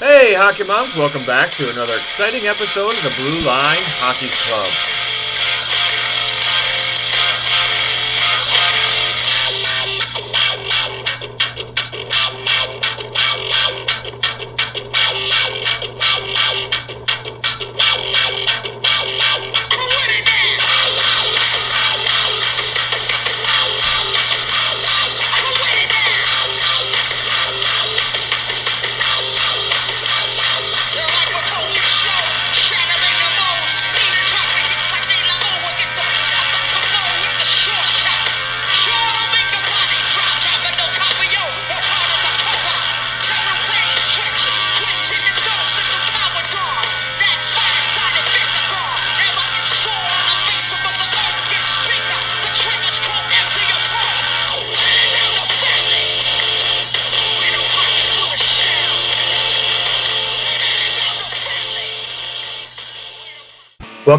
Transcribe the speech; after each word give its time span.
Hey, 0.00 0.32
hockey 0.32 0.64
moms, 0.64 0.96
welcome 0.96 1.22
back 1.26 1.50
to 1.60 1.68
another 1.68 1.92
exciting 1.92 2.46
episode 2.46 2.94
of 2.94 3.02
the 3.04 3.12
Blue 3.20 3.44
Line 3.44 3.84
Hockey 4.00 4.32
Club. 4.32 4.99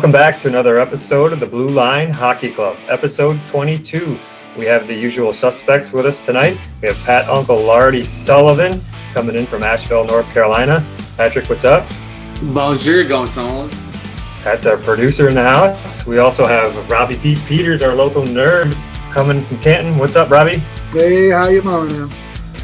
Welcome 0.02 0.13
back 0.13 0.39
to 0.39 0.47
another 0.47 0.80
episode 0.80 1.31
of 1.31 1.39
the 1.39 1.45
Blue 1.45 1.69
Line 1.69 2.09
Hockey 2.09 2.52
Club, 2.52 2.75
episode 2.89 3.39
22. 3.45 4.17
We 4.57 4.66
have 4.66 4.88
the 4.88 4.95
usual 4.95 5.31
suspects 5.31 5.94
with 5.94 6.07
us 6.07 6.25
tonight. 6.25 6.57
We 6.81 6.88
have 6.88 6.97
Pat 7.03 7.30
Uncle 7.30 7.61
Lardy 7.61 8.03
Sullivan 8.03 8.81
coming 9.13 9.35
in 9.35 9.45
from 9.45 9.61
Asheville, 9.61 10.05
North 10.05 10.25
Carolina. 10.33 10.83
Patrick, 11.17 11.47
what's 11.52 11.66
up? 11.66 11.88
Bonjour, 12.41 13.03
Gonzalez. 13.03 13.79
Pat's 14.41 14.66
our 14.66 14.77
producer 14.77 15.29
in 15.29 15.35
the 15.35 15.44
house. 15.44 16.03
We 16.03 16.17
also 16.17 16.47
have 16.47 16.89
Robbie 16.89 17.17
Pete 17.17 17.39
Peters, 17.45 17.83
our 17.83 17.94
local 17.94 18.23
nerd, 18.23 18.73
coming 19.13 19.45
from 19.45 19.59
Canton. 19.59 19.99
What's 19.99 20.16
up, 20.16 20.31
Robbie? 20.31 20.57
Hey, 20.94 21.29
how 21.29 21.47
you 21.47 21.61
doing 21.61 21.89
now? 21.89 22.09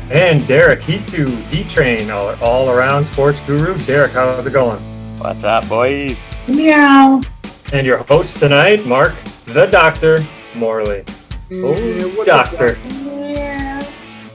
And 0.09 0.47
Derek 0.47 0.79
Heatu, 0.79 1.47
D-Train, 1.51 2.09
all, 2.09 2.33
all 2.41 2.71
around 2.71 3.05
sports 3.05 3.39
guru. 3.41 3.77
Derek, 3.81 4.13
how's 4.13 4.47
it 4.47 4.53
going? 4.53 4.79
What's 5.19 5.43
up, 5.43 5.69
boys? 5.69 6.36
Meow. 6.47 7.21
And 7.73 7.85
your 7.85 7.97
host 7.97 8.37
tonight, 8.37 8.85
Mark 8.85 9.13
the 9.45 9.65
Doctor 9.65 10.25
Morley. 10.55 11.03
Oh, 11.53 12.23
doctor. 12.25 12.77
up, 12.77 13.83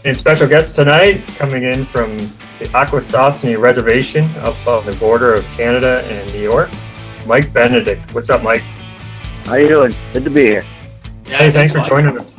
And 0.05 0.17
special 0.17 0.47
guest 0.47 0.75
tonight, 0.75 1.27
coming 1.37 1.65
in 1.65 1.85
from 1.85 2.17
the 2.17 2.65
Akwesasne 2.73 3.59
Reservation 3.59 4.25
up 4.37 4.67
on 4.67 4.85
the 4.87 4.95
border 4.97 5.35
of 5.35 5.45
Canada 5.57 6.03
and 6.07 6.33
New 6.33 6.41
York, 6.41 6.71
Mike 7.27 7.53
Benedict. 7.53 8.15
What's 8.15 8.31
up, 8.31 8.43
Mike? 8.43 8.63
How 9.47 9.55
you 9.55 9.69
doing? 9.69 9.95
Good 10.13 10.25
to 10.25 10.31
be 10.31 10.43
here. 10.43 10.67
Hey, 11.27 11.51
thanks 11.51 11.73
for 11.73 11.81
joining 11.81 12.19
us. 12.19 12.35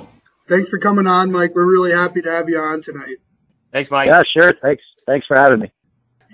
Thanks 0.48 0.70
for 0.70 0.78
coming 0.78 1.08
on, 1.08 1.32
Mike. 1.32 1.56
We're 1.56 1.66
really 1.66 1.92
happy 1.92 2.22
to 2.22 2.32
have 2.32 2.50
you 2.50 2.60
on 2.60 2.82
tonight. 2.82 3.18
Thanks, 3.72 3.90
Mike. 3.90 4.08
Yeah, 4.08 4.22
sure. 4.38 4.52
Thanks. 4.62 4.84
Thanks 5.08 5.26
for 5.28 5.38
having 5.38 5.60
me. 5.60 5.72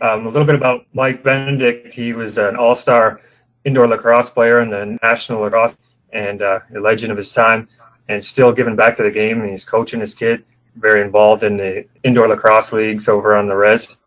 Um, 0.02 0.26
a 0.26 0.30
little 0.30 0.46
bit 0.46 0.56
about 0.56 0.86
Mike 0.94 1.24
Benedict. 1.24 1.94
He 1.94 2.14
was 2.14 2.38
an 2.38 2.56
all-star 2.56 3.20
indoor 3.66 3.88
lacrosse 3.88 4.30
player 4.30 4.60
and 4.60 4.72
the 4.72 4.98
National 5.02 5.42
Lacrosse 5.42 5.76
and 6.14 6.42
uh, 6.42 6.60
a 6.76 6.80
legend 6.80 7.12
of 7.12 7.18
his 7.18 7.32
time, 7.32 7.68
and 8.08 8.24
still 8.24 8.52
giving 8.52 8.76
back 8.76 8.98
to 8.98 9.04
the 9.04 9.12
game. 9.12 9.42
And 9.42 9.50
he's 9.50 9.66
coaching 9.66 10.00
his 10.00 10.14
kid, 10.14 10.44
very 10.76 11.02
involved 11.02 11.44
in 11.44 11.58
the 11.58 11.86
indoor 12.04 12.28
lacrosse 12.28 12.72
leagues 12.74 13.08
over 13.08 13.36
on 13.36 13.48
the 13.48 13.56
res. 13.56 13.98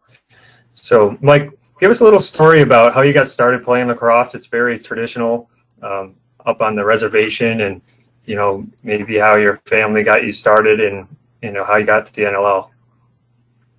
So, 0.75 1.17
Mike, 1.21 1.51
give 1.81 1.91
us 1.91 2.01
a 2.01 2.05
little 2.05 2.21
story 2.21 2.63
about 2.63 2.95
how 2.95 3.03
you 3.03 3.13
got 3.13 3.29
started 3.29 3.63
playing 3.63 3.89
lacrosse. 3.89 4.35
It's 4.35 4.47
very 4.47 4.79
traditional 4.79 5.49
um, 5.83 6.17
up 6.47 6.61
on 6.61 6.75
the 6.75 6.85
reservation, 6.85 7.61
and 7.61 7.81
you 8.25 8.37
know 8.37 8.67
maybe 8.83 9.19
how 9.19 9.37
your 9.37 9.57
family 9.67 10.03
got 10.03 10.25
you 10.25 10.33
started, 10.33 10.81
and 10.81 11.07
you 11.43 11.53
know 11.53 11.65
how 11.65 11.77
you 11.77 11.85
got 11.85 12.07
to 12.07 12.15
the 12.15 12.23
NLL. 12.23 12.71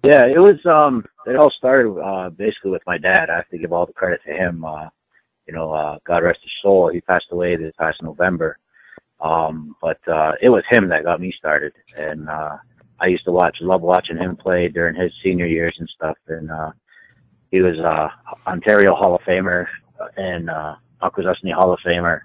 Yeah, 0.04 0.26
it 0.26 0.40
was. 0.40 0.64
Um, 0.66 1.06
it 1.26 1.36
all 1.36 1.52
started 1.52 1.98
uh, 2.00 2.30
basically 2.30 2.72
with 2.72 2.84
my 2.86 2.98
dad. 2.98 3.30
I 3.30 3.38
have 3.38 3.50
to 3.50 3.58
give 3.58 3.72
all 3.72 3.86
the 3.86 3.94
credit 3.94 4.22
to 4.28 4.34
him. 4.34 4.64
Uh, 4.66 4.90
you 5.48 5.54
know, 5.54 5.72
uh, 5.72 5.98
God 6.06 6.24
rest 6.24 6.40
his 6.42 6.52
soul. 6.62 6.90
He 6.90 7.02
passed 7.02 7.28
away 7.32 7.56
this 7.56 7.74
past 7.78 8.02
November. 8.02 8.58
Um, 9.22 9.76
but 9.82 10.06
uh, 10.08 10.34
it 10.42 10.50
was 10.50 10.64
him 10.70 10.90
that 10.90 11.06
got 11.06 11.22
me 11.22 11.34
started, 11.38 11.72
and 11.98 12.28
uh, 12.28 12.58
I 13.00 13.08
used 13.08 13.24
to 13.24 13.32
watch, 13.32 13.58
love 13.62 13.82
watching 13.82 14.18
him 14.18 14.36
play 14.36 14.68
during 14.68 14.96
his 14.96 15.14
senior 15.24 15.46
years 15.46 15.76
and 15.80 15.90
stuff. 15.96 16.18
And 16.28 16.52
uh, 16.52 16.72
he 17.50 17.62
was 17.62 17.80
uh, 17.80 18.10
Ontario 18.50 18.94
Hall 18.96 19.16
of 19.16 19.22
Famer 19.22 19.66
and 20.18 20.50
uh, 20.50 20.76
Akwesasne 21.02 21.54
Hall 21.54 21.72
of 21.72 21.80
Famer, 21.86 22.22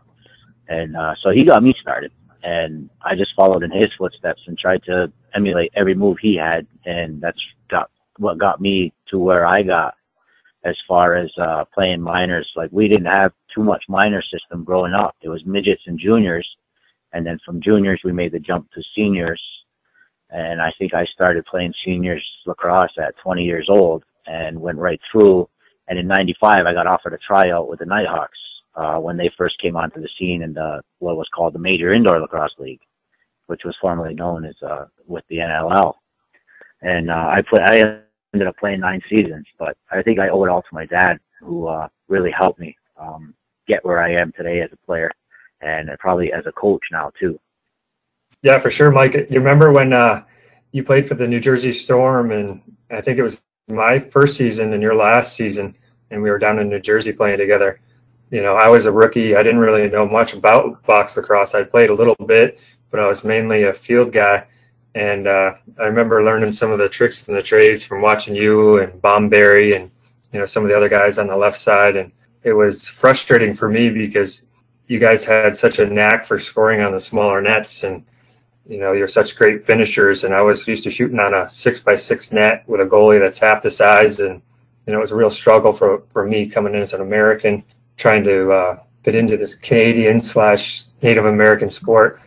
and 0.68 0.96
uh, 0.96 1.14
so 1.22 1.30
he 1.30 1.44
got 1.44 1.62
me 1.62 1.72
started. 1.80 2.10
And 2.42 2.90
I 3.02 3.14
just 3.14 3.34
followed 3.36 3.62
in 3.62 3.70
his 3.70 3.88
footsteps 3.96 4.42
and 4.46 4.58
tried 4.58 4.82
to 4.84 5.12
emulate 5.34 5.72
every 5.76 5.94
move 5.94 6.16
he 6.20 6.34
had, 6.36 6.66
and 6.84 7.20
that's 7.20 7.40
got 7.70 7.90
what 8.18 8.38
got 8.38 8.60
me 8.60 8.92
to 9.10 9.18
where 9.18 9.46
I 9.46 9.62
got 9.62 9.94
as 10.68 10.76
far 10.86 11.16
as 11.16 11.30
uh 11.38 11.64
playing 11.74 12.00
minors. 12.00 12.50
Like 12.56 12.70
we 12.72 12.88
didn't 12.88 13.12
have 13.12 13.32
too 13.54 13.62
much 13.62 13.84
minor 13.88 14.22
system 14.22 14.64
growing 14.64 14.94
up. 14.94 15.16
It 15.22 15.28
was 15.28 15.44
midgets 15.44 15.82
and 15.86 15.98
juniors, 15.98 16.48
and 17.12 17.26
then 17.26 17.38
from 17.44 17.60
juniors 17.60 18.00
we 18.04 18.12
made 18.12 18.32
the 18.32 18.38
jump 18.38 18.70
to 18.72 18.82
seniors. 18.94 19.42
And 20.30 20.60
I 20.60 20.72
think 20.78 20.92
I 20.94 21.06
started 21.06 21.46
playing 21.46 21.72
seniors 21.84 22.24
lacrosse 22.46 22.96
at 22.98 23.16
20 23.22 23.44
years 23.44 23.66
old 23.70 24.04
and 24.26 24.60
went 24.60 24.76
right 24.78 25.00
through. 25.10 25.48
And 25.88 25.98
in 25.98 26.06
'95 26.06 26.66
I 26.66 26.74
got 26.74 26.86
offered 26.86 27.14
a 27.14 27.18
tryout 27.18 27.68
with 27.68 27.78
the 27.78 27.86
Nighthawks 27.86 28.38
uh, 28.78 28.98
when 28.98 29.16
they 29.16 29.30
first 29.36 29.60
came 29.60 29.76
onto 29.76 30.00
the 30.00 30.08
scene 30.18 30.42
in 30.42 30.54
the 30.54 30.80
what 31.00 31.16
was 31.16 31.28
called 31.34 31.54
the 31.54 31.58
Major 31.58 31.92
Indoor 31.92 32.20
Lacrosse 32.20 32.54
League, 32.58 32.80
which 33.46 33.62
was 33.64 33.76
formerly 33.80 34.14
known 34.14 34.44
as 34.44 34.54
uh, 34.62 34.86
with 35.06 35.24
the 35.28 35.38
NLL. 35.38 35.94
And 36.80 37.10
uh, 37.10 37.14
I 37.14 37.42
play. 37.42 37.62
I 37.62 38.00
ended 38.34 38.48
up 38.48 38.56
playing 38.56 38.80
nine 38.80 39.00
seasons, 39.08 39.46
but 39.58 39.76
I 39.90 40.02
think 40.02 40.18
I 40.18 40.28
owe 40.28 40.44
it 40.44 40.50
all 40.50 40.62
to 40.62 40.68
my 40.72 40.86
dad, 40.86 41.18
who 41.40 41.66
uh, 41.66 41.88
really 42.08 42.30
helped 42.30 42.58
me 42.58 42.76
um, 42.98 43.34
get 43.66 43.84
where 43.84 44.02
I 44.02 44.12
am 44.12 44.32
today 44.32 44.60
as 44.60 44.70
a 44.72 44.86
player, 44.86 45.10
and 45.60 45.90
probably 45.98 46.32
as 46.32 46.46
a 46.46 46.52
coach 46.52 46.82
now 46.92 47.10
too. 47.18 47.38
Yeah, 48.42 48.58
for 48.58 48.70
sure, 48.70 48.90
Mike. 48.90 49.14
You 49.14 49.38
remember 49.38 49.72
when 49.72 49.92
uh, 49.92 50.22
you 50.72 50.84
played 50.84 51.08
for 51.08 51.14
the 51.14 51.26
New 51.26 51.40
Jersey 51.40 51.72
Storm, 51.72 52.30
and 52.30 52.60
I 52.90 53.00
think 53.00 53.18
it 53.18 53.22
was 53.22 53.40
my 53.68 53.98
first 53.98 54.36
season 54.36 54.72
and 54.72 54.82
your 54.82 54.94
last 54.94 55.34
season, 55.34 55.74
and 56.10 56.22
we 56.22 56.30
were 56.30 56.38
down 56.38 56.58
in 56.58 56.68
New 56.68 56.80
Jersey 56.80 57.12
playing 57.12 57.38
together. 57.38 57.80
You 58.30 58.42
know, 58.42 58.56
I 58.56 58.68
was 58.68 58.86
a 58.86 58.92
rookie. 58.92 59.36
I 59.36 59.42
didn't 59.42 59.60
really 59.60 59.88
know 59.88 60.06
much 60.06 60.34
about 60.34 60.84
box 60.84 61.16
lacrosse. 61.16 61.54
I 61.54 61.62
played 61.62 61.90
a 61.90 61.94
little 61.94 62.16
bit, 62.26 62.60
but 62.90 63.00
I 63.00 63.06
was 63.06 63.24
mainly 63.24 63.64
a 63.64 63.72
field 63.72 64.12
guy. 64.12 64.46
And 64.98 65.28
uh, 65.28 65.54
I 65.78 65.84
remember 65.84 66.24
learning 66.24 66.52
some 66.52 66.72
of 66.72 66.78
the 66.78 66.88
tricks 66.88 67.26
and 67.28 67.36
the 67.36 67.42
trades 67.42 67.84
from 67.84 68.02
watching 68.02 68.34
you 68.34 68.78
and 68.78 69.00
Bomberry 69.00 69.76
and 69.76 69.90
you 70.32 70.40
know 70.40 70.46
some 70.46 70.64
of 70.64 70.68
the 70.68 70.76
other 70.76 70.88
guys 70.88 71.18
on 71.18 71.28
the 71.28 71.36
left 71.36 71.58
side. 71.58 71.94
And 71.94 72.10
it 72.42 72.52
was 72.52 72.88
frustrating 72.88 73.54
for 73.54 73.68
me 73.68 73.90
because 73.90 74.46
you 74.88 74.98
guys 74.98 75.24
had 75.24 75.56
such 75.56 75.78
a 75.78 75.86
knack 75.86 76.24
for 76.24 76.40
scoring 76.40 76.80
on 76.80 76.90
the 76.90 76.98
smaller 76.98 77.40
nets. 77.40 77.84
And 77.84 78.04
you 78.66 78.78
know 78.78 78.92
you're 78.92 79.06
such 79.06 79.36
great 79.36 79.64
finishers. 79.64 80.24
And 80.24 80.34
i 80.34 80.40
was 80.40 80.66
used 80.66 80.82
to 80.82 80.90
shooting 80.90 81.20
on 81.20 81.32
a 81.32 81.48
six 81.48 81.78
by 81.78 81.94
six 81.94 82.32
net 82.32 82.64
with 82.66 82.80
a 82.80 82.84
goalie 82.84 83.20
that's 83.20 83.38
half 83.38 83.62
the 83.62 83.70
size. 83.70 84.18
And 84.18 84.42
you 84.88 84.92
know 84.92 84.98
it 84.98 85.02
was 85.02 85.12
a 85.12 85.16
real 85.16 85.30
struggle 85.30 85.72
for 85.72 86.02
for 86.10 86.26
me 86.26 86.48
coming 86.48 86.74
in 86.74 86.80
as 86.80 86.94
an 86.94 87.02
american 87.02 87.62
trying 87.98 88.24
to 88.24 88.50
uh, 88.50 88.78
fit 89.04 89.14
into 89.14 89.36
this 89.36 89.54
canadian 89.54 90.18
slash 90.22 90.84
native 91.02 91.26
american 91.26 91.68
sport 91.68 92.20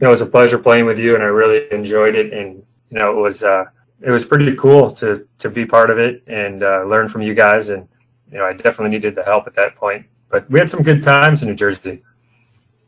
it 0.00 0.06
was 0.06 0.20
a 0.20 0.26
pleasure 0.26 0.58
playing 0.58 0.86
with 0.86 0.98
you 0.98 1.14
and 1.14 1.22
i 1.22 1.26
really 1.26 1.70
enjoyed 1.72 2.14
it 2.14 2.32
and 2.32 2.62
you 2.90 2.98
know 2.98 3.10
it 3.10 3.20
was 3.20 3.42
uh 3.42 3.64
it 4.00 4.10
was 4.10 4.24
pretty 4.24 4.54
cool 4.56 4.92
to 4.92 5.26
to 5.38 5.50
be 5.50 5.64
part 5.64 5.90
of 5.90 5.98
it 5.98 6.22
and 6.26 6.62
uh, 6.62 6.84
learn 6.84 7.08
from 7.08 7.22
you 7.22 7.34
guys 7.34 7.68
and 7.70 7.88
you 8.30 8.38
know 8.38 8.44
i 8.44 8.52
definitely 8.52 8.90
needed 8.90 9.14
the 9.14 9.22
help 9.24 9.46
at 9.46 9.54
that 9.54 9.74
point 9.76 10.06
but 10.28 10.48
we 10.50 10.58
had 10.58 10.70
some 10.70 10.82
good 10.82 11.02
times 11.02 11.42
in 11.42 11.48
new 11.48 11.54
jersey 11.54 12.02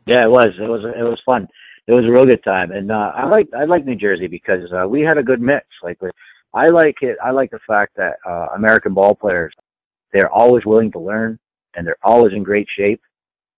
Yeah, 0.05 0.25
it 0.25 0.29
was. 0.29 0.49
It 0.59 0.67
was. 0.69 0.83
It 0.85 1.03
was 1.03 1.21
fun. 1.25 1.47
It 1.87 1.93
was 1.93 2.05
a 2.05 2.11
real 2.11 2.25
good 2.25 2.43
time, 2.43 2.71
and 2.71 2.91
uh, 2.91 3.11
I 3.15 3.25
like 3.27 3.47
I 3.57 3.65
like 3.65 3.85
New 3.85 3.95
Jersey 3.95 4.27
because 4.27 4.71
uh, 4.73 4.87
we 4.87 5.01
had 5.01 5.17
a 5.17 5.23
good 5.23 5.41
mix. 5.41 5.65
Like 5.83 5.99
I 6.53 6.67
like 6.67 6.97
it. 7.01 7.17
I 7.23 7.31
like 7.31 7.51
the 7.51 7.59
fact 7.67 7.95
that 7.97 8.15
uh, 8.25 8.47
American 8.55 8.93
ball 8.93 9.15
players 9.15 9.53
they're 10.13 10.31
always 10.31 10.65
willing 10.65 10.91
to 10.93 10.99
learn 10.99 11.37
and 11.75 11.85
they're 11.85 11.97
always 12.03 12.33
in 12.33 12.43
great 12.43 12.67
shape. 12.77 13.01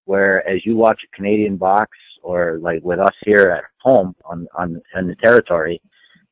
Whereas 0.06 0.66
you 0.66 0.75
watch 0.75 1.01
a 1.04 1.16
Canadian 1.16 1.57
box 1.57 1.92
or 2.21 2.60
like 2.62 2.83
with 2.83 3.00
us 3.00 3.13
here 3.25 3.51
at 3.51 3.63
home 3.81 4.16
on 4.25 4.48
on, 4.56 4.81
on 4.95 5.07
the 5.07 5.16
territory, 5.16 5.81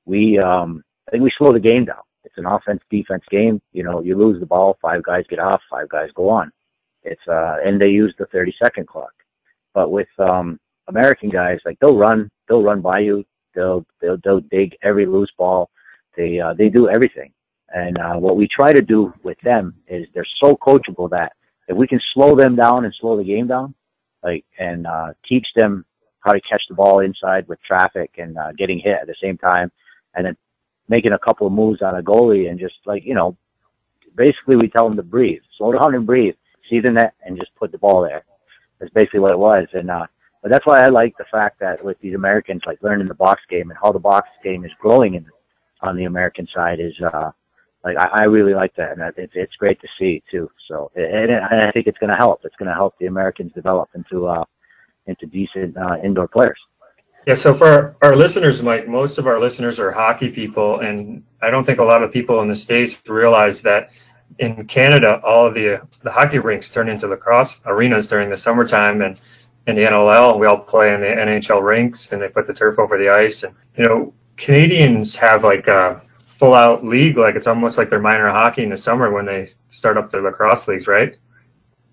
we 0.06 0.38
um 0.40 0.84
I 1.08 1.12
think 1.12 1.24
we 1.24 1.32
slow 1.38 1.54
the 1.54 1.60
game 1.60 1.86
down. 1.86 2.02
It's 2.24 2.38
an 2.38 2.46
offense 2.46 2.82
defense 2.90 3.24
game. 3.32 3.62
You 3.72 3.84
know, 3.84 4.02
you 4.02 4.18
lose 4.18 4.40
the 4.40 4.46
ball, 4.46 4.78
five 4.82 5.02
guys 5.04 5.24
get 5.30 5.40
off, 5.40 5.62
five 5.70 5.88
guys 5.90 6.10
go 6.14 6.30
on. 6.30 6.52
It's 7.04 7.22
uh, 7.28 7.58
and 7.64 7.80
they 7.80 7.88
use 7.88 8.14
the 8.20 8.26
30 8.28 8.54
second 8.62 8.88
clock. 8.88 9.14
But 9.74 9.92
with 9.92 10.10
um, 10.20 10.60
American 10.88 11.30
guys, 11.30 11.60
like 11.66 11.78
they'll 11.80 11.98
run, 11.98 12.30
they'll 12.48 12.64
run 12.64 12.82
by 12.82 13.00
you, 13.00 13.24
they'll 13.56 13.86
they'll 14.02 14.18
they'll 14.24 14.42
dig 14.42 14.76
every 14.84 15.06
loose 15.06 15.32
ball. 15.38 15.70
They 16.18 16.40
uh, 16.40 16.54
they 16.54 16.70
do 16.70 16.90
everything. 16.90 17.32
And 17.70 17.98
uh, 17.98 18.16
what 18.16 18.38
we 18.38 18.48
try 18.48 18.74
to 18.74 18.82
do 18.82 19.14
with 19.24 19.38
them 19.42 19.76
is 19.88 20.08
they're 20.14 20.26
so 20.44 20.56
coachable 20.56 21.10
that 21.10 21.34
if 21.68 21.76
we 21.76 21.88
can 21.88 22.00
slow 22.14 22.36
them 22.36 22.56
down 22.56 22.86
and 22.86 22.94
slow 23.00 23.18
the 23.18 23.24
game 23.24 23.48
down, 23.48 23.74
like 24.28 24.46
and 24.60 24.86
uh, 24.88 25.14
teach 25.28 25.48
them 25.56 25.86
how 26.20 26.32
to 26.32 26.42
catch 26.42 26.62
the 26.70 26.76
ball 26.76 27.00
inside 27.00 27.48
with 27.48 27.60
traffic 27.62 28.12
and 28.18 28.38
uh, 28.38 28.52
getting 28.58 28.80
hit 28.80 28.98
at 29.02 29.08
the 29.08 29.16
same 29.22 29.38
time, 29.38 29.72
and 30.16 30.26
then 30.26 30.38
making 30.90 31.14
a 31.14 31.20
couple 31.20 31.48
of 31.48 31.54
moves 31.54 31.82
on 31.82 31.98
a 31.98 32.04
goalie 32.04 32.50
and 32.50 32.60
just 32.60 32.76
like 32.86 33.04
you 33.06 33.16
know, 33.16 33.36
basically 34.16 34.56
we 34.56 34.70
tell 34.70 34.88
them 34.88 34.98
to 34.98 35.04
breathe, 35.04 35.42
slow 35.58 35.72
down 35.74 35.96
and 35.96 36.06
breathe, 36.06 36.36
see 36.70 36.80
the 36.80 36.92
net, 36.92 37.14
and 37.26 37.38
just 37.38 37.56
put 37.56 37.72
the 37.72 37.78
ball 37.78 38.02
there. 38.02 38.24
That's 38.80 38.94
basically 38.94 39.22
what 39.22 39.32
it 39.32 39.40
was, 39.40 39.68
and 39.74 39.90
uh, 39.90 40.08
but 40.42 40.52
that's 40.52 40.66
why 40.66 40.82
I 40.82 40.90
like 40.90 41.18
the 41.18 41.26
fact 41.32 41.60
that 41.60 41.84
with 41.84 42.00
these 42.00 42.16
Americans, 42.16 42.62
like 42.66 42.82
learning 42.82 43.08
the 43.08 43.14
box 43.26 43.42
game 43.50 43.70
and 43.70 43.80
how 43.82 43.92
the 43.92 44.00
box 44.00 44.30
game 44.44 44.66
is 44.66 44.72
growing 44.80 45.16
in, 45.16 45.26
on 45.82 45.96
the 45.96 46.06
American 46.06 46.48
side 46.54 46.80
is 46.80 46.94
uh, 47.02 47.32
like 47.84 47.98
I, 47.98 48.22
I 48.22 48.24
really 48.24 48.54
like 48.54 48.76
that, 48.76 48.98
and 48.98 49.14
it's 49.18 49.34
it's 49.36 49.56
great 49.56 49.80
to 49.82 49.88
see 50.00 50.24
too. 50.30 50.50
So 50.68 50.92
and, 50.96 51.32
and 51.32 51.62
I 51.62 51.72
think 51.72 51.88
it's 51.88 51.98
going 51.98 52.10
to 52.10 52.16
help. 52.16 52.42
It's 52.44 52.56
going 52.58 52.70
to 52.70 52.76
help 52.76 52.96
the 53.00 53.06
Americans 53.06 53.52
develop 53.54 53.90
into 53.96 54.28
uh, 54.28 54.44
into 55.06 55.26
decent 55.26 55.78
uh, 55.78 55.98
indoor 56.04 56.28
players. 56.28 56.60
Yeah, 57.26 57.34
so 57.34 57.54
for 57.54 57.98
our, 58.02 58.16
listeners, 58.16 58.62
Mike, 58.62 58.88
most 58.88 59.18
of 59.18 59.28
our 59.28 59.38
listeners 59.38 59.82
are 59.82 59.92
hockey 59.92 60.30
people, 60.30 60.80
and 60.80 61.24
I 61.42 61.50
don't 61.50 61.66
think 61.66 61.80
a 61.80 61.84
lot 61.84 62.02
of 62.02 62.10
people 62.10 62.40
in 62.40 62.48
the 62.48 62.56
states 62.56 62.98
realize 63.06 63.60
that 63.64 63.92
in 64.40 64.66
Canada, 64.66 65.20
all 65.26 65.46
of 65.46 65.54
the 65.54 65.82
the 66.04 66.12
hockey 66.12 66.40
rinks 66.40 66.70
turn 66.70 66.88
into 66.88 67.08
lacrosse 67.08 67.60
arenas 67.66 68.08
during 68.08 68.30
the 68.30 68.38
summertime, 68.38 69.02
and 69.02 69.20
in 69.68 69.76
the 69.76 69.82
NLL, 69.82 70.40
we 70.40 70.48
all 70.48 70.58
play 70.58 70.94
in 70.94 71.02
the 71.02 71.08
NHL 71.08 71.62
rinks, 71.62 72.12
and 72.12 72.22
they 72.22 72.30
put 72.30 72.48
the 72.48 72.54
turf 72.54 72.80
over 72.80 72.98
the 72.98 73.10
ice. 73.10 73.44
And 73.44 73.54
you 73.78 73.84
know, 73.84 74.14
Canadians 74.38 75.16
have 75.18 75.44
like 75.44 75.68
a 75.68 76.02
full 76.38 76.54
out 76.54 76.86
league, 76.86 77.18
like 77.18 77.36
it's 77.36 77.48
almost 77.48 77.78
like 77.78 77.90
their 77.90 78.00
minor 78.00 78.30
hockey 78.30 78.64
in 78.64 78.70
the 78.70 78.78
summer 78.78 79.12
when 79.12 79.26
they 79.26 79.48
start 79.70 79.98
up 79.98 80.12
their 80.12 80.22
lacrosse 80.22 80.68
leagues, 80.68 80.88
right? 80.88 81.18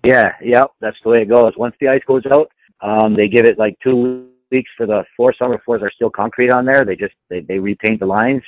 Yeah, 0.03 0.33
yep, 0.41 0.71
that's 0.79 0.97
the 1.03 1.09
way 1.09 1.21
it 1.23 1.29
goes. 1.29 1.53
Once 1.57 1.75
the 1.79 1.87
ice 1.87 2.03
goes 2.05 2.23
out, 2.31 2.51
um, 2.81 3.15
they 3.15 3.27
give 3.27 3.45
it 3.45 3.57
like 3.57 3.77
two 3.83 4.27
weeks 4.51 4.69
for 4.77 4.85
the 4.85 5.03
floor. 5.15 5.33
Summer 5.33 5.59
floors 5.65 5.81
are 5.81 5.91
still 5.91 6.11
concrete 6.11 6.51
on 6.51 6.65
there. 6.65 6.85
They 6.85 6.95
just 6.95 7.15
they, 7.29 7.41
they 7.41 7.57
repaint 7.57 7.99
the 7.99 8.05
lines, 8.05 8.43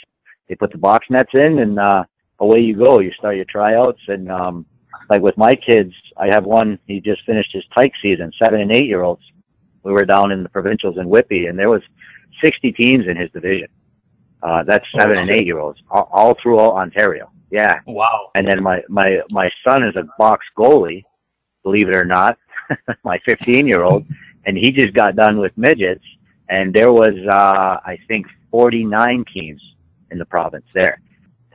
they 0.47 0.55
put 0.55 0.71
the 0.71 0.77
box 0.77 1.07
nets 1.09 1.31
in, 1.33 1.59
and 1.59 1.79
uh, 1.79 2.03
away 2.39 2.59
you 2.59 2.77
go. 2.77 2.99
You 2.99 3.11
start 3.13 3.35
your 3.35 3.45
tryouts, 3.45 4.01
and 4.07 4.31
um, 4.31 4.65
like 5.09 5.21
with 5.21 5.37
my 5.37 5.55
kids, 5.55 5.93
I 6.15 6.27
have 6.27 6.45
one. 6.45 6.79
He 6.85 6.99
just 6.99 7.25
finished 7.25 7.49
his 7.53 7.63
tyke 7.75 7.93
season, 8.01 8.31
seven 8.41 8.61
and 8.61 8.75
eight 8.75 8.85
year 8.85 9.01
olds. 9.01 9.23
We 9.83 9.93
were 9.93 10.05
down 10.05 10.31
in 10.31 10.43
the 10.43 10.49
provincials 10.49 10.97
in 10.97 11.09
Whitby, 11.09 11.47
and 11.47 11.57
there 11.57 11.69
was 11.69 11.81
60 12.43 12.73
teams 12.73 13.07
in 13.07 13.15
his 13.15 13.31
division. 13.31 13.69
Uh, 14.43 14.63
that's 14.63 14.85
seven 14.97 15.17
and 15.17 15.29
eight 15.29 15.45
year 15.45 15.59
olds 15.59 15.79
all, 15.89 16.07
all 16.11 16.35
through 16.41 16.59
all 16.59 16.77
Ontario. 16.77 17.31
Yeah. 17.51 17.79
Wow. 17.85 18.31
And 18.35 18.47
then 18.47 18.61
my 18.61 18.81
my 18.89 19.19
my 19.31 19.49
son 19.67 19.83
is 19.83 19.95
a 19.95 20.03
box 20.17 20.45
goalie, 20.57 21.03
believe 21.63 21.89
it 21.89 21.95
or 21.95 22.05
not. 22.05 22.37
my 23.03 23.17
15 23.25 23.65
year 23.65 23.83
old, 23.83 24.05
and 24.45 24.57
he 24.57 24.71
just 24.71 24.93
got 24.93 25.15
done 25.15 25.37
with 25.39 25.53
midgets, 25.57 26.03
and 26.49 26.73
there 26.73 26.91
was 26.91 27.13
uh, 27.31 27.79
I 27.85 27.97
think 28.07 28.25
49 28.51 29.23
teams 29.33 29.61
in 30.11 30.17
the 30.17 30.25
province 30.25 30.65
there, 30.73 31.01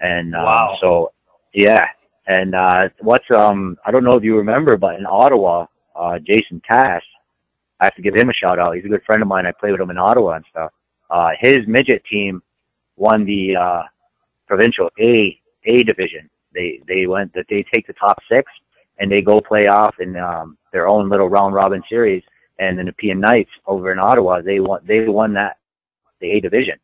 and 0.00 0.34
um, 0.34 0.44
Wow. 0.44 0.78
so 0.80 1.12
yeah. 1.54 1.86
And 2.26 2.54
uh, 2.54 2.88
what's 3.00 3.30
um 3.34 3.76
I 3.84 3.90
don't 3.90 4.04
know 4.04 4.16
if 4.16 4.24
you 4.24 4.36
remember, 4.38 4.76
but 4.76 4.94
in 4.96 5.06
Ottawa, 5.06 5.66
uh, 5.94 6.18
Jason 6.20 6.62
Tass, 6.66 7.02
I 7.80 7.84
have 7.84 7.94
to 7.96 8.02
give 8.02 8.14
him 8.14 8.30
a 8.30 8.34
shout 8.34 8.58
out. 8.58 8.74
He's 8.76 8.84
a 8.84 8.88
good 8.88 9.02
friend 9.04 9.20
of 9.22 9.28
mine. 9.28 9.44
I 9.46 9.52
play 9.52 9.70
with 9.72 9.80
him 9.80 9.90
in 9.90 9.98
Ottawa 9.98 10.32
and 10.36 10.44
stuff. 10.50 10.72
Uh, 11.10 11.30
his 11.40 11.58
midget 11.66 12.02
team 12.10 12.42
won 12.96 13.24
the 13.24 13.56
uh, 13.56 13.82
provincial 14.46 14.90
A 15.00 15.40
A 15.64 15.82
division. 15.82 16.28
They 16.54 16.80
they 16.86 17.06
went 17.06 17.32
that 17.34 17.46
they 17.48 17.64
take 17.72 17.86
the 17.86 17.94
top 17.94 18.18
six 18.30 18.50
and 18.98 19.10
they 19.10 19.20
go 19.20 19.40
play 19.40 19.66
off 19.66 19.94
in 20.00 20.16
um, 20.16 20.58
their 20.72 20.88
own 20.88 21.08
little 21.08 21.28
round 21.28 21.54
robin 21.54 21.82
series. 21.88 22.22
And 22.58 22.78
the 22.78 22.84
Nepean 22.84 23.18
Knights 23.18 23.50
over 23.66 23.92
in 23.92 23.98
Ottawa, 23.98 24.40
they 24.42 24.60
won 24.60 24.80
they 24.86 25.08
won 25.08 25.32
that 25.34 25.56
the 26.20 26.30
A 26.32 26.40
division. 26.40 26.76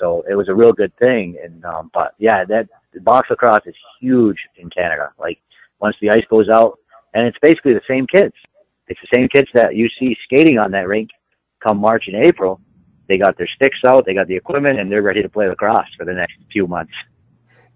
So 0.00 0.24
it 0.30 0.34
was 0.34 0.48
a 0.48 0.54
real 0.54 0.72
good 0.72 0.96
thing. 0.96 1.36
And 1.42 1.64
um, 1.64 1.90
but 1.92 2.14
yeah, 2.18 2.44
that 2.44 2.68
box 3.02 3.28
lacrosse 3.28 3.66
is 3.66 3.74
huge 4.00 4.38
in 4.56 4.70
Canada. 4.70 5.12
Like 5.18 5.38
once 5.80 5.96
the 6.00 6.10
ice 6.10 6.24
goes 6.30 6.48
out, 6.48 6.78
and 7.14 7.26
it's 7.26 7.36
basically 7.42 7.74
the 7.74 7.82
same 7.88 8.06
kids. 8.06 8.34
It's 8.86 9.00
the 9.00 9.16
same 9.16 9.28
kids 9.28 9.48
that 9.54 9.76
you 9.76 9.88
see 9.98 10.16
skating 10.24 10.58
on 10.58 10.70
that 10.70 10.88
rink 10.88 11.10
come 11.62 11.78
March 11.78 12.04
and 12.06 12.24
April. 12.24 12.60
They 13.08 13.18
got 13.18 13.36
their 13.36 13.48
sticks 13.48 13.78
out, 13.84 14.04
they 14.04 14.14
got 14.14 14.28
the 14.28 14.36
equipment, 14.36 14.78
and 14.78 14.90
they're 14.92 15.02
ready 15.02 15.22
to 15.22 15.28
play 15.28 15.48
lacrosse 15.48 15.88
for 15.96 16.04
the 16.04 16.12
next 16.12 16.34
few 16.52 16.66
months. 16.66 16.92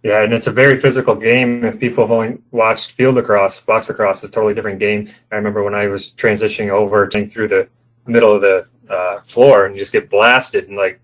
Yeah, 0.02 0.22
and 0.22 0.32
it's 0.34 0.48
a 0.48 0.52
very 0.52 0.76
physical 0.78 1.14
game. 1.14 1.64
If 1.64 1.78
people 1.78 2.04
have 2.04 2.10
only 2.10 2.38
watched 2.50 2.92
field 2.92 3.14
lacrosse, 3.14 3.60
box 3.60 3.88
lacrosse 3.88 4.18
is 4.18 4.30
a 4.30 4.32
totally 4.32 4.52
different 4.52 4.80
game. 4.80 5.08
I 5.30 5.36
remember 5.36 5.62
when 5.62 5.74
I 5.74 5.86
was 5.86 6.10
transitioning 6.12 6.70
over 6.70 7.06
to 7.06 7.26
through 7.26 7.48
the 7.48 7.68
middle 8.06 8.32
of 8.34 8.42
the 8.42 8.66
uh, 8.90 9.20
floor 9.22 9.66
and 9.66 9.76
just 9.76 9.92
get 9.92 10.10
blasted 10.10 10.68
and 10.68 10.76
like, 10.76 11.00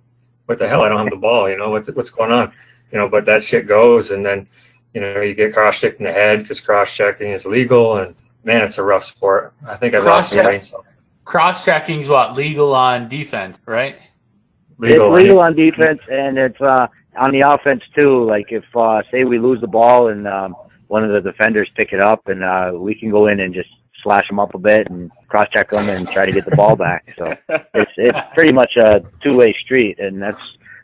what 0.47 0.59
the 0.59 0.69
hell? 0.69 0.83
I 0.83 0.89
don't 0.89 0.99
have 0.99 1.11
the 1.11 1.17
ball. 1.17 1.49
You 1.49 1.57
know 1.57 1.71
what's 1.71 1.89
what's 1.91 2.11
going 2.11 2.33
on? 2.33 2.53
You 2.91 2.99
know, 2.99 3.09
but 3.09 3.25
that 3.27 3.43
shit 3.43 3.67
goes, 3.69 4.11
and 4.11 4.25
then 4.25 4.49
you 4.95 5.01
know 5.01 5.21
you 5.21 5.35
get 5.35 5.53
cross 5.53 5.81
checked 5.81 6.01
in 6.01 6.07
the 6.07 6.13
head 6.13 6.43
because 6.43 6.61
cross 6.61 6.93
checking 6.95 7.31
is 7.31 7.45
legal, 7.47 7.99
and 7.99 8.15
man, 8.45 8.63
it's 8.63 8.79
a 8.79 8.83
rough 8.83 9.05
sport. 9.05 9.55
I 9.67 9.77
think 9.77 9.95
I 9.95 9.99
lost 9.99 10.31
some 10.31 10.39
Cross-check. 10.39 10.45
brain 10.45 10.61
cells. 10.63 10.87
Cross 11.25 11.65
checking 11.67 12.01
is 12.01 12.09
what 12.09 12.35
legal 12.35 12.75
on 12.75 13.09
defense, 13.09 13.59
right? 13.67 13.97
Legal. 14.79 15.15
It's 15.15 15.23
legal 15.23 15.41
on 15.41 15.55
defense, 15.55 16.01
and 16.11 16.39
it's 16.39 16.61
uh, 16.61 16.87
on 17.19 17.33
the 17.33 17.43
offense 17.47 17.83
too. 17.99 18.25
Like 18.25 18.47
if 18.51 18.65
uh, 18.77 19.03
say 19.11 19.25
we 19.25 19.39
lose 19.39 19.61
the 19.61 19.67
ball 19.67 20.09
and 20.09 20.27
um, 20.27 20.55
one 20.87 21.05
of 21.05 21.11
the 21.11 21.21
defenders 21.21 21.69
pick 21.77 21.93
it 21.93 22.01
up, 22.01 22.29
and 22.29 22.43
uh, 22.45 22.73
we 22.75 22.95
can 22.95 23.11
go 23.11 23.27
in 23.27 23.41
and 23.41 23.53
just 23.53 23.69
slash 24.03 24.27
them 24.29 24.39
up 24.39 24.55
a 24.55 24.59
bit 24.59 24.89
and 24.89 25.11
cross 25.29 25.47
check 25.55 25.71
them 25.71 25.89
and 25.89 26.09
try 26.09 26.25
to 26.25 26.33
get 26.33 26.45
the 26.45 26.55
ball 26.57 26.77
back. 26.77 27.05
So 27.19 27.37
it's 27.75 27.93
it's 27.97 28.19
pretty 28.35 28.53
much 28.53 28.77
a 28.77 29.03
two 29.23 29.37
way 29.37 29.55
street, 29.65 29.99
and 29.99 30.23
that's 30.23 30.41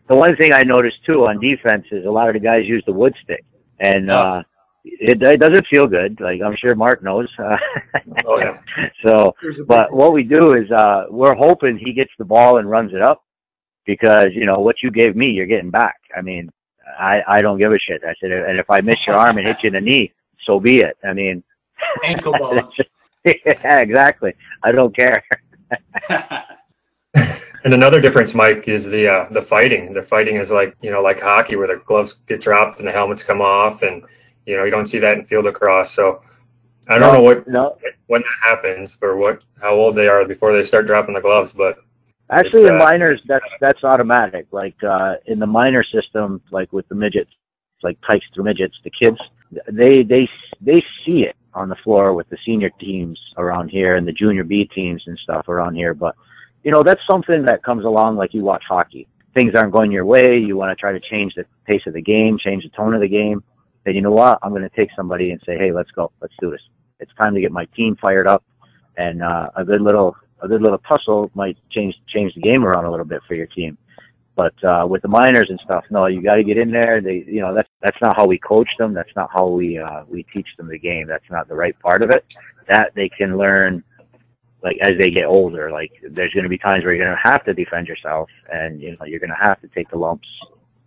the 0.09 0.17
one 0.17 0.37
thing 0.37 0.53
I 0.53 0.63
noticed 0.63 1.05
too 1.07 1.27
on 1.27 1.41
defense 1.41 1.87
is 1.93 2.05
a 2.05 2.11
lot 2.11 2.29
of 2.29 2.35
the 2.35 2.41
guys 2.41 2.67
use 2.67 2.83
the 2.87 2.93
wood 2.93 3.15
stick, 3.23 3.45
and 3.79 4.11
uh, 4.11 4.43
it, 4.85 5.23
it 5.23 5.39
doesn't 5.41 5.67
feel 5.69 5.87
good. 5.87 6.21
Like 6.21 6.41
I'm 6.43 6.57
sure 6.57 6.75
Mark 6.75 7.03
knows. 7.03 7.29
Uh, 7.39 7.57
Oh, 8.27 8.39
yeah. 8.39 8.61
so 9.05 9.35
There's 9.41 9.57
a 9.57 9.63
big 9.63 9.69
but 9.69 9.93
what 9.93 10.13
we 10.13 10.25
do 10.25 10.55
is 10.55 10.71
uh 10.71 11.05
we're 11.11 11.35
hoping 11.35 11.79
he 11.79 11.93
gets 11.93 12.11
the 12.19 12.25
ball 12.25 12.59
and 12.59 12.69
runs 12.69 12.93
it 12.93 13.01
up 13.03 13.23
because 13.87 14.29
you 14.33 14.47
know 14.47 14.59
what 14.61 14.77
you 14.83 14.91
gave 14.91 15.17
me 15.17 15.29
you're 15.29 15.47
getting 15.47 15.71
back 15.71 15.97
i 16.17 16.21
mean 16.21 16.51
i 16.99 17.23
i 17.27 17.41
don't 17.41 17.61
give 17.61 17.73
a 17.73 17.79
shit 17.79 18.03
i 18.05 18.15
said 18.21 18.31
and 18.31 18.59
if 18.59 18.69
i 18.71 18.81
miss 18.81 18.97
your 19.07 19.17
arm 19.17 19.39
and 19.39 19.47
hit 19.47 19.57
you 19.63 19.69
in 19.69 19.75
the 19.75 19.81
knee 19.81 20.13
so 20.45 20.61
be 20.61 20.79
it 20.79 20.97
i 21.05 21.13
mean 21.13 21.43
Ankle 22.05 22.33
bone. 22.39 22.69
yeah 23.25 23.81
exactly 23.81 24.35
i 24.63 24.73
don't 24.73 24.95
care 24.95 25.23
And 27.65 27.73
another 27.73 27.99
difference, 27.99 28.35
Mike, 28.35 28.69
is 28.69 28.85
the 28.85 29.09
uh, 29.09 29.29
the 29.31 29.41
fighting. 29.41 29.95
The 29.95 30.03
fighting 30.03 30.37
is 30.37 30.51
like 30.51 30.77
you 30.83 30.91
know 30.91 31.01
like 31.01 31.21
hockey, 31.21 31.57
where 31.57 31.67
the 31.67 31.83
gloves 31.87 32.13
get 32.29 32.43
dropped 32.43 32.79
and 32.79 32.87
the 32.87 32.93
helmets 32.93 33.23
come 33.23 33.41
off, 33.41 33.81
and 33.81 34.03
you 34.45 34.57
know 34.57 34.65
you 34.65 34.71
don't 34.71 34.85
see 34.85 34.99
that 34.99 35.17
in 35.17 35.25
field 35.25 35.47
lacrosse. 35.47 35.91
So 35.91 36.21
I 36.89 36.99
don't 36.99 37.15
know 37.15 37.23
what 37.23 37.49
no 37.49 37.79
when 38.09 38.21
that 38.21 38.51
happens 38.51 38.99
or 39.01 39.17
what 39.17 39.43
how 39.63 39.75
old 39.75 39.97
they 39.97 40.09
are 40.09 40.27
before 40.27 40.53
they 40.53 40.63
start 40.63 40.87
dropping 40.87 41.15
the 41.15 41.23
gloves, 41.23 41.53
but 41.53 41.79
actually 42.31 42.63
It's, 42.63 42.71
in 42.71 42.81
uh, 42.81 42.85
minors 42.85 43.21
that's 43.27 43.45
that's 43.61 43.85
automatic. 43.85 44.47
Like 44.51 44.83
uh 44.83 45.15
in 45.27 45.39
the 45.39 45.47
minor 45.47 45.85
system 45.85 46.41
like 46.51 46.73
with 46.73 46.89
the 46.89 46.95
midgets 46.95 47.31
like 47.83 48.01
pikes 48.01 48.25
through 48.35 48.45
midgets 48.45 48.75
the 48.83 48.91
kids 48.91 49.19
they 49.71 50.03
they 50.03 50.29
they 50.61 50.83
see 51.05 51.25
it 51.25 51.37
on 51.55 51.69
the 51.69 51.77
floor 51.77 52.15
with 52.15 52.29
the 52.31 52.39
senior 52.45 52.71
teams 52.81 53.19
around 53.37 53.69
here 53.69 53.97
and 53.97 54.07
the 54.07 54.13
junior 54.13 54.45
b 54.45 54.65
teams 54.75 55.03
and 55.07 55.19
stuff 55.19 55.49
around 55.49 55.75
here. 55.75 55.95
But 55.95 56.17
you 56.63 56.71
know 56.71 56.83
that's 56.83 57.01
something 57.09 57.45
that 57.45 57.63
comes 57.63 57.85
along 57.85 58.17
like 58.17 58.35
you 58.35 58.43
watch 58.43 58.65
hockey. 58.69 59.07
Things 59.35 59.53
aren't 59.55 59.73
going 59.73 59.91
your 59.91 60.05
way. 60.05 60.39
You 60.39 60.57
want 60.57 60.77
to 60.77 60.81
try 60.81 60.93
to 60.93 61.01
change 61.01 61.35
the 61.35 61.45
pace 61.67 61.83
of 61.87 61.95
the 61.95 62.03
game 62.03 62.39
change 62.39 62.65
the 62.65 62.71
tone 62.71 62.95
of 62.95 63.01
the 63.01 63.09
game. 63.09 63.43
Then 63.85 63.95
you 63.95 64.03
know 64.03 64.13
what? 64.13 64.39
I'm 64.43 64.51
going 64.51 64.63
to 64.63 64.77
take 64.77 64.89
somebody 64.97 65.31
and 65.31 65.41
say 65.47 65.57
hey 65.57 65.73
let's 65.73 65.91
go. 65.91 66.11
Let's 66.21 66.35
do 66.41 66.51
this. 66.51 66.63
It's 67.01 67.13
time 67.17 67.35
to 67.35 67.41
get 67.41 67.53
my 67.53 67.67
team 67.77 67.97
fired 68.01 68.27
up 68.27 68.45
and 68.97 69.23
uh, 69.23 69.51
a 69.57 69.65
good 69.65 69.81
little 69.81 70.17
a 70.45 70.49
good 70.49 70.63
little 70.63 70.79
tussle 70.79 71.31
might 71.35 71.57
change 71.71 71.95
change 72.09 72.35
the 72.35 72.41
game 72.41 72.65
around 72.65 72.85
a 72.85 72.91
little 72.91 73.07
bit 73.07 73.23
for 73.27 73.35
your 73.35 73.47
team. 73.47 73.79
But 74.37 74.55
uh, 74.65 74.87
with 74.89 75.03
the 75.03 75.09
minors 75.09 75.49
and 75.49 75.61
stuff, 75.65 75.85
no, 75.91 76.07
you 76.07 76.21
got 76.21 76.35
to 76.37 76.45
get 76.45 76.59
in 76.59 76.71
there. 76.71 77.01
They, 77.01 77.25
you 77.27 77.41
know, 77.41 77.55
that's 77.55 77.69
that's 77.81 78.01
not 78.03 78.17
how 78.17 78.27
we 78.27 78.39
coach 78.39 78.69
them. 78.79 78.93
That's 78.93 79.15
not 79.15 79.31
how 79.33 79.47
we 79.49 79.79
uh, 79.79 80.05
we 80.09 80.25
teach 80.25 80.49
them 80.57 80.69
the 80.69 80.79
game. 80.79 81.07
That's 81.07 81.31
not 81.31 81.49
the 81.49 81.55
right 81.55 81.79
part 81.81 82.03
of 82.03 82.11
it. 82.11 82.25
That 82.69 82.93
they 82.95 83.09
can 83.09 83.39
learn, 83.39 83.85
like 84.63 84.77
as 84.83 84.93
they 84.99 85.11
get 85.11 85.27
older. 85.27 85.71
Like 85.71 85.93
there's 86.03 86.33
going 86.33 86.45
to 86.45 86.51
be 86.51 86.59
times 86.59 86.85
where 86.85 86.95
you're 86.95 87.07
going 87.07 87.17
to 87.17 87.31
have 87.31 87.45
to 87.45 87.55
defend 87.55 87.87
yourself, 87.87 88.29
and 88.53 88.81
you 88.81 88.97
know 88.99 89.07
you're 89.07 89.21
going 89.21 89.31
to 89.31 89.47
have 89.47 89.61
to 89.61 89.69
take 89.69 89.89
the 89.91 89.99
lumps, 89.99 90.29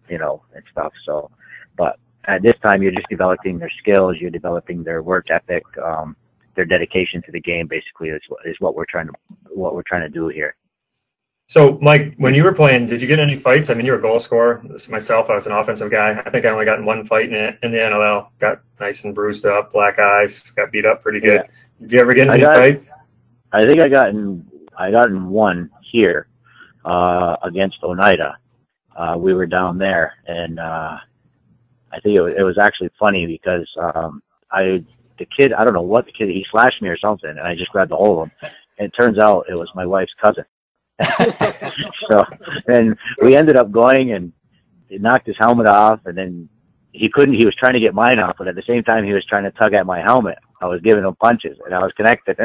you 0.10 0.18
know, 0.18 0.44
and 0.54 0.64
stuff. 0.72 0.92
So, 1.06 1.32
but 1.78 2.00
at 2.26 2.42
this 2.42 2.56
time, 2.62 2.84
you're 2.84 2.92
just 2.92 3.08
developing 3.10 3.58
their 3.58 3.72
skills, 3.80 4.18
you're 4.20 4.30
developing 4.30 4.84
their 4.84 5.02
work 5.02 5.32
ethic, 5.32 5.64
um, 5.82 6.18
their 6.58 6.66
dedication 6.66 7.22
to 7.22 7.32
the 7.32 7.40
game. 7.40 7.68
Basically, 7.68 8.10
is 8.10 8.22
what 8.28 8.46
is 8.46 8.58
what 8.60 8.76
we're 8.76 8.86
trying 8.90 9.08
to 9.08 9.14
what 9.50 9.74
we're 9.74 9.84
trying 9.84 10.02
to 10.02 10.10
do 10.10 10.28
here. 10.28 10.54
So, 11.50 11.78
Mike, 11.82 12.14
when 12.18 12.36
you 12.36 12.44
were 12.44 12.52
playing, 12.52 12.88
did 12.88 13.02
you 13.02 13.08
get 13.08 13.20
any 13.20 13.38
fights? 13.38 13.70
I 13.70 13.74
mean, 13.74 13.86
you 13.86 13.94
were 13.94 14.00
a 14.00 14.02
goal 14.02 14.20
scorer. 14.20 14.62
Myself, 14.90 15.30
I 15.30 15.36
was 15.36 15.46
an 15.46 15.54
offensive 15.54 15.90
guy. 15.90 16.22
I 16.26 16.30
think 16.30 16.46
I 16.46 16.50
only 16.50 16.66
got 16.66 16.78
in 16.78 16.84
one 16.84 17.06
fight 17.06 17.26
in 17.26 17.32
the, 17.32 17.66
in 17.66 17.72
the 17.72 17.78
NLL. 17.78 18.28
Got 18.40 18.60
nice 18.82 19.06
and 19.06 19.16
bruised 19.16 19.46
up, 19.46 19.72
black 19.72 19.98
eyes, 19.98 20.42
got 20.58 20.74
beat 20.74 20.84
up 20.84 21.02
pretty 21.02 21.22
good. 21.22 21.44
Yeah. 21.46 21.52
Did 21.80 21.92
you 21.94 22.00
ever 22.02 22.14
get 22.14 22.28
in 22.28 22.34
any 22.34 22.42
got, 22.42 22.58
fights? 22.58 22.92
I 23.54 23.66
think 23.66 23.80
I 23.80 23.88
got 23.88 24.10
in. 24.10 24.46
I 24.78 24.92
got 24.92 25.08
in 25.08 25.30
one 25.30 25.70
here 25.90 26.28
uh, 26.84 27.38
against 27.44 27.78
Oneida. 27.82 28.38
Uh, 28.98 29.16
we 29.18 29.34
were 29.34 29.46
down 29.46 29.78
there, 29.78 30.16
and 30.28 30.60
uh, 30.60 30.98
I 31.94 32.00
think 32.02 32.18
it 32.18 32.22
was, 32.22 32.34
it 32.38 32.44
was 32.44 32.58
actually 32.58 32.90
funny 33.00 33.26
because 33.26 33.68
um, 33.96 34.22
I 34.52 34.84
the 35.18 35.28
kid 35.38 35.54
I 35.54 35.64
don't 35.64 35.74
know 35.74 35.82
what 35.82 36.06
the 36.06 36.12
kid 36.12 36.30
he 36.30 36.46
slashed 36.52 36.82
me 36.82 36.90
or 36.90 36.98
something, 36.98 37.30
and 37.30 37.40
I 37.40 37.56
just 37.56 37.72
grabbed 37.72 37.92
a 37.92 37.96
hold 37.96 38.20
of 38.20 38.26
him. 38.26 38.32
And 38.80 38.88
it 38.88 38.94
turns 39.00 39.18
out 39.18 39.46
it 39.50 39.56
was 39.56 39.70
my 39.76 39.86
wife's 39.86 40.14
cousin. 40.22 40.46
so 42.10 42.26
and 42.68 42.98
we 43.22 43.36
ended 43.36 43.56
up 43.56 43.72
going 43.72 44.14
and 44.14 44.34
he 44.90 44.98
knocked 44.98 45.28
his 45.28 45.36
helmet 45.40 45.68
off 45.68 46.00
and 46.06 46.18
then 46.18 46.50
he 46.92 47.10
couldn't 47.10 47.36
he 47.36 47.46
was 47.46 47.56
trying 47.56 47.74
to 47.74 47.80
get 47.80 47.94
mine 47.94 48.18
off 48.20 48.36
but 48.38 48.48
at 48.48 48.56
the 48.56 48.64
same 48.68 48.84
time 48.84 49.06
he 49.06 49.14
was 49.14 49.24
trying 49.26 49.44
to 49.44 49.52
tug 49.52 49.74
at 49.74 49.86
my 49.86 50.02
helmet 50.02 50.40
i 50.60 50.66
was 50.66 50.82
giving 50.82 51.04
him 51.04 51.16
punches 51.22 51.56
and 51.66 51.76
i 51.76 51.80
was 51.80 51.92
connected 51.96 52.36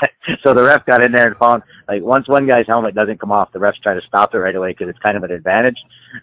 so 0.44 0.52
the 0.52 0.62
ref 0.62 0.84
got 0.84 1.02
in 1.02 1.10
there 1.10 1.28
and 1.28 1.36
found 1.38 1.62
like 1.88 2.02
once 2.02 2.28
one 2.28 2.46
guy's 2.46 2.66
helmet 2.66 2.94
doesn't 2.94 3.18
come 3.18 3.32
off 3.32 3.50
the 3.52 3.58
refs 3.58 3.80
try 3.82 3.94
to 3.94 4.02
stop 4.06 4.34
it 4.34 4.38
right 4.38 4.56
away 4.56 4.72
because 4.72 4.88
it's 4.88 4.98
kind 4.98 5.16
of 5.16 5.22
an 5.22 5.30
advantage 5.30 5.78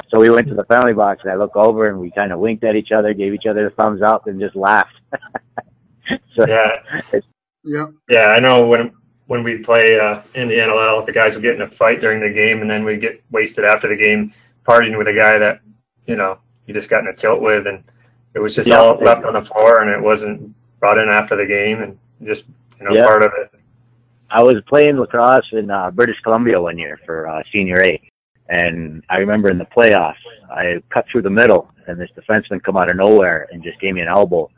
so 0.10 0.20
we 0.20 0.30
went 0.30 0.48
to 0.48 0.54
the 0.54 0.66
family 0.66 0.94
box 0.94 1.22
and 1.24 1.32
i 1.32 1.36
look 1.36 1.56
over 1.56 1.86
and 1.86 2.00
we 2.00 2.12
kind 2.12 2.32
of 2.32 2.40
winked 2.40 2.64
at 2.64 2.76
each 2.76 2.92
other 2.92 3.16
gave 3.16 3.34
each 3.34 3.48
other 3.50 3.64
the 3.64 3.76
thumbs 3.82 4.02
up 4.04 4.28
and 4.28 4.40
just 4.40 4.56
laughed 4.56 4.94
so 6.40 6.48
yeah 6.48 7.02
yeah 7.64 7.86
yeah 8.10 8.28
i 8.28 8.40
know 8.40 8.66
when 8.66 8.92
when 9.30 9.44
we 9.44 9.60
play 9.60 10.00
uh, 10.00 10.24
in 10.34 10.48
the 10.48 10.56
NLL, 10.56 11.06
the 11.06 11.12
guys 11.12 11.36
would 11.36 11.44
get 11.44 11.54
in 11.54 11.62
a 11.62 11.68
fight 11.68 12.02
during 12.02 12.20
the 12.20 12.32
game, 12.32 12.62
and 12.62 12.70
then 12.70 12.84
we 12.84 12.98
get 12.98 13.24
wasted 13.30 13.64
after 13.64 13.88
the 13.88 13.96
game, 13.96 14.34
partying 14.68 14.98
with 14.98 15.08
a 15.08 15.14
guy 15.14 15.38
that 15.38 15.62
you 16.08 16.16
know 16.16 16.40
you 16.66 16.74
just 16.74 16.90
got 16.90 17.02
in 17.02 17.08
a 17.08 17.14
tilt 17.14 17.40
with, 17.40 17.68
and 17.68 17.84
it 18.34 18.40
was 18.40 18.56
just 18.56 18.68
yeah, 18.68 18.80
all 18.80 18.96
left 18.96 19.24
on 19.24 19.34
the 19.34 19.42
floor, 19.44 19.82
and 19.82 19.92
it 19.92 20.02
wasn't 20.02 20.52
brought 20.80 20.98
in 20.98 21.10
after 21.10 21.36
the 21.36 21.46
game, 21.46 21.84
and 21.84 21.96
just 22.24 22.46
you 22.80 22.86
know 22.86 22.96
yeah. 22.96 23.04
part 23.04 23.22
of 23.22 23.32
it. 23.38 23.54
I 24.32 24.42
was 24.42 24.56
playing 24.68 24.98
lacrosse 24.98 25.46
in 25.52 25.70
uh, 25.70 25.92
British 25.92 26.20
Columbia 26.22 26.60
one 26.60 26.80
year 26.80 27.00
for 27.06 27.28
uh, 27.28 27.44
senior 27.52 27.84
A, 27.84 28.02
and 28.48 29.04
I 29.12 29.18
remember 29.18 29.52
in 29.52 29.60
the 29.60 29.66
playoffs, 29.66 30.16
I 30.50 30.82
cut 30.90 31.06
through 31.12 31.22
the 31.22 31.30
middle, 31.30 31.70
and 31.86 32.00
this 32.00 32.10
defenseman 32.18 32.64
come 32.64 32.78
out 32.78 32.90
of 32.90 32.98
nowhere 32.98 33.48
and 33.52 33.64
just 33.64 33.80
gave 33.80 33.94
me 33.94 34.02
an 34.02 34.08
elbow, 34.08 34.50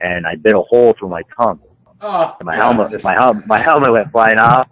and 0.00 0.26
I 0.26 0.36
bit 0.36 0.54
a 0.54 0.60
hole 0.60 0.94
through 0.98 1.08
my 1.10 1.22
tongue 1.36 1.60
Oh, 2.06 2.36
my 2.42 2.54
helmet, 2.54 2.90
just... 2.90 3.04
my 3.04 3.14
helmet, 3.14 3.46
my 3.46 3.58
helmet 3.58 3.90
went 3.90 4.10
flying 4.12 4.38
off, 4.38 4.68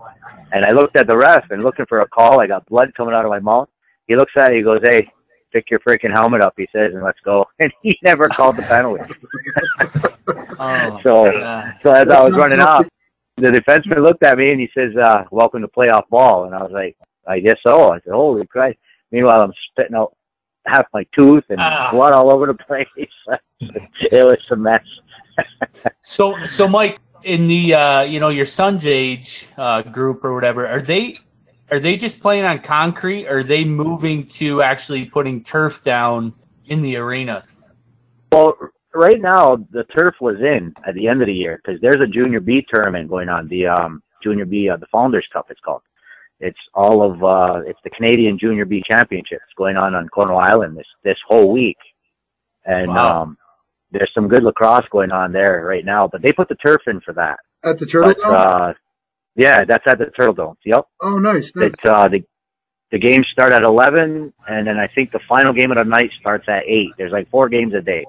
and 0.52 0.66
I 0.66 0.72
looked 0.72 0.96
at 0.96 1.06
the 1.06 1.16
ref 1.16 1.50
and 1.50 1.62
looking 1.62 1.86
for 1.86 2.00
a 2.00 2.08
call. 2.08 2.40
I 2.40 2.46
got 2.46 2.66
blood 2.66 2.92
coming 2.94 3.14
out 3.14 3.24
of 3.24 3.30
my 3.30 3.38
mouth. 3.38 3.70
He 4.06 4.16
looks 4.16 4.32
at 4.36 4.52
it. 4.52 4.56
He 4.56 4.62
goes, 4.62 4.80
"Hey, 4.84 5.10
pick 5.50 5.70
your 5.70 5.80
freaking 5.80 6.12
helmet 6.12 6.42
up," 6.42 6.52
he 6.58 6.68
says, 6.72 6.92
and 6.92 7.02
let's 7.02 7.20
go. 7.20 7.46
And 7.58 7.72
he 7.82 7.98
never 8.02 8.28
called 8.28 8.56
the 8.56 8.62
penalty. 8.62 9.14
oh, 10.58 11.00
so, 11.02 11.32
yeah. 11.32 11.78
so 11.78 11.92
as 11.92 12.06
That's 12.06 12.10
I 12.10 12.24
was 12.24 12.34
running 12.34 12.60
off, 12.60 12.86
the 13.38 13.50
defenseman 13.50 14.02
looked 14.02 14.22
at 14.24 14.36
me 14.36 14.50
and 14.50 14.60
he 14.60 14.68
says, 14.74 14.94
uh, 14.96 15.24
"Welcome 15.30 15.62
to 15.62 15.68
playoff 15.68 16.08
ball." 16.10 16.44
And 16.44 16.54
I 16.54 16.62
was 16.62 16.72
like, 16.72 16.98
"I 17.26 17.40
guess 17.40 17.56
so." 17.66 17.92
I 17.92 18.00
said, 18.00 18.12
"Holy 18.12 18.46
Christ!" 18.46 18.78
Meanwhile, 19.10 19.40
I'm 19.40 19.52
spitting 19.70 19.96
out 19.96 20.14
half 20.66 20.84
my 20.92 21.06
tooth 21.16 21.44
and 21.48 21.60
uh, 21.60 21.88
blood 21.92 22.12
all 22.12 22.30
over 22.30 22.46
the 22.46 22.54
place. 22.66 22.86
it 22.98 24.22
was 24.22 24.38
a 24.50 24.56
mess. 24.56 24.84
So, 26.02 26.44
so 26.46 26.68
Mike, 26.68 26.98
in 27.24 27.46
the 27.46 27.74
uh, 27.74 28.02
you 28.02 28.20
know 28.20 28.30
your 28.30 28.46
son's 28.46 28.86
age 28.86 29.46
uh, 29.56 29.82
group 29.82 30.24
or 30.24 30.34
whatever, 30.34 30.66
are 30.66 30.82
they 30.82 31.14
are 31.70 31.80
they 31.80 31.96
just 31.96 32.20
playing 32.20 32.44
on 32.44 32.60
concrete? 32.60 33.26
Or 33.26 33.38
are 33.38 33.44
they 33.44 33.64
moving 33.64 34.26
to 34.28 34.62
actually 34.62 35.06
putting 35.06 35.42
turf 35.42 35.82
down 35.84 36.34
in 36.66 36.82
the 36.82 36.96
arena? 36.96 37.42
Well, 38.30 38.56
right 38.94 39.20
now 39.20 39.56
the 39.70 39.84
turf 39.84 40.16
was 40.20 40.36
in 40.40 40.74
at 40.86 40.94
the 40.94 41.08
end 41.08 41.22
of 41.22 41.26
the 41.26 41.34
year 41.34 41.60
because 41.64 41.80
there's 41.80 42.00
a 42.00 42.06
junior 42.06 42.40
B 42.40 42.64
tournament 42.72 43.08
going 43.08 43.28
on. 43.28 43.48
The 43.48 43.68
um, 43.68 44.02
junior 44.22 44.44
B, 44.44 44.68
uh, 44.68 44.76
the 44.76 44.86
Founders 44.92 45.26
Cup, 45.32 45.46
it's 45.50 45.60
called. 45.60 45.82
It's 46.40 46.58
all 46.74 47.02
of 47.02 47.22
uh, 47.22 47.60
it's 47.66 47.78
the 47.84 47.90
Canadian 47.90 48.36
Junior 48.36 48.64
B 48.64 48.82
Championships 48.90 49.44
going 49.56 49.76
on 49.76 49.94
on 49.94 50.08
Cornwall 50.08 50.40
Island 50.40 50.76
this 50.76 50.86
this 51.04 51.18
whole 51.28 51.52
week, 51.52 51.78
and 52.64 52.88
wow. 52.88 53.22
um, 53.22 53.38
there's 53.92 54.10
some 54.14 54.28
good 54.28 54.42
lacrosse 54.42 54.86
going 54.90 55.12
on 55.12 55.32
there 55.32 55.64
right 55.64 55.84
now, 55.84 56.08
but 56.10 56.22
they 56.22 56.32
put 56.32 56.48
the 56.48 56.54
turf 56.56 56.82
in 56.86 57.00
for 57.00 57.12
that. 57.14 57.38
At 57.62 57.78
the 57.78 57.86
Turtle 57.86 58.14
but, 58.14 58.22
Dome? 58.22 58.34
Uh, 58.34 58.72
yeah, 59.36 59.64
that's 59.64 59.84
at 59.86 59.98
the 59.98 60.06
Turtle 60.06 60.34
Dome. 60.34 60.56
Yep. 60.64 60.86
Oh, 61.00 61.18
nice. 61.18 61.54
nice. 61.54 61.70
It's, 61.70 61.84
uh, 61.84 62.08
the, 62.08 62.24
the 62.90 62.98
games 62.98 63.26
start 63.32 63.52
at 63.52 63.62
11, 63.62 64.32
and 64.48 64.66
then 64.66 64.78
I 64.78 64.88
think 64.88 65.12
the 65.12 65.20
final 65.28 65.52
game 65.52 65.70
of 65.70 65.76
the 65.76 65.84
night 65.84 66.10
starts 66.20 66.46
at 66.48 66.64
8. 66.66 66.88
There's 66.98 67.12
like 67.12 67.30
four 67.30 67.48
games 67.48 67.72
a 67.74 67.80
day. 67.80 68.04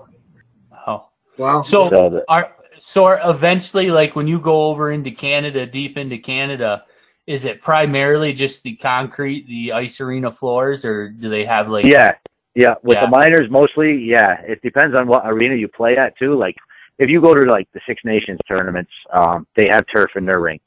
Oh. 0.87 1.07
Wow. 1.37 1.61
So, 1.61 1.89
so 1.89 2.09
the, 2.09 2.25
are, 2.27 2.51
so 2.79 3.05
are 3.05 3.19
eventually, 3.23 3.91
like 3.91 4.15
when 4.15 4.27
you 4.27 4.39
go 4.39 4.67
over 4.67 4.91
into 4.91 5.11
Canada, 5.11 5.65
deep 5.65 5.97
into 5.97 6.17
Canada, 6.17 6.83
is 7.25 7.45
it 7.45 7.61
primarily 7.61 8.33
just 8.33 8.63
the 8.63 8.75
concrete, 8.75 9.47
the 9.47 9.73
ice 9.73 10.01
arena 10.01 10.31
floors, 10.31 10.83
or 10.83 11.09
do 11.09 11.29
they 11.29 11.45
have 11.45 11.69
like 11.69 11.85
yeah, 11.85 12.15
yeah, 12.55 12.75
with 12.83 12.95
yeah. 12.95 13.05
the 13.05 13.11
minors 13.11 13.49
mostly, 13.49 13.97
yeah. 14.03 14.41
It 14.41 14.61
depends 14.61 14.97
on 14.99 15.07
what 15.07 15.23
arena 15.25 15.55
you 15.55 15.67
play 15.67 15.97
at 15.97 16.17
too. 16.17 16.37
Like 16.37 16.55
if 16.99 17.09
you 17.09 17.21
go 17.21 17.33
to 17.33 17.43
like 17.45 17.67
the 17.73 17.81
Six 17.87 18.01
Nations 18.05 18.39
tournaments, 18.47 18.91
um, 19.11 19.47
they 19.55 19.67
have 19.69 19.85
turf 19.93 20.11
in 20.15 20.25
their 20.25 20.39
rink. 20.39 20.61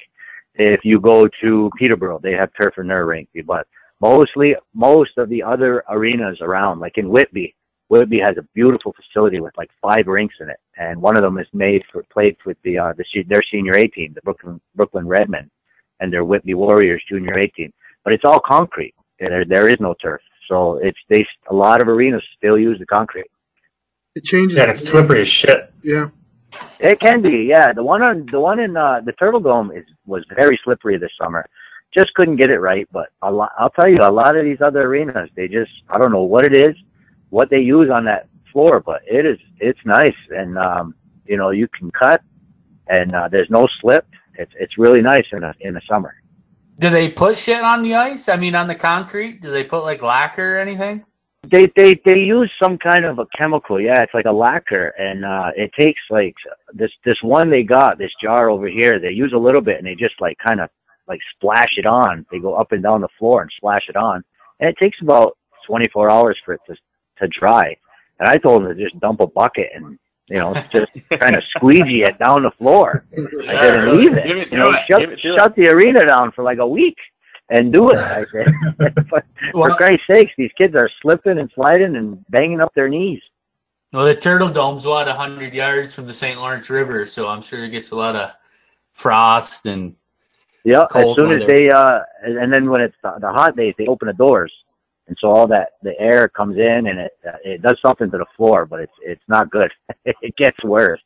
If 0.55 0.85
you 0.85 0.99
go 1.01 1.29
to 1.43 1.71
Peterborough, 1.79 2.21
they 2.23 2.33
have 2.33 2.51
turf 2.61 2.75
in 2.79 2.89
their 2.89 3.07
rink. 3.07 3.29
But 3.47 3.67
mostly, 4.01 4.57
most 4.75 5.13
of 5.19 5.29
the 5.29 5.43
other 5.43 5.85
arenas 5.89 6.39
around, 6.41 6.81
like 6.81 6.99
in 6.99 7.09
Whitby, 7.09 7.55
Whitby 7.89 8.19
has 8.19 8.37
a 8.37 8.43
beautiful 8.55 8.93
facility 8.93 9.39
with 9.39 9.57
like 9.57 9.71
five 9.81 10.07
rinks 10.07 10.35
in 10.41 10.51
it, 10.51 10.59
and 10.77 11.01
one 11.01 11.17
of 11.17 11.23
them 11.23 11.39
is 11.39 11.47
made 11.53 11.83
for 11.93 12.03
played 12.13 12.37
with 12.45 12.57
the 12.65 12.79
uh, 12.79 12.93
the 12.97 13.05
their 13.29 13.43
senior 13.53 13.77
A 13.77 13.87
team, 13.89 14.13
the 14.13 14.23
Brooklin 14.23 14.61
Brooklin 14.75 15.07
Redmen, 15.07 15.49
and 16.01 16.13
their 16.13 16.25
Whitby 16.25 16.55
Warriors 16.55 17.03
junior 17.09 17.39
A 17.39 17.49
team. 17.49 17.73
But 18.03 18.13
it's 18.13 18.25
all 18.25 18.41
concrete. 18.41 18.95
There 19.21 19.45
there 19.45 19.69
is 19.69 19.77
no 19.79 19.95
turf. 20.03 20.21
So 20.49 20.79
it's 20.83 20.99
they 21.09 21.27
a 21.51 21.55
lot 21.55 21.83
of 21.83 21.89
arenas 21.89 22.23
still 22.37 22.59
use 22.59 22.79
the 22.79 22.87
concrete. 22.87 23.31
It 24.15 24.25
changes. 24.25 24.57
Yeah, 24.57 24.71
it's 24.71 24.89
slippery 24.89 25.23
as 25.23 25.29
shit. 25.29 25.73
Yeah. 25.83 26.09
It 26.79 27.01
can 27.01 27.23
be, 27.23 27.49
yeah. 27.51 27.73
The 27.73 27.83
one 27.83 28.03
on 28.03 28.27
the 28.31 28.41
one 28.41 28.61
in 28.61 28.77
uh, 28.77 29.01
the 29.05 29.13
Turtle 29.13 29.41
Dome 29.41 29.73
is 29.73 29.85
was 30.07 30.25
very 30.35 30.59
slippery 30.65 30.99
this 30.99 31.11
summer. 31.21 31.47
Just 31.95 32.15
couldn't 32.15 32.37
get 32.37 32.51
it 32.51 32.59
right, 32.59 32.89
but 32.93 33.09
a 33.23 33.31
lot, 33.31 33.53
I'll 33.59 33.71
tell 33.71 33.89
you, 33.89 33.99
a 34.01 34.11
lot 34.11 34.37
of 34.37 34.45
these 34.45 34.61
other 34.61 34.83
arenas, 34.83 35.31
they 35.37 35.49
just 35.49 35.71
I 35.89 35.99
don't 35.99 36.13
know 36.13 36.23
what 36.23 36.45
it 36.45 36.55
is, 36.55 36.75
what 37.31 37.51
they 37.51 37.61
use 37.61 37.91
on 37.91 38.05
that 38.07 38.29
floor, 38.53 38.81
but 38.81 39.03
it 39.07 39.27
is 39.27 39.39
it's 39.59 39.79
nice, 39.85 40.17
and 40.31 40.59
um, 40.59 40.95
you 41.27 41.37
know 41.37 41.51
you 41.51 41.69
can 41.69 41.91
cut, 41.91 42.23
and 42.89 43.15
uh, 43.15 43.29
there's 43.29 43.51
no 43.51 43.67
slip. 43.81 44.07
It's 44.35 44.53
it's 44.59 44.79
really 44.79 45.03
nice 45.03 45.27
in 45.33 45.43
a 45.45 45.55
in 45.61 45.75
the 45.75 45.83
summer. 45.89 46.15
Do 46.79 46.91
they 46.91 47.11
put 47.11 47.39
shit 47.39 47.63
on 47.63 47.83
the 47.83 47.95
ice? 47.95 48.29
I 48.29 48.37
mean, 48.37 48.55
on 48.55 48.69
the 48.69 48.75
concrete? 48.75 49.41
Do 49.41 49.51
they 49.51 49.65
put 49.65 49.83
like 49.83 50.03
lacquer 50.03 50.57
or 50.57 50.61
anything? 50.61 51.05
They 51.51 51.67
they 51.77 51.95
they 52.05 52.19
use 52.19 52.51
some 52.61 52.77
kind 52.77 53.05
of 53.05 53.19
a 53.19 53.27
chemical. 53.39 53.81
Yeah, 53.81 54.03
it's 54.03 54.13
like 54.13 54.27
a 54.27 54.33
lacquer, 54.33 54.89
and 54.99 55.25
uh 55.25 55.53
it 55.57 55.71
takes 55.79 56.01
like 56.11 56.35
this 56.73 56.91
this 57.05 57.15
one 57.23 57.51
they 57.51 57.63
got 57.63 57.99
this 57.99 58.11
jar 58.23 58.51
over 58.51 58.67
here. 58.69 58.99
They 58.99 59.11
use 59.11 59.33
a 59.35 59.39
little 59.39 59.63
bit, 59.63 59.79
and 59.79 59.87
they 59.87 59.95
just 59.95 60.21
like 60.21 60.37
kind 60.47 60.61
of 60.61 60.69
like 61.09 61.21
splash 61.37 61.75
it 61.77 61.87
on. 61.87 62.27
They 62.31 62.41
go 62.41 62.55
up 62.55 62.73
and 62.73 62.83
down 62.83 63.01
the 63.01 63.09
floor 63.19 63.43
and 63.43 63.51
splash 63.57 63.85
it 63.89 63.97
on, 63.97 64.25
and 64.61 64.69
it 64.69 64.77
takes 64.79 64.99
about 65.01 65.39
24 65.67 66.11
hours 66.11 66.37
for 66.45 66.55
it 66.55 66.61
to 66.67 66.75
to 67.19 67.29
dry. 67.29 67.77
And 68.19 68.29
I 68.29 68.39
told 68.39 68.65
them 68.65 68.77
to 68.77 68.83
just 68.83 68.99
dump 69.01 69.21
a 69.21 69.27
bucket 69.27 69.69
and 69.75 69.99
you 70.29 70.37
know, 70.37 70.55
just 70.73 70.93
kind 71.11 71.37
of 71.37 71.43
squeegee 71.57 72.03
it 72.03 72.19
down 72.19 72.43
the 72.43 72.51
floor. 72.53 73.05
I 73.17 73.63
said, 73.63 73.81
and 73.81 73.93
leave 73.93 74.17
it. 74.17 74.27
it 74.27 74.53
you 74.53 74.59
know, 74.59 74.73
it. 74.73 74.83
shut, 74.89 75.21
shut 75.21 75.57
the 75.57 75.69
arena 75.69 76.07
down 76.07 76.33
for 76.33 76.43
like 76.43 76.59
a 76.59 76.67
week 76.67 76.97
and 77.49 77.73
do 77.73 77.91
it. 77.91 77.99
I 77.99 78.25
said, 78.33 78.53
for, 79.09 79.25
well, 79.55 79.71
for 79.71 79.77
Christ's 79.77 80.03
sakes, 80.11 80.33
these 80.37 80.51
kids 80.59 80.75
are 80.75 80.91
slipping 81.01 81.39
and 81.39 81.51
sliding 81.55 81.97
and 81.97 82.25
banging 82.29 82.61
up 82.61 82.75
their 82.75 82.89
knees. 82.89 83.21
Well, 83.93 84.05
the 84.05 84.17
Turtle 84.17 84.51
Dome's 84.51 84.85
what, 84.85 85.07
100 85.07 85.55
yards 85.55 85.95
from 85.95 86.07
the 86.07 86.15
St. 86.15 86.39
Lawrence 86.39 86.69
River, 86.71 87.07
so 87.07 87.29
I'm 87.29 87.41
sure 87.41 87.65
it 87.65 87.71
gets 87.71 87.93
a 87.93 87.97
lot 87.97 88.17
of 88.17 88.33
frost 88.95 89.67
and 89.67 89.95
yeah. 90.65 90.85
As 90.97 91.03
soon 91.15 91.29
weather. 91.29 91.43
as 91.43 91.47
they, 91.47 91.71
uh, 91.71 92.01
and 92.25 92.53
then 92.53 92.69
when 92.69 92.81
it's 92.81 92.97
the, 93.01 93.15
the 93.21 93.29
hot 93.29 93.57
days, 93.57 93.75
they 93.79 93.87
open 93.87 94.09
the 94.09 94.15
doors 94.15 94.53
and 95.09 95.17
so 95.21 95.31
all 95.31 95.47
that 95.47 95.71
the 95.83 95.99
air 96.01 96.29
comes 96.29 96.57
in 96.57 96.87
and 96.89 96.99
it 96.99 97.13
uh, 97.27 97.37
it 97.45 97.63
does 97.63 97.79
something 97.85 98.11
to 98.11 98.19
the 98.19 98.27
floor, 98.37 98.67
but 98.67 98.81
it's 98.81 98.93
it's 99.03 99.23
not 99.29 99.51
good. 99.51 99.71
it 100.05 100.37
gets 100.37 100.63
worse. 100.65 101.01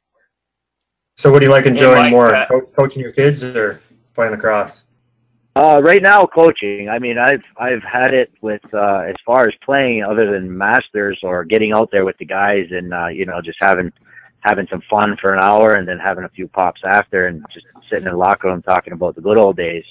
So, 1.17 1.31
what 1.31 1.41
do 1.41 1.47
you 1.47 1.53
like 1.53 1.67
enjoying 1.67 1.97
like 1.99 2.11
more, 2.11 2.47
Co- 2.49 2.63
coaching 2.63 3.03
your 3.03 3.13
kids 3.13 3.45
or 3.45 3.83
playing 4.15 4.33
lacrosse? 4.33 4.85
Uh, 5.55 5.81
right 5.83 6.01
now, 6.01 6.25
coaching. 6.25 6.89
I 6.89 6.99
mean, 6.99 7.19
I've 7.19 7.43
I've 7.59 7.83
had 7.83 8.15
it 8.15 8.33
with 8.41 8.63
uh, 8.73 9.03
as 9.07 9.17
far 9.27 9.47
as 9.47 9.55
playing, 9.63 10.03
other 10.03 10.31
than 10.31 10.57
masters 10.57 11.19
or 11.23 11.45
getting 11.45 11.73
out 11.73 11.91
there 11.91 12.05
with 12.05 12.17
the 12.19 12.25
guys 12.25 12.69
and 12.71 12.95
uh, 12.95 13.09
you 13.09 13.27
know 13.27 13.43
just 13.43 13.59
having 13.61 13.93
having 14.41 14.67
some 14.71 14.83
fun 14.89 15.17
for 15.21 15.35
an 15.35 15.43
hour 15.43 15.75
and 15.75 15.87
then 15.87 15.99
having 15.99 16.25
a 16.25 16.29
few 16.31 16.49
pops 16.49 16.81
after 16.85 17.27
and 17.27 17.45
just 17.53 17.67
sitting 17.91 18.07
in 18.07 18.13
the 18.13 18.17
locker 18.17 18.49
room 18.49 18.63
talking 18.63 18.95
about 18.95 19.15
the 19.15 19.21
good 19.21 19.37
old 19.37 19.57
days. 19.57 19.85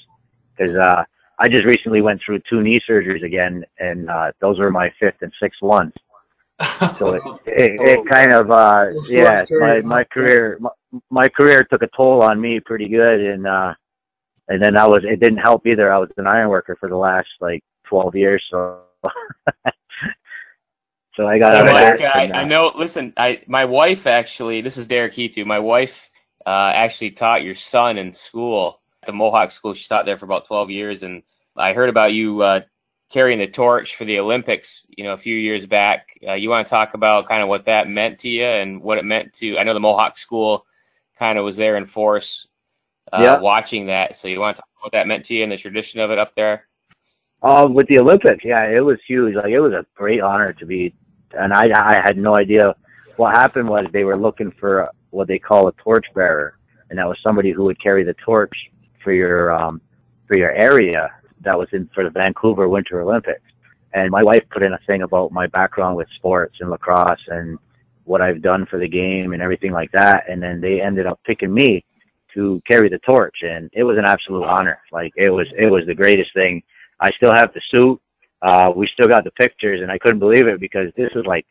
Because 0.57 0.75
uh, 0.75 1.03
I 1.39 1.47
just 1.47 1.63
recently 1.63 2.01
went 2.01 2.21
through 2.23 2.41
two 2.49 2.61
knee 2.61 2.79
surgeries 2.87 3.23
again, 3.23 3.63
and 3.79 4.09
uh, 4.09 4.31
those 4.41 4.59
were 4.59 4.69
my 4.69 4.91
fifth 4.99 5.21
and 5.21 5.31
sixth 5.41 5.61
ones. 5.61 5.93
So 6.99 7.13
it 7.13 7.23
it, 7.45 7.79
it 7.79 8.07
kind 8.07 8.33
of 8.33 8.51
uh, 8.51 8.87
yeah, 9.07 9.45
my 9.51 9.79
my 9.81 10.03
career 10.03 10.57
my, 10.59 10.69
my 11.09 11.29
career 11.29 11.63
took 11.63 11.81
a 11.81 11.89
toll 11.95 12.21
on 12.21 12.41
me 12.41 12.59
pretty 12.59 12.89
good, 12.89 13.21
and 13.21 13.47
uh, 13.47 13.73
and 14.49 14.61
then 14.61 14.77
I 14.77 14.85
was 14.85 14.99
it 15.03 15.21
didn't 15.21 15.39
help 15.39 15.65
either. 15.65 15.91
I 15.91 15.97
was 15.97 16.09
an 16.17 16.27
iron 16.27 16.49
worker 16.49 16.75
for 16.77 16.89
the 16.89 16.97
last 16.97 17.29
like 17.39 17.63
twelve 17.87 18.15
years, 18.15 18.43
so 18.51 18.81
so 21.15 21.25
I 21.25 21.39
got 21.39 21.65
Mike. 21.65 22.01
I, 22.01 22.31
I 22.33 22.43
know. 22.43 22.73
Listen, 22.75 23.13
I 23.15 23.41
my 23.47 23.63
wife 23.63 24.07
actually. 24.07 24.59
This 24.59 24.77
is 24.77 24.87
Derek 24.87 25.13
Heatu. 25.13 25.45
My 25.45 25.59
wife 25.59 26.05
uh, 26.45 26.73
actually 26.75 27.11
taught 27.11 27.43
your 27.43 27.55
son 27.55 27.97
in 27.97 28.13
school 28.13 28.77
the 29.09 29.17
Mohawk 29.17 29.51
School. 29.51 29.73
She 29.73 29.87
taught 29.87 30.05
there 30.05 30.17
for 30.17 30.25
about 30.25 30.47
12 30.47 30.69
years, 30.69 31.03
and 31.03 31.23
I 31.57 31.73
heard 31.73 31.89
about 31.89 32.13
you 32.13 32.41
uh, 32.41 32.61
carrying 33.11 33.39
the 33.39 33.47
torch 33.47 33.95
for 33.95 34.05
the 34.05 34.19
Olympics. 34.19 34.85
You 34.95 35.03
know, 35.03 35.13
a 35.13 35.17
few 35.17 35.35
years 35.35 35.65
back. 35.65 36.07
Uh, 36.27 36.33
you 36.33 36.49
want 36.49 36.65
to 36.67 36.69
talk 36.69 36.93
about 36.93 37.27
kind 37.27 37.41
of 37.43 37.49
what 37.49 37.65
that 37.65 37.87
meant 37.87 38.19
to 38.19 38.29
you 38.29 38.45
and 38.45 38.81
what 38.81 38.97
it 38.97 39.05
meant 39.05 39.33
to? 39.33 39.57
I 39.57 39.63
know 39.63 39.73
the 39.73 39.79
Mohawk 39.79 40.17
School 40.17 40.65
kind 41.17 41.37
of 41.37 41.45
was 41.45 41.57
there 41.57 41.75
in 41.77 41.85
force 41.85 42.47
uh, 43.11 43.19
Yeah. 43.23 43.39
watching 43.39 43.87
that. 43.87 44.15
So 44.15 44.27
you 44.27 44.39
want 44.39 44.57
to 44.57 44.61
talk 44.61 44.69
about 44.75 44.83
what 44.85 44.91
that 44.93 45.07
meant 45.07 45.25
to 45.25 45.35
you 45.35 45.43
and 45.43 45.51
the 45.51 45.57
tradition 45.57 45.99
of 45.99 46.11
it 46.11 46.19
up 46.19 46.35
there? 46.35 46.63
Uh, 47.41 47.67
with 47.71 47.87
the 47.87 47.99
Olympics, 47.99 48.43
yeah, 48.43 48.65
it 48.67 48.81
was 48.81 48.99
huge. 49.07 49.35
Like 49.35 49.51
it 49.51 49.59
was 49.59 49.73
a 49.73 49.85
great 49.95 50.21
honor 50.21 50.53
to 50.53 50.65
be, 50.65 50.93
and 51.31 51.53
I 51.53 51.71
I 51.73 52.01
had 52.03 52.17
no 52.17 52.35
idea. 52.35 52.75
What 53.15 53.35
happened 53.35 53.69
was 53.69 53.85
they 53.91 54.03
were 54.03 54.17
looking 54.17 54.51
for 54.51 54.89
what 55.11 55.27
they 55.27 55.39
call 55.39 55.67
a 55.67 55.71
torch 55.73 56.05
bearer, 56.13 56.57
and 56.89 56.99
that 56.99 57.07
was 57.07 57.17
somebody 57.23 57.51
who 57.51 57.63
would 57.63 57.81
carry 57.81 58.03
the 58.03 58.13
torch 58.15 58.55
for 59.03 59.13
your 59.13 59.51
um 59.51 59.81
for 60.27 60.37
your 60.37 60.51
area 60.51 61.11
that 61.41 61.57
was 61.57 61.67
in 61.71 61.89
for 61.93 62.03
the 62.03 62.09
Vancouver 62.09 62.67
Winter 62.67 63.01
Olympics. 63.01 63.41
And 63.93 64.11
my 64.11 64.23
wife 64.23 64.43
put 64.51 64.61
in 64.61 64.73
a 64.73 64.79
thing 64.85 65.01
about 65.01 65.31
my 65.31 65.47
background 65.47 65.95
with 65.97 66.07
sports 66.15 66.57
and 66.59 66.69
lacrosse 66.69 67.25
and 67.27 67.57
what 68.03 68.21
I've 68.21 68.41
done 68.41 68.65
for 68.67 68.77
the 68.79 68.87
game 68.87 69.33
and 69.33 69.41
everything 69.41 69.71
like 69.71 69.91
that. 69.93 70.25
And 70.29 70.41
then 70.41 70.61
they 70.61 70.81
ended 70.81 71.07
up 71.07 71.19
picking 71.25 71.53
me 71.53 71.83
to 72.35 72.61
carry 72.67 72.89
the 72.89 72.99
torch, 72.99 73.37
and 73.41 73.69
it 73.73 73.83
was 73.83 73.97
an 73.97 74.05
absolute 74.05 74.43
honor. 74.43 74.79
Like 74.91 75.11
it 75.15 75.31
was 75.31 75.47
it 75.57 75.67
was 75.67 75.85
the 75.87 75.95
greatest 75.95 76.33
thing. 76.33 76.61
I 76.99 77.09
still 77.17 77.33
have 77.33 77.51
the 77.53 77.61
suit. 77.73 77.99
Uh, 78.41 78.71
we 78.75 78.87
still 78.93 79.07
got 79.07 79.23
the 79.23 79.31
pictures, 79.31 79.81
and 79.81 79.91
I 79.91 79.97
couldn't 79.97 80.19
believe 80.19 80.47
it 80.47 80.59
because 80.59 80.91
this 80.95 81.09
was 81.15 81.25
like 81.25 81.45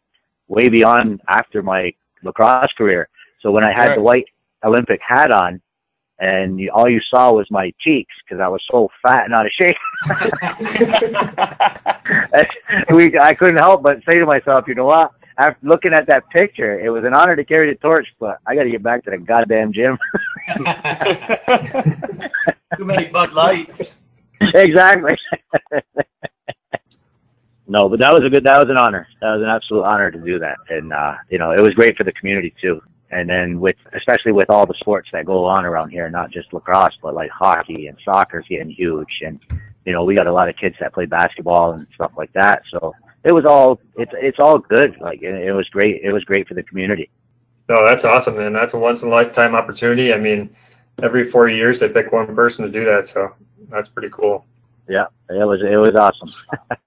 way 0.47 0.69
beyond 0.69 1.21
after 1.29 1.63
my 1.63 1.93
lacrosse 2.23 2.73
career. 2.77 3.09
So 3.43 3.51
when 3.51 3.65
I 3.65 3.73
had 3.73 3.89
Right. 3.89 3.97
the 3.97 4.03
white 4.03 4.27
Olympic 4.65 5.01
hat 5.03 5.31
on, 5.31 5.61
and 6.21 6.59
you, 6.59 6.71
all 6.73 6.89
you 6.89 7.01
saw 7.01 7.33
was 7.33 7.47
my 7.51 7.73
cheeks 7.81 8.15
because 8.25 8.41
I 8.41 8.49
was 8.49 8.63
so 8.71 8.89
fat 9.03 9.25
and 9.25 9.35
out 9.35 9.47
of 9.47 9.53
shape, 9.53 9.77
we 12.91 13.19
I 13.19 13.35
couldn't 13.35 13.59
help 13.59 13.83
but 13.83 13.99
say 14.09 14.19
to 14.19 14.27
myself, 14.27 14.67
you 14.67 14.75
know 14.75 14.87
what? 14.87 15.13
After 15.39 15.67
looking 15.67 15.93
at 15.93 16.07
that 16.09 16.29
picture, 16.31 16.81
it 16.81 16.91
was 16.91 17.05
an 17.05 17.15
honor 17.15 17.37
to 17.37 17.45
carry 17.45 17.73
the 17.73 17.79
torch, 17.79 18.09
but 18.19 18.39
I 18.47 18.57
got 18.57 18.65
to 18.65 18.71
get 18.71 18.83
back 18.83 19.05
to 19.05 19.11
the 19.13 19.19
goddamn 19.19 19.73
gym. 19.73 19.97
Too 22.77 22.85
many 22.85 23.07
Bud 23.07 23.33
Lights. 23.33 23.95
exactly. 24.41 25.17
no, 27.69 27.89
but 27.89 28.01
that 28.01 28.13
was 28.13 28.25
a 28.25 28.31
good. 28.31 28.43
That 28.43 28.59
was 28.59 28.69
an 28.69 28.77
honor. 28.77 29.07
That 29.21 29.35
was 29.35 29.43
an 29.43 29.49
absolute 29.49 29.85
honor 29.85 30.11
to 30.11 30.19
do 30.19 30.41
that, 30.41 30.57
and 30.71 30.93
uh, 30.93 31.15
you 31.31 31.39
know, 31.39 31.53
it 31.53 31.61
was 31.61 31.71
great 31.71 31.97
for 31.97 32.03
the 32.03 32.13
community 32.13 32.53
too. 32.61 32.83
And 33.11 33.29
then 33.29 33.61
with, 33.61 33.77
especially 33.95 34.33
with 34.33 34.51
all 34.51 34.67
the 34.67 34.75
sports 34.81 35.09
that 35.13 35.25
go 35.25 35.45
on 35.45 35.65
around 35.65 35.91
here, 35.91 36.11
not 36.11 36.31
just 36.31 36.53
lacrosse, 36.53 36.97
but 37.03 37.15
like 37.15 37.31
hockey 37.31 37.87
and 37.87 37.97
soccer's 38.05 38.45
getting 38.49 38.71
huge, 38.71 39.23
and 39.25 39.41
you 39.87 39.93
know, 39.93 40.05
we 40.05 40.15
got 40.15 40.27
a 40.27 40.33
lot 40.33 40.49
of 40.49 40.57
kids 40.57 40.77
that 40.81 40.93
play 40.93 41.07
basketball 41.07 41.73
and 41.73 41.87
stuff 41.95 42.13
like 42.17 42.33
that. 42.35 42.63
So 42.71 42.95
it 43.25 43.33
was 43.33 43.47
all, 43.47 43.81
it's 43.97 44.13
it's 44.15 44.39
all 44.39 44.59
good. 44.59 44.97
Like 45.01 45.23
it, 45.23 45.35
it 45.35 45.53
was 45.53 45.69
great. 45.71 46.03
It 46.03 46.13
was 46.13 46.25
great 46.25 46.47
for 46.47 46.55
the 46.55 46.63
community. 46.63 47.11
No, 47.69 47.85
that's 47.85 48.05
awesome, 48.05 48.37
man. 48.37 48.53
That's 48.53 48.75
a 48.75 48.79
once 48.79 49.03
in 49.03 49.09
a 49.09 49.11
lifetime 49.11 49.55
opportunity. 49.55 50.13
I 50.13 50.19
mean, 50.19 50.55
every 51.03 51.25
four 51.25 51.49
years 51.49 51.81
they 51.81 51.89
pick 51.89 52.13
one 52.13 52.35
person 52.35 52.67
to 52.67 52.71
do 52.71 52.85
that, 52.85 53.09
so 53.09 53.35
that's 53.71 53.89
pretty 53.89 54.11
cool. 54.11 54.45
Yeah, 54.89 55.07
it 55.31 55.47
was 55.47 55.61
it 55.63 55.79
was 55.79 55.95
awesome. 55.95 56.31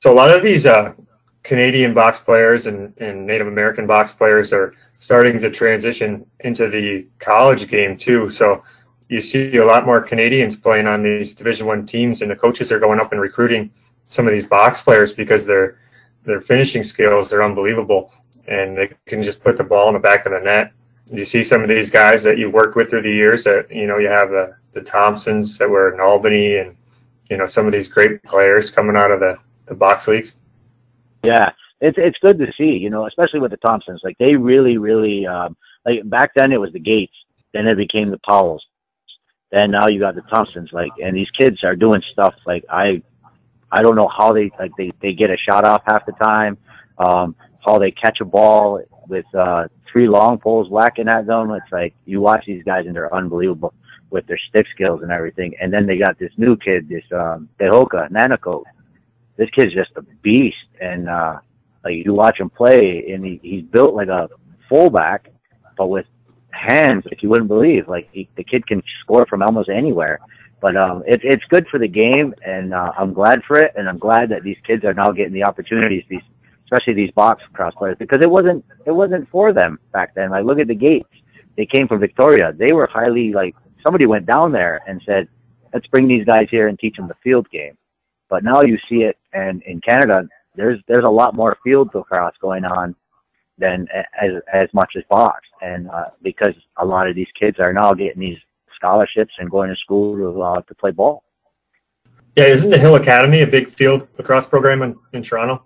So 0.00 0.12
a 0.12 0.14
lot 0.14 0.30
of 0.30 0.44
these 0.44 0.64
uh, 0.64 0.94
Canadian 1.42 1.92
box 1.92 2.20
players 2.20 2.66
and, 2.66 2.94
and 2.98 3.26
Native 3.26 3.48
American 3.48 3.86
box 3.86 4.12
players 4.12 4.52
are 4.52 4.74
starting 4.98 5.40
to 5.40 5.50
transition 5.50 6.26
into 6.40 6.68
the 6.68 7.06
college 7.18 7.68
game 7.68 7.96
too. 7.96 8.28
So 8.28 8.62
you 9.08 9.20
see 9.20 9.56
a 9.56 9.64
lot 9.64 9.86
more 9.86 10.00
Canadians 10.00 10.56
playing 10.56 10.86
on 10.86 11.02
these 11.02 11.32
Division 11.32 11.66
One 11.66 11.86
teams, 11.86 12.22
and 12.22 12.30
the 12.30 12.36
coaches 12.36 12.70
are 12.70 12.78
going 12.78 13.00
up 13.00 13.12
and 13.12 13.20
recruiting 13.20 13.70
some 14.06 14.26
of 14.26 14.32
these 14.32 14.46
box 14.46 14.80
players 14.80 15.12
because 15.12 15.46
their 15.46 15.78
their 16.24 16.40
finishing 16.40 16.82
skills 16.82 17.32
are 17.32 17.42
unbelievable, 17.42 18.12
and 18.46 18.76
they 18.76 18.90
can 19.06 19.22
just 19.22 19.42
put 19.42 19.56
the 19.56 19.64
ball 19.64 19.88
in 19.88 19.94
the 19.94 20.00
back 20.00 20.26
of 20.26 20.32
the 20.32 20.40
net. 20.40 20.72
You 21.10 21.24
see 21.24 21.42
some 21.42 21.62
of 21.62 21.68
these 21.68 21.90
guys 21.90 22.22
that 22.24 22.36
you 22.36 22.50
worked 22.50 22.76
with 22.76 22.90
through 22.90 23.02
the 23.02 23.12
years. 23.12 23.44
That 23.44 23.70
you 23.70 23.86
know 23.86 23.98
you 23.98 24.08
have 24.08 24.30
the 24.30 24.56
the 24.72 24.82
Thompsons 24.82 25.56
that 25.58 25.70
were 25.70 25.94
in 25.94 26.00
Albany, 26.00 26.56
and 26.56 26.76
you 27.30 27.36
know 27.38 27.46
some 27.46 27.66
of 27.66 27.72
these 27.72 27.88
great 27.88 28.22
players 28.24 28.70
coming 28.70 28.96
out 28.96 29.10
of 29.10 29.20
the 29.20 29.38
the 29.66 29.74
box 29.74 30.06
leagues. 30.06 30.34
Yeah, 31.22 31.50
it's 31.80 31.98
it's 31.98 32.18
good 32.18 32.38
to 32.38 32.52
see, 32.56 32.76
you 32.76 32.90
know, 32.90 33.06
especially 33.06 33.40
with 33.40 33.50
the 33.50 33.56
Thompsons. 33.58 34.00
Like 34.02 34.18
they 34.18 34.34
really, 34.34 34.78
really 34.78 35.26
um 35.26 35.56
like 35.84 36.08
back 36.08 36.32
then 36.34 36.52
it 36.52 36.60
was 36.60 36.72
the 36.72 36.80
Gaits, 36.80 37.12
then 37.52 37.66
it 37.66 37.76
became 37.76 38.10
the 38.10 38.20
Powells. 38.26 38.64
Then 39.50 39.70
now 39.70 39.86
you 39.88 40.00
got 40.00 40.14
the 40.14 40.22
Thompsons, 40.22 40.70
like 40.72 40.90
and 41.02 41.16
these 41.16 41.30
kids 41.30 41.62
are 41.64 41.76
doing 41.76 42.02
stuff 42.12 42.34
like 42.46 42.64
I 42.70 43.02
I 43.70 43.82
don't 43.82 43.96
know 43.96 44.08
how 44.08 44.32
they 44.32 44.50
like 44.58 44.72
they, 44.76 44.92
they 45.00 45.12
get 45.12 45.30
a 45.30 45.36
shot 45.36 45.64
off 45.64 45.82
half 45.86 46.04
the 46.06 46.12
time, 46.12 46.58
um, 46.98 47.36
how 47.64 47.78
they 47.78 47.90
catch 47.90 48.20
a 48.20 48.24
ball 48.24 48.82
with 49.08 49.26
uh 49.34 49.68
three 49.90 50.08
long 50.08 50.38
poles 50.38 50.68
whacking 50.68 51.08
at 51.08 51.26
them. 51.26 51.50
It's 51.52 51.72
like 51.72 51.94
you 52.04 52.20
watch 52.20 52.44
these 52.46 52.64
guys 52.64 52.86
and 52.86 52.94
they're 52.94 53.14
unbelievable 53.14 53.72
with 54.10 54.26
their 54.26 54.38
stick 54.48 54.66
skills 54.74 55.02
and 55.02 55.12
everything. 55.12 55.54
And 55.60 55.72
then 55.72 55.86
they 55.86 55.98
got 55.98 56.18
this 56.18 56.32
new 56.36 56.56
kid, 56.56 56.88
this 56.88 57.04
um 57.12 57.48
Tehoka, 57.60 58.10
Nanticoke. 58.10 58.64
This 59.36 59.48
kid's 59.50 59.72
just 59.72 59.90
a 59.96 60.02
beast 60.22 60.56
and 60.80 61.08
uh 61.08 61.38
like 61.84 61.94
you 62.04 62.14
watch 62.14 62.40
him 62.40 62.50
play, 62.50 63.12
and 63.12 63.24
he, 63.24 63.40
he's 63.42 63.64
built 63.64 63.94
like 63.94 64.08
a 64.08 64.28
fullback, 64.68 65.28
but 65.76 65.88
with 65.88 66.06
hands, 66.50 67.04
if 67.10 67.22
you 67.22 67.28
wouldn't 67.28 67.48
believe. 67.48 67.88
Like 67.88 68.08
he, 68.12 68.28
the 68.36 68.44
kid 68.44 68.66
can 68.66 68.82
score 69.02 69.26
from 69.26 69.42
almost 69.42 69.68
anywhere. 69.68 70.20
But 70.60 70.76
um, 70.76 71.04
it's 71.06 71.22
it's 71.24 71.44
good 71.48 71.66
for 71.68 71.78
the 71.78 71.88
game, 71.88 72.34
and 72.44 72.74
uh, 72.74 72.92
I'm 72.98 73.12
glad 73.12 73.42
for 73.46 73.58
it, 73.58 73.72
and 73.76 73.88
I'm 73.88 73.98
glad 73.98 74.28
that 74.30 74.42
these 74.42 74.56
kids 74.66 74.84
are 74.84 74.94
now 74.94 75.12
getting 75.12 75.32
the 75.32 75.44
opportunities. 75.44 76.02
These, 76.08 76.22
especially 76.64 76.94
these 76.94 77.12
box 77.12 77.42
cross 77.52 77.72
players, 77.74 77.96
because 77.98 78.20
it 78.22 78.30
wasn't 78.30 78.64
it 78.84 78.90
wasn't 78.90 79.28
for 79.30 79.52
them 79.52 79.78
back 79.92 80.14
then. 80.14 80.30
Like 80.30 80.44
look 80.44 80.58
at 80.58 80.66
the 80.66 80.74
Gaits; 80.74 81.08
they 81.56 81.64
came 81.64 81.86
from 81.86 82.00
Victoria. 82.00 82.52
They 82.52 82.72
were 82.72 82.88
highly 82.88 83.32
like 83.32 83.54
somebody 83.84 84.06
went 84.06 84.26
down 84.26 84.50
there 84.50 84.82
and 84.88 85.00
said, 85.06 85.28
"Let's 85.72 85.86
bring 85.86 86.08
these 86.08 86.24
guys 86.24 86.48
here 86.50 86.66
and 86.66 86.76
teach 86.76 86.96
them 86.96 87.06
the 87.06 87.14
field 87.22 87.48
game." 87.50 87.78
But 88.28 88.42
now 88.42 88.60
you 88.62 88.78
see 88.88 89.04
it, 89.04 89.16
and 89.32 89.62
in 89.62 89.80
Canada, 89.80 90.28
there's 90.54 90.78
there's 90.88 91.04
a 91.06 91.10
lot 91.10 91.34
more 91.34 91.56
field 91.64 91.90
lacrosse 91.94 92.34
going 92.40 92.64
on 92.64 92.94
than 93.58 93.86
as 94.20 94.30
as 94.52 94.68
much 94.72 94.92
as 94.96 95.04
box, 95.10 95.40
and 95.60 95.88
uh, 95.90 96.06
because 96.22 96.54
a 96.78 96.84
lot 96.84 97.08
of 97.08 97.14
these 97.14 97.28
kids 97.38 97.58
are 97.58 97.72
now 97.72 97.92
getting 97.92 98.20
these 98.20 98.38
scholarships 98.76 99.32
and 99.38 99.50
going 99.50 99.70
to 99.70 99.76
school 99.76 100.16
to 100.16 100.42
uh, 100.42 100.60
to 100.62 100.74
play 100.74 100.90
ball. 100.90 101.24
Yeah, 102.36 102.44
isn't 102.46 102.70
the 102.70 102.78
Hill 102.78 102.94
Academy 102.94 103.40
a 103.40 103.46
big 103.46 103.68
field 103.68 104.06
lacrosse 104.16 104.46
program 104.46 104.82
in, 104.82 104.96
in 105.12 105.22
Toronto? 105.22 105.64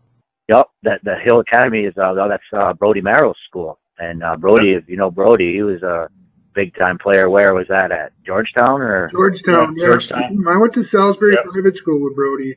Yep, 0.48 0.68
that 0.84 1.04
the 1.04 1.16
Hill 1.22 1.40
Academy 1.40 1.80
is 1.84 1.96
uh, 1.98 2.14
that's 2.28 2.42
uh, 2.52 2.72
Brodie 2.72 3.02
Merrill's 3.02 3.36
school, 3.48 3.78
and 3.98 4.22
uh, 4.24 4.36
Brodie, 4.36 4.72
if 4.72 4.88
you 4.88 4.96
know 4.96 5.10
Brodie, 5.10 5.52
he 5.52 5.62
was 5.62 5.82
a 5.82 6.08
big 6.54 6.74
time 6.76 6.98
player. 6.98 7.28
Where 7.28 7.54
was 7.54 7.66
that 7.68 7.92
at 7.92 8.12
Georgetown 8.24 8.82
or? 8.82 9.08
Georgetown. 9.08 9.76
Yeah, 9.76 9.82
Yeah, 9.82 9.88
Georgetown. 9.90 10.44
I 10.48 10.56
went 10.56 10.72
to 10.74 10.82
Salisbury 10.84 11.34
Yep. 11.34 11.44
Private 11.46 11.76
School 11.76 12.02
with 12.02 12.16
Brodie. 12.16 12.56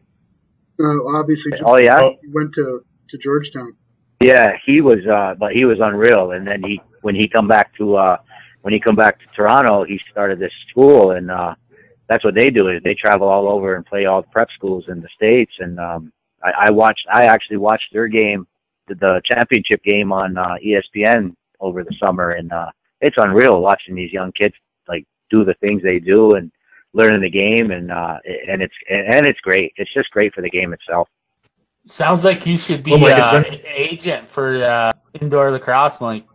Uh, 0.80 1.06
obviously, 1.08 1.52
just 1.52 1.64
Oh 1.66 1.78
yeah, 1.78 2.02
Oh, 2.02 2.16
went 2.34 2.54
to 2.56 2.84
to 3.10 3.18
Georgetown. 3.18 3.76
Yeah, 4.22 4.54
he 4.66 4.82
was, 4.82 5.06
uh, 5.06 5.36
but 5.38 5.52
he 5.54 5.66
was 5.66 5.78
unreal. 5.82 6.32
And 6.32 6.48
then 6.48 6.64
he, 6.64 6.82
when 7.02 7.16
he 7.16 7.28
come 7.28 7.48
back 7.48 7.76
to, 7.78 7.98
uh, 7.98 8.18
when 8.62 8.74
he 8.74 8.80
come 8.80 8.96
back 8.96 9.20
to 9.20 9.26
Toronto, 9.36 9.84
he 9.84 10.00
started 10.10 10.40
this 10.40 10.54
school, 10.70 11.12
and 11.12 11.30
uh, 11.30 11.54
that's 12.10 12.24
what 12.24 12.36
they 12.36 12.50
do 12.50 12.70
is 12.70 12.82
they 12.84 12.96
travel 12.96 13.28
all 13.28 13.48
over 13.50 13.76
and 13.76 13.86
play 13.86 14.06
all 14.06 14.22
the 14.22 14.28
prep 14.30 14.48
schools 14.56 14.86
in 14.88 15.02
the 15.02 15.10
states. 15.16 15.52
And 15.60 15.80
um, 15.80 16.12
I, 16.44 16.68
I 16.68 16.72
watched, 16.72 17.06
I 17.12 17.26
actually 17.26 17.58
watched 17.58 17.94
their 17.94 18.08
game, 18.08 18.48
the, 18.88 18.96
the 18.96 19.22
championship 19.30 19.84
game 19.84 20.12
on 20.12 20.38
uh, 20.38 20.56
ESPN 20.66 21.36
over 21.60 21.84
the 21.84 21.96
summer, 22.00 22.32
and 22.32 22.52
uh, 22.52 22.72
it's 23.02 23.18
unreal 23.20 23.62
watching 23.62 23.96
these 23.96 24.12
young 24.12 24.32
kids 24.32 24.56
like 24.88 25.06
do 25.30 25.44
the 25.44 25.56
things 25.56 25.84
they 25.84 26.00
do 26.00 26.36
and 26.36 26.52
learning 26.95 27.21
the 27.21 27.29
game, 27.29 27.71
and 27.71 27.91
uh, 27.91 28.17
and 28.47 28.62
it's 28.62 28.73
and 28.89 29.27
it's 29.27 29.39
great. 29.41 29.73
It's 29.75 29.93
just 29.93 30.10
great 30.12 30.34
for 30.34 30.41
the 30.41 30.49
game 30.49 30.73
itself. 30.73 31.10
Sounds 31.88 32.23
like 32.23 32.45
you 32.47 32.58
should 32.58 32.84
be 32.84 32.91
Well, 32.91 33.01
Mike, 33.01 33.19
uh, 33.19 33.41
been- 33.43 33.53
an 33.53 33.62
agent 33.67 34.29
for 34.29 34.63
uh, 34.63 34.91
indoor 35.21 35.51
lacrosse, 35.51 36.01
Mike. 36.01 36.25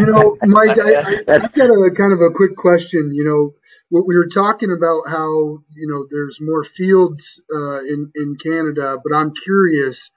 You 0.00 0.06
know, 0.06 0.38
Mike, 0.42 0.78
I, 0.78 0.94
I, 0.94 1.02
I've 1.34 1.52
got 1.52 1.70
a 1.70 1.90
kind 1.96 2.12
of 2.12 2.20
a 2.20 2.30
quick 2.30 2.56
question. 2.56 3.12
You 3.14 3.24
know, 3.24 3.54
what 3.90 4.06
we 4.06 4.16
were 4.16 4.28
talking 4.28 4.72
about 4.72 5.08
how 5.08 5.58
you 5.76 5.88
know 5.88 6.06
there's 6.10 6.40
more 6.40 6.64
fields 6.64 7.40
uh, 7.54 7.80
in 7.80 8.12
in 8.14 8.36
Canada, 8.36 8.98
but 9.02 9.14
I'm 9.16 9.34
curious 9.34 10.10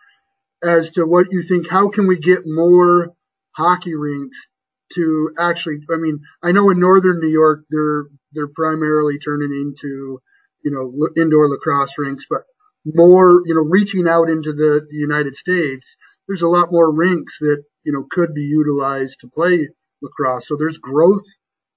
as 0.63 0.91
to 0.93 1.05
what 1.05 1.27
you 1.31 1.41
think. 1.41 1.69
How 1.69 1.89
can 1.89 2.07
we 2.07 2.17
get 2.19 2.41
more 2.45 3.13
hockey 3.51 3.95
rinks 3.95 4.55
to 4.95 5.31
actually? 5.39 5.79
I 5.91 5.97
mean, 5.97 6.19
I 6.43 6.51
know 6.51 6.69
in 6.69 6.79
northern 6.79 7.19
New 7.19 7.29
York 7.29 7.65
they're 7.69 8.07
they're 8.33 8.53
primarily 8.53 9.17
turning 9.17 9.51
into 9.51 10.19
you 10.63 10.71
know 10.71 11.21
indoor 11.21 11.49
lacrosse 11.49 11.97
rinks, 11.97 12.25
but 12.29 12.41
more 12.85 13.41
you 13.45 13.55
know 13.55 13.61
reaching 13.61 14.07
out 14.07 14.29
into 14.29 14.53
the, 14.53 14.85
the 14.89 14.97
United 14.97 15.35
States, 15.35 15.97
there's 16.27 16.41
a 16.41 16.49
lot 16.49 16.71
more 16.71 16.93
rinks 16.93 17.39
that 17.39 17.63
you 17.83 17.93
know 17.93 18.05
could 18.09 18.33
be 18.33 18.43
utilized 18.43 19.21
to 19.21 19.27
play 19.27 19.69
lacrosse. 20.01 20.47
So 20.47 20.55
there's 20.57 20.77
growth 20.77 21.25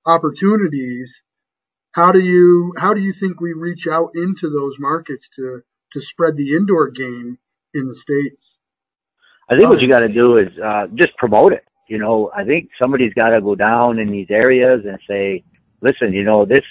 opportunities. 0.06 1.22
How 1.92 2.12
do 2.12 2.20
you 2.20 2.72
how 2.78 2.94
do 2.94 3.02
you 3.02 3.12
think 3.12 3.40
we 3.40 3.52
reach 3.52 3.86
out 3.86 4.10
into 4.14 4.48
those 4.48 4.76
markets 4.78 5.28
to 5.36 5.60
to 5.92 6.00
spread 6.00 6.36
the 6.36 6.54
indoor 6.54 6.90
game 6.90 7.38
in 7.74 7.86
the 7.86 7.94
states? 7.94 8.56
I 9.50 9.56
think 9.56 9.68
what 9.68 9.80
you 9.80 9.88
got 9.88 10.00
to 10.00 10.08
do 10.08 10.38
is 10.38 10.48
uh, 10.58 10.86
just 10.94 11.14
promote 11.16 11.52
it. 11.52 11.64
You 11.92 11.98
know, 11.98 12.30
I 12.34 12.42
think 12.42 12.70
somebody's 12.80 13.12
got 13.12 13.34
to 13.34 13.42
go 13.42 13.54
down 13.54 13.98
in 13.98 14.10
these 14.10 14.30
areas 14.30 14.80
and 14.86 14.98
say, 15.06 15.44
listen, 15.82 16.14
you 16.14 16.24
know, 16.24 16.46
this. 16.46 16.64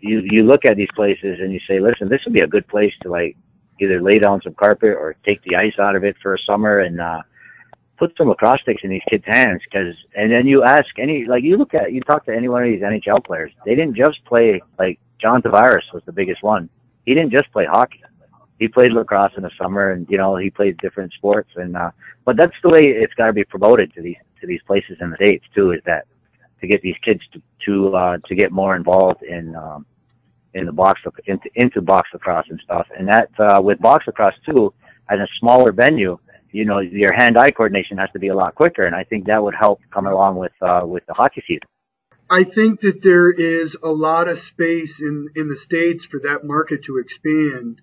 You 0.00 0.20
you 0.28 0.42
look 0.42 0.64
at 0.64 0.76
these 0.76 0.88
places 0.96 1.38
and 1.40 1.52
you 1.52 1.60
say, 1.68 1.78
listen, 1.78 2.08
this 2.08 2.20
would 2.24 2.34
be 2.34 2.40
a 2.40 2.48
good 2.48 2.66
place 2.66 2.92
to 3.02 3.08
like 3.08 3.36
either 3.80 4.02
lay 4.02 4.18
down 4.18 4.40
some 4.42 4.54
carpet 4.54 4.90
or 4.90 5.14
take 5.24 5.40
the 5.44 5.54
ice 5.54 5.78
out 5.78 5.94
of 5.94 6.02
it 6.02 6.16
for 6.20 6.34
a 6.34 6.38
summer 6.40 6.80
and 6.80 7.00
uh, 7.00 7.22
put 7.98 8.12
some 8.18 8.28
lacrosse 8.28 8.62
sticks 8.62 8.82
in 8.82 8.90
these 8.90 9.08
kids' 9.08 9.24
hands. 9.28 9.62
Because 9.64 9.94
and 10.16 10.32
then 10.32 10.44
you 10.48 10.64
ask 10.64 10.98
any 10.98 11.24
like 11.24 11.44
you 11.44 11.56
look 11.56 11.72
at 11.72 11.92
you 11.92 12.00
talk 12.00 12.24
to 12.24 12.34
any 12.34 12.48
one 12.48 12.64
of 12.64 12.68
these 12.68 12.82
NHL 12.82 13.24
players, 13.24 13.52
they 13.64 13.76
didn't 13.76 13.94
just 13.94 14.24
play 14.24 14.60
like 14.76 14.98
John 15.22 15.40
Tavares 15.40 15.86
was 15.92 16.02
the 16.04 16.12
biggest 16.12 16.42
one. 16.42 16.68
He 17.06 17.14
didn't 17.14 17.30
just 17.30 17.50
play 17.52 17.64
hockey. 17.64 18.02
He 18.58 18.66
played 18.66 18.92
lacrosse 18.92 19.36
in 19.36 19.44
the 19.44 19.52
summer, 19.56 19.92
and 19.92 20.04
you 20.10 20.18
know 20.18 20.34
he 20.34 20.50
played 20.50 20.78
different 20.78 21.12
sports. 21.12 21.50
And 21.54 21.76
uh, 21.76 21.92
but 22.24 22.36
that's 22.36 22.56
the 22.64 22.70
way 22.70 22.82
it's 22.82 23.14
got 23.14 23.28
to 23.28 23.32
be 23.32 23.44
promoted 23.44 23.94
to 23.94 24.02
these 24.02 24.16
to 24.44 24.48
these 24.48 24.62
places 24.66 24.98
in 25.00 25.10
the 25.10 25.16
states 25.16 25.44
too. 25.54 25.72
Is 25.72 25.80
that 25.86 26.06
to 26.60 26.66
get 26.66 26.82
these 26.82 26.96
kids 27.04 27.20
to 27.32 27.42
to 27.66 27.96
uh, 27.96 28.16
to 28.26 28.34
get 28.34 28.52
more 28.52 28.76
involved 28.76 29.22
in 29.22 29.54
um, 29.56 29.86
in 30.54 30.66
the 30.66 30.72
box 30.72 31.00
into 31.26 31.48
into 31.54 31.80
box 31.80 32.08
lacrosse 32.12 32.46
and 32.48 32.60
stuff. 32.64 32.86
And 32.96 33.08
that 33.08 33.28
uh, 33.38 33.60
with 33.62 33.78
box 33.80 34.06
lacrosse 34.06 34.34
too, 34.46 34.72
at 35.08 35.18
a 35.18 35.26
smaller 35.40 35.72
venue, 35.72 36.18
you 36.52 36.64
know 36.64 36.78
your 36.78 37.12
hand-eye 37.12 37.50
coordination 37.50 37.98
has 37.98 38.10
to 38.12 38.18
be 38.18 38.28
a 38.28 38.34
lot 38.34 38.54
quicker, 38.54 38.84
and 38.84 38.94
I 38.94 39.04
think 39.04 39.26
that 39.26 39.42
would 39.42 39.54
help 39.54 39.80
come 39.92 40.06
along 40.06 40.36
with 40.36 40.52
uh, 40.62 40.82
with 40.84 41.04
the 41.06 41.14
hockey 41.14 41.42
season. 41.46 41.68
I 42.30 42.44
think 42.44 42.80
that 42.80 43.02
there 43.02 43.30
is 43.30 43.76
a 43.82 43.90
lot 43.90 44.28
of 44.28 44.38
space 44.38 45.00
in, 45.00 45.28
in 45.36 45.48
the 45.48 45.56
States 45.56 46.06
for 46.06 46.20
that 46.20 46.40
market 46.42 46.84
to 46.84 46.96
expand. 46.96 47.82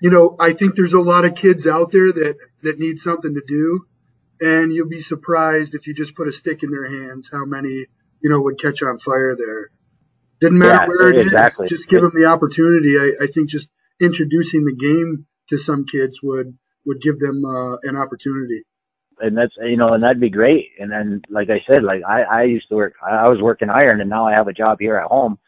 You 0.00 0.10
know, 0.10 0.36
I 0.38 0.52
think 0.52 0.74
there's 0.74 0.92
a 0.92 1.00
lot 1.00 1.24
of 1.24 1.34
kids 1.34 1.66
out 1.66 1.90
there 1.90 2.12
that, 2.12 2.36
that 2.62 2.78
need 2.78 2.98
something 2.98 3.34
to 3.34 3.42
do. 3.46 3.86
And 4.40 4.72
you'll 4.72 4.88
be 4.88 5.00
surprised 5.00 5.74
if 5.74 5.86
you 5.86 5.94
just 5.94 6.16
put 6.16 6.28
a 6.28 6.32
stick 6.32 6.62
in 6.62 6.70
their 6.70 6.90
hands 6.90 7.30
how 7.32 7.44
many, 7.46 7.70
you 8.22 8.30
know, 8.30 8.40
would 8.42 8.60
catch 8.60 8.82
on 8.82 8.98
fire 8.98 9.36
there. 9.36 9.70
Didn't 10.40 10.58
matter 10.60 10.80
Yeah, 10.80 10.86
where 10.86 11.10
it 11.10 11.16
is, 11.18 11.32
exactly. 11.32 11.68
just 11.68 11.88
give 11.88 12.02
them 12.02 12.12
the 12.14 12.26
opportunity. 12.26 12.98
I, 12.98 13.12
I 13.24 13.26
think 13.28 13.50
just 13.50 13.70
introducing 14.00 14.64
the 14.64 14.76
game 14.76 15.26
to 15.50 15.58
some 15.58 15.86
kids 15.86 16.20
would, 16.22 16.58
would 16.86 17.00
give 17.02 17.18
them 17.20 17.44
uh, 17.44 17.76
an 17.84 17.96
opportunity. 17.96 18.62
and 19.20 19.36
that's 19.36 19.54
you 19.62 19.78
know 19.78 19.94
and 19.94 20.02
that'd 20.04 20.20
be 20.20 20.30
great 20.30 20.68
and 20.78 20.92
then 20.92 21.22
like 21.30 21.48
i 21.50 21.60
said 21.70 21.84
like 21.84 22.02
i 22.08 22.22
i 22.22 22.42
used 22.44 22.68
to 22.68 22.76
work 22.76 22.94
i 23.04 23.10
I 23.16 23.28
was 23.28 23.40
working 23.42 23.70
iron 23.70 24.00
and 24.00 24.10
now 24.10 24.26
i 24.26 24.32
have 24.34 24.48
a 24.48 24.54
job 24.54 24.78
here 24.80 24.96
at 24.98 25.08
home 25.08 25.38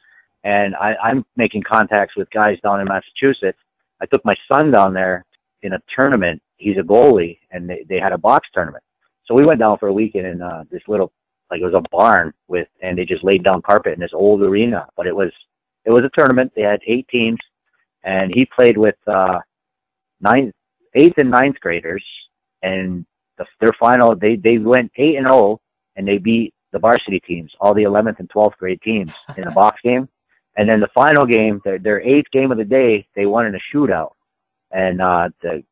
and 0.44 0.74
i 0.76 0.94
i'm 1.05 1.24
making 1.37 1.64
contacts 1.70 2.16
with 2.16 2.31
guys 2.31 2.59
down 2.62 2.81
in 2.81 2.88
massachusetts 2.88 3.59
i 4.03 4.07
took 4.07 4.24
my 4.24 4.37
son 4.50 4.70
down 4.72 4.94
there 4.94 5.26
in 5.62 5.74
a 5.74 5.81
tournament 5.96 6.42
he's 6.61 6.79
a 6.79 6.83
goalie 6.83 7.38
and 7.51 7.68
they 7.68 7.85
they 7.88 7.99
had 7.99 8.12
a 8.12 8.18
box 8.18 8.49
tournament 8.53 8.83
so 9.25 9.35
we 9.35 9.44
went 9.44 9.61
down 9.61 9.79
for 9.79 9.88
a 9.88 9.92
weekend 9.92 10.27
in 10.27 10.42
uh 10.42 10.64
this 10.70 10.83
little 10.88 11.12
like 11.51 11.61
it 11.61 11.64
was 11.64 11.75
a 11.75 11.88
barn 11.90 12.33
with 12.49 12.68
and 12.83 12.96
they 12.96 13.05
just 13.05 13.25
laid 13.25 13.42
down 13.42 13.62
carpet 13.62 13.94
in 13.94 14.01
this 14.01 14.14
old 14.14 14.42
arena 14.42 14.87
but 14.96 15.07
it 15.07 15.14
was 15.14 15.33
it 15.85 15.92
was 15.92 16.05
a 16.05 16.11
tournament 16.16 16.53
they 16.55 16.62
had 16.62 16.81
eight 16.87 17.07
teams 17.09 17.38
and 18.05 18.33
he 18.35 18.46
played 18.46 18.77
with 18.77 18.96
uh 19.07 19.38
ninth 20.20 20.55
eighth 20.94 21.18
and 21.18 21.31
ninth 21.31 21.59
graders 21.61 22.05
and 22.62 23.05
the, 23.38 23.46
their 23.61 23.73
final 23.81 24.14
they 24.14 24.37
they 24.37 24.59
went 24.59 24.92
eight 24.96 25.16
and 25.16 25.27
zero 25.27 25.61
and 25.96 26.07
they 26.07 26.18
beat 26.18 26.55
the 26.73 26.79
varsity 26.79 27.20
teams, 27.20 27.53
all 27.61 27.75
the 27.75 27.83
11th 27.83 28.20
and 28.20 28.29
12th 28.31 28.57
grade 28.57 28.81
teams 28.83 29.12
in 29.37 29.44
a 29.44 29.51
box 29.51 29.81
game. 29.83 30.09
And 30.57 30.68
then 30.68 30.81
the 30.81 30.88
final 30.94 31.27
game, 31.27 31.61
their 31.64 31.79
their 31.79 32.01
eighth 32.01 32.31
game 32.33 32.51
of 32.51 32.59
the 32.59 32.64
day, 32.64 33.07
they 33.14 33.25
won 33.25 33.46
in 33.46 33.55
a 33.55 33.61
shootout. 33.73 34.12
And 34.73 35.01
uh, 35.01 35.29
the 35.42 35.62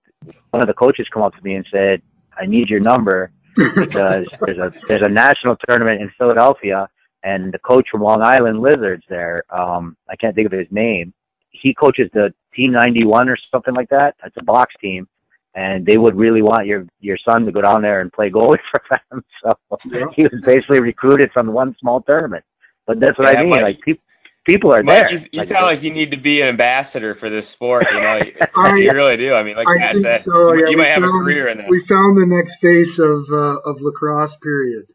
one 0.50 0.62
of 0.62 0.66
the 0.66 0.74
coaches 0.74 1.06
come 1.12 1.22
up 1.22 1.34
to 1.34 1.42
me 1.42 1.54
and 1.54 1.66
said, 1.70 2.02
"I 2.38 2.46
need 2.46 2.68
your 2.68 2.80
number 2.80 3.30
because 3.56 4.26
there's 4.42 4.58
a 4.58 4.72
there's 4.88 5.02
a 5.02 5.08
national 5.08 5.56
tournament 5.68 6.00
in 6.02 6.10
Philadelphia, 6.18 6.88
and 7.22 7.52
the 7.52 7.58
coach 7.60 7.88
from 7.90 8.02
Long 8.02 8.22
Island 8.22 8.60
Lizards 8.60 9.04
there, 9.08 9.42
um, 9.50 9.96
I 10.08 10.16
can't 10.16 10.34
think 10.34 10.46
of 10.46 10.52
his 10.52 10.68
name. 10.70 11.12
He 11.50 11.74
coaches 11.74 12.08
the 12.12 12.32
Team 12.54 12.72
91 12.72 13.28
or 13.28 13.36
something 13.50 13.74
like 13.74 13.88
that. 13.90 14.16
It's 14.24 14.36
a 14.38 14.44
box 14.44 14.74
team." 14.80 15.08
and 15.54 15.84
they 15.84 15.96
would 15.96 16.14
really 16.14 16.42
want 16.42 16.66
your 16.66 16.86
your 17.00 17.16
son 17.26 17.44
to 17.46 17.50
go 17.50 17.60
down 17.62 17.80
there 17.82 18.00
and 18.00 18.12
play 18.12 18.30
goalie 18.30 18.58
for 18.70 18.82
them. 19.10 19.24
So 19.42 19.54
Yeah. 19.86 20.04
he 20.14 20.22
was 20.22 20.40
basically 20.44 20.80
recruited 20.80 21.32
from 21.32 21.48
one 21.52 21.74
small 21.80 22.02
tournament. 22.02 22.44
But 22.86 23.00
that's 23.00 23.18
what 23.18 23.32
Yeah, 23.32 23.40
I 23.40 23.44
mean. 23.44 23.62
Like 23.62 23.80
people 23.80 24.02
people 24.48 24.74
are 24.74 24.82
Mike, 24.82 25.08
there. 25.10 25.12
you, 25.12 25.26
you 25.32 25.44
sound 25.44 25.66
like 25.66 25.82
you 25.82 25.92
need 25.92 26.10
to 26.10 26.16
be 26.16 26.40
an 26.40 26.48
ambassador 26.48 27.14
for 27.14 27.30
this 27.30 27.48
sport. 27.48 27.86
You 27.92 28.00
know, 28.00 28.20
I- 28.56 28.76
you 28.78 28.90
really 28.92 29.16
do. 29.16 29.34
I 29.34 29.42
mean, 29.42 29.56
like 29.56 29.68
I 29.68 29.74
Matt 29.76 29.92
think 29.94 30.06
said, 30.06 30.22
so. 30.22 30.52
you, 30.54 30.60
Yeah, 30.60 30.64
you 30.64 30.68
we 30.70 30.76
might 30.76 30.88
have 30.88 31.02
a 31.04 31.06
found- 31.06 31.24
career 31.24 31.48
in 31.48 31.58
that. 31.58 31.68
We 31.68 31.78
found 31.80 32.16
the 32.16 32.26
next 32.26 32.56
face 32.60 32.98
of 32.98 33.24
uh, 33.30 33.58
of 33.64 33.80
lacrosse. 33.80 34.36
Period. 34.36 34.86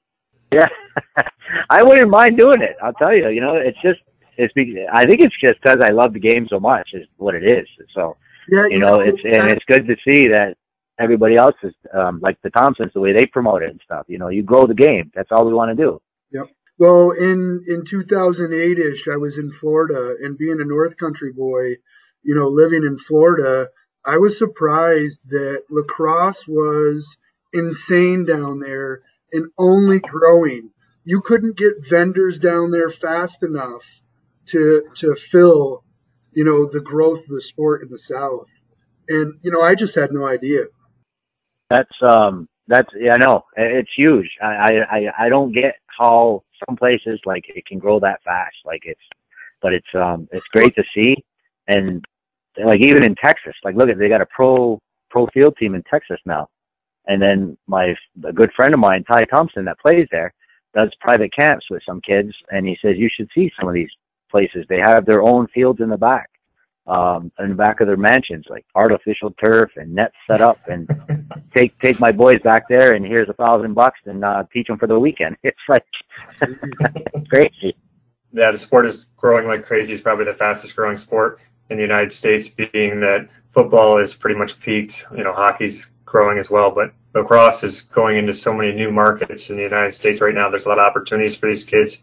yeah, 0.53 0.67
I 1.69 1.83
wouldn't 1.83 2.09
mind 2.09 2.37
doing 2.37 2.61
it. 2.61 2.75
I'll 2.83 2.93
tell 2.93 3.15
you. 3.15 3.29
You 3.29 3.41
know, 3.41 3.55
it's 3.55 3.81
just 3.81 3.99
it's. 4.37 4.53
be- 4.53 4.85
I 4.91 5.05
think 5.05 5.21
it's 5.21 5.35
just 5.39 5.61
because 5.61 5.79
I 5.81 5.91
love 5.91 6.13
the 6.13 6.19
game 6.19 6.47
so 6.49 6.59
much 6.59 6.89
is 6.93 7.07
what 7.17 7.35
it 7.35 7.43
is. 7.45 7.67
So 7.95 8.17
Yeah, 8.49 8.65
you 8.67 8.79
know, 8.79 8.99
it's 8.99 9.23
and 9.23 9.49
it's 9.51 9.63
good 9.65 9.87
to 9.87 9.95
see 10.05 10.27
that 10.29 10.57
everybody 10.99 11.35
else 11.35 11.55
is 11.63 11.73
um, 11.93 12.19
like 12.21 12.37
the 12.43 12.49
Thompsons 12.51 12.91
the 12.93 12.99
way 12.99 13.13
they 13.13 13.25
promote 13.25 13.63
it 13.63 13.69
and 13.71 13.81
stuff. 13.83 14.05
You 14.07 14.17
know, 14.19 14.29
you 14.29 14.43
grow 14.43 14.65
the 14.67 14.73
game. 14.75 15.11
That's 15.15 15.29
all 15.31 15.45
we 15.45 15.53
want 15.53 15.75
to 15.75 15.83
do. 15.83 16.01
Well, 16.83 17.11
in 17.11 17.63
in 17.65 17.85
2008 17.85 18.77
ish, 18.77 19.07
I 19.07 19.15
was 19.15 19.37
in 19.37 19.51
Florida, 19.51 20.17
and 20.21 20.37
being 20.37 20.59
a 20.59 20.65
North 20.65 20.97
Country 20.97 21.31
boy, 21.31 21.77
you 22.23 22.35
know, 22.35 22.49
living 22.49 22.83
in 22.83 22.97
Florida, 22.97 23.69
I 24.05 24.17
was 24.17 24.37
surprised 24.37 25.21
that 25.29 25.63
lacrosse 25.69 26.45
was 26.45 27.15
insane 27.53 28.25
down 28.25 28.59
there 28.59 29.01
and 29.31 29.49
only 29.57 29.99
growing. 30.01 30.71
You 31.05 31.21
couldn't 31.21 31.55
get 31.55 31.87
vendors 31.89 32.39
down 32.39 32.71
there 32.71 32.89
fast 32.89 33.43
enough 33.43 33.85
to 34.47 34.83
to 34.95 35.15
fill, 35.15 35.85
you 36.33 36.43
know, 36.43 36.65
the 36.65 36.81
growth 36.81 37.19
of 37.19 37.29
the 37.29 37.39
sport 37.39 37.83
in 37.83 37.91
the 37.91 37.97
South. 37.97 38.49
And 39.07 39.39
you 39.41 39.51
know, 39.51 39.61
I 39.61 39.75
just 39.75 39.95
had 39.95 40.11
no 40.11 40.25
idea. 40.27 40.65
That's 41.69 41.97
um 42.01 42.49
that's 42.67 42.89
yeah 42.99 43.13
I 43.13 43.17
know 43.19 43.43
it's 43.55 43.95
huge. 43.95 44.31
I 44.41 44.81
I- 44.91 45.25
I 45.25 45.29
don't 45.29 45.53
get 45.53 45.75
how 45.97 46.43
some 46.65 46.75
places 46.75 47.19
like 47.25 47.45
it 47.49 47.65
can 47.65 47.79
grow 47.79 47.99
that 47.99 48.21
fast. 48.23 48.55
Like 48.65 48.83
it's 48.85 49.01
but 49.61 49.73
it's 49.73 49.87
um 49.95 50.27
it's 50.31 50.47
great 50.47 50.75
to 50.75 50.83
see 50.93 51.15
and 51.67 52.03
like 52.63 52.81
even 52.81 53.03
in 53.03 53.15
Texas 53.15 53.55
like 53.63 53.75
look 53.75 53.89
at 53.89 53.97
they 53.97 54.09
got 54.09 54.21
a 54.21 54.27
pro 54.27 54.79
pro 55.09 55.27
field 55.27 55.55
team 55.57 55.75
in 55.75 55.83
Texas 55.83 56.19
now. 56.25 56.49
And 57.07 57.21
then 57.21 57.57
my 57.67 57.95
a 58.25 58.33
good 58.33 58.51
friend 58.53 58.73
of 58.73 58.79
mine 58.79 59.03
Ty 59.03 59.25
Thompson 59.25 59.65
that 59.65 59.79
plays 59.79 60.07
there 60.11 60.33
does 60.73 60.91
private 60.99 61.31
camps 61.37 61.65
with 61.69 61.83
some 61.85 62.01
kids 62.01 62.33
and 62.51 62.65
he 62.67 62.77
says 62.81 62.97
you 62.97 63.09
should 63.13 63.29
see 63.33 63.51
some 63.59 63.67
of 63.67 63.73
these 63.73 63.91
places. 64.31 64.65
They 64.67 64.79
have 64.79 65.05
their 65.05 65.21
own 65.21 65.47
fields 65.47 65.79
in 65.79 65.89
the 65.89 65.97
back. 65.97 66.29
Um, 66.85 67.31
in 67.39 67.47
the 67.47 67.55
back 67.55 67.79
of 67.79 67.87
their 67.87 67.95
mansions, 67.95 68.45
like 68.49 68.65
artificial 68.75 69.31
turf 69.41 69.71
and 69.77 69.95
nets 69.95 70.15
set 70.27 70.41
up, 70.41 70.59
and 70.67 70.85
take 71.55 71.79
take 71.79 71.97
my 71.97 72.11
boys 72.11 72.39
back 72.43 72.67
there 72.67 72.93
and 72.93 73.05
here's 73.05 73.29
a 73.29 73.33
thousand 73.33 73.73
bucks 73.73 73.99
and 74.05 74.25
uh, 74.25 74.43
teach 74.51 74.67
them 74.67 74.77
for 74.77 74.87
the 74.87 74.99
weekend. 74.99 75.37
It's 75.43 75.57
like 75.69 75.85
crazy. 77.29 77.77
yeah, 78.33 78.51
the 78.51 78.57
sport 78.57 78.85
is 78.85 79.05
growing 79.15 79.47
like 79.47 79.65
crazy. 79.65 79.93
It's 79.93 80.03
probably 80.03 80.25
the 80.25 80.33
fastest 80.33 80.75
growing 80.75 80.97
sport 80.97 81.39
in 81.69 81.77
the 81.77 81.83
United 81.83 82.11
States, 82.11 82.49
being 82.49 82.99
that 82.99 83.29
football 83.51 83.97
is 83.97 84.13
pretty 84.13 84.37
much 84.37 84.59
peaked. 84.59 85.05
You 85.15 85.23
know, 85.23 85.33
hockey's 85.33 85.91
growing 86.05 86.37
as 86.37 86.49
well, 86.49 86.69
but 86.69 86.93
lacrosse 87.13 87.63
is 87.63 87.81
going 87.81 88.17
into 88.17 88.33
so 88.33 88.53
many 88.53 88.73
new 88.73 88.91
markets 88.91 89.49
in 89.49 89.55
the 89.55 89.63
United 89.63 89.93
States 89.93 90.21
right 90.21 90.35
now. 90.35 90.49
There's 90.49 90.65
a 90.65 90.69
lot 90.69 90.79
of 90.79 90.85
opportunities 90.85 91.35
for 91.35 91.47
these 91.47 91.63
kids. 91.63 91.99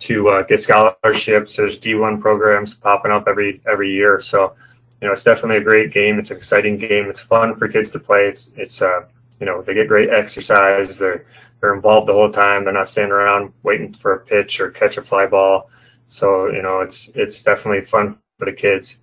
To 0.00 0.28
uh, 0.28 0.42
get 0.42 0.60
scholarships. 0.60 1.56
There's 1.56 1.78
D1 1.78 2.20
programs 2.20 2.74
popping 2.74 3.12
up 3.12 3.28
every 3.28 3.60
every 3.66 3.90
year. 3.90 4.20
So, 4.20 4.54
you 5.00 5.06
know, 5.06 5.12
it's 5.12 5.24
definitely 5.24 5.58
a 5.58 5.64
great 5.64 5.92
game. 5.92 6.18
It's 6.18 6.30
an 6.30 6.36
exciting 6.36 6.78
game. 6.78 7.08
It's 7.08 7.20
fun 7.20 7.56
for 7.56 7.68
kids 7.68 7.90
to 7.90 7.98
play. 7.98 8.26
It's 8.26 8.50
it's 8.56 8.82
uh, 8.82 9.06
you 9.40 9.46
know, 9.46 9.62
they 9.62 9.74
get 9.74 9.88
great 9.88 10.10
exercise. 10.10 10.98
They're 10.98 11.26
they're 11.60 11.74
involved 11.74 12.08
the 12.08 12.12
whole 12.12 12.30
time. 12.30 12.64
They're 12.64 12.74
not 12.74 12.88
standing 12.88 13.12
around 13.12 13.52
waiting 13.62 13.92
for 13.92 14.14
a 14.14 14.20
pitch 14.20 14.60
or 14.60 14.70
catch 14.70 14.96
a 14.96 15.02
fly 15.02 15.26
ball. 15.26 15.70
So, 16.08 16.50
you 16.50 16.62
know, 16.62 16.80
it's 16.80 17.08
it's 17.14 17.42
definitely 17.42 17.82
fun 17.82 18.18
for 18.38 18.44
the 18.44 18.52
kids. 18.52 18.98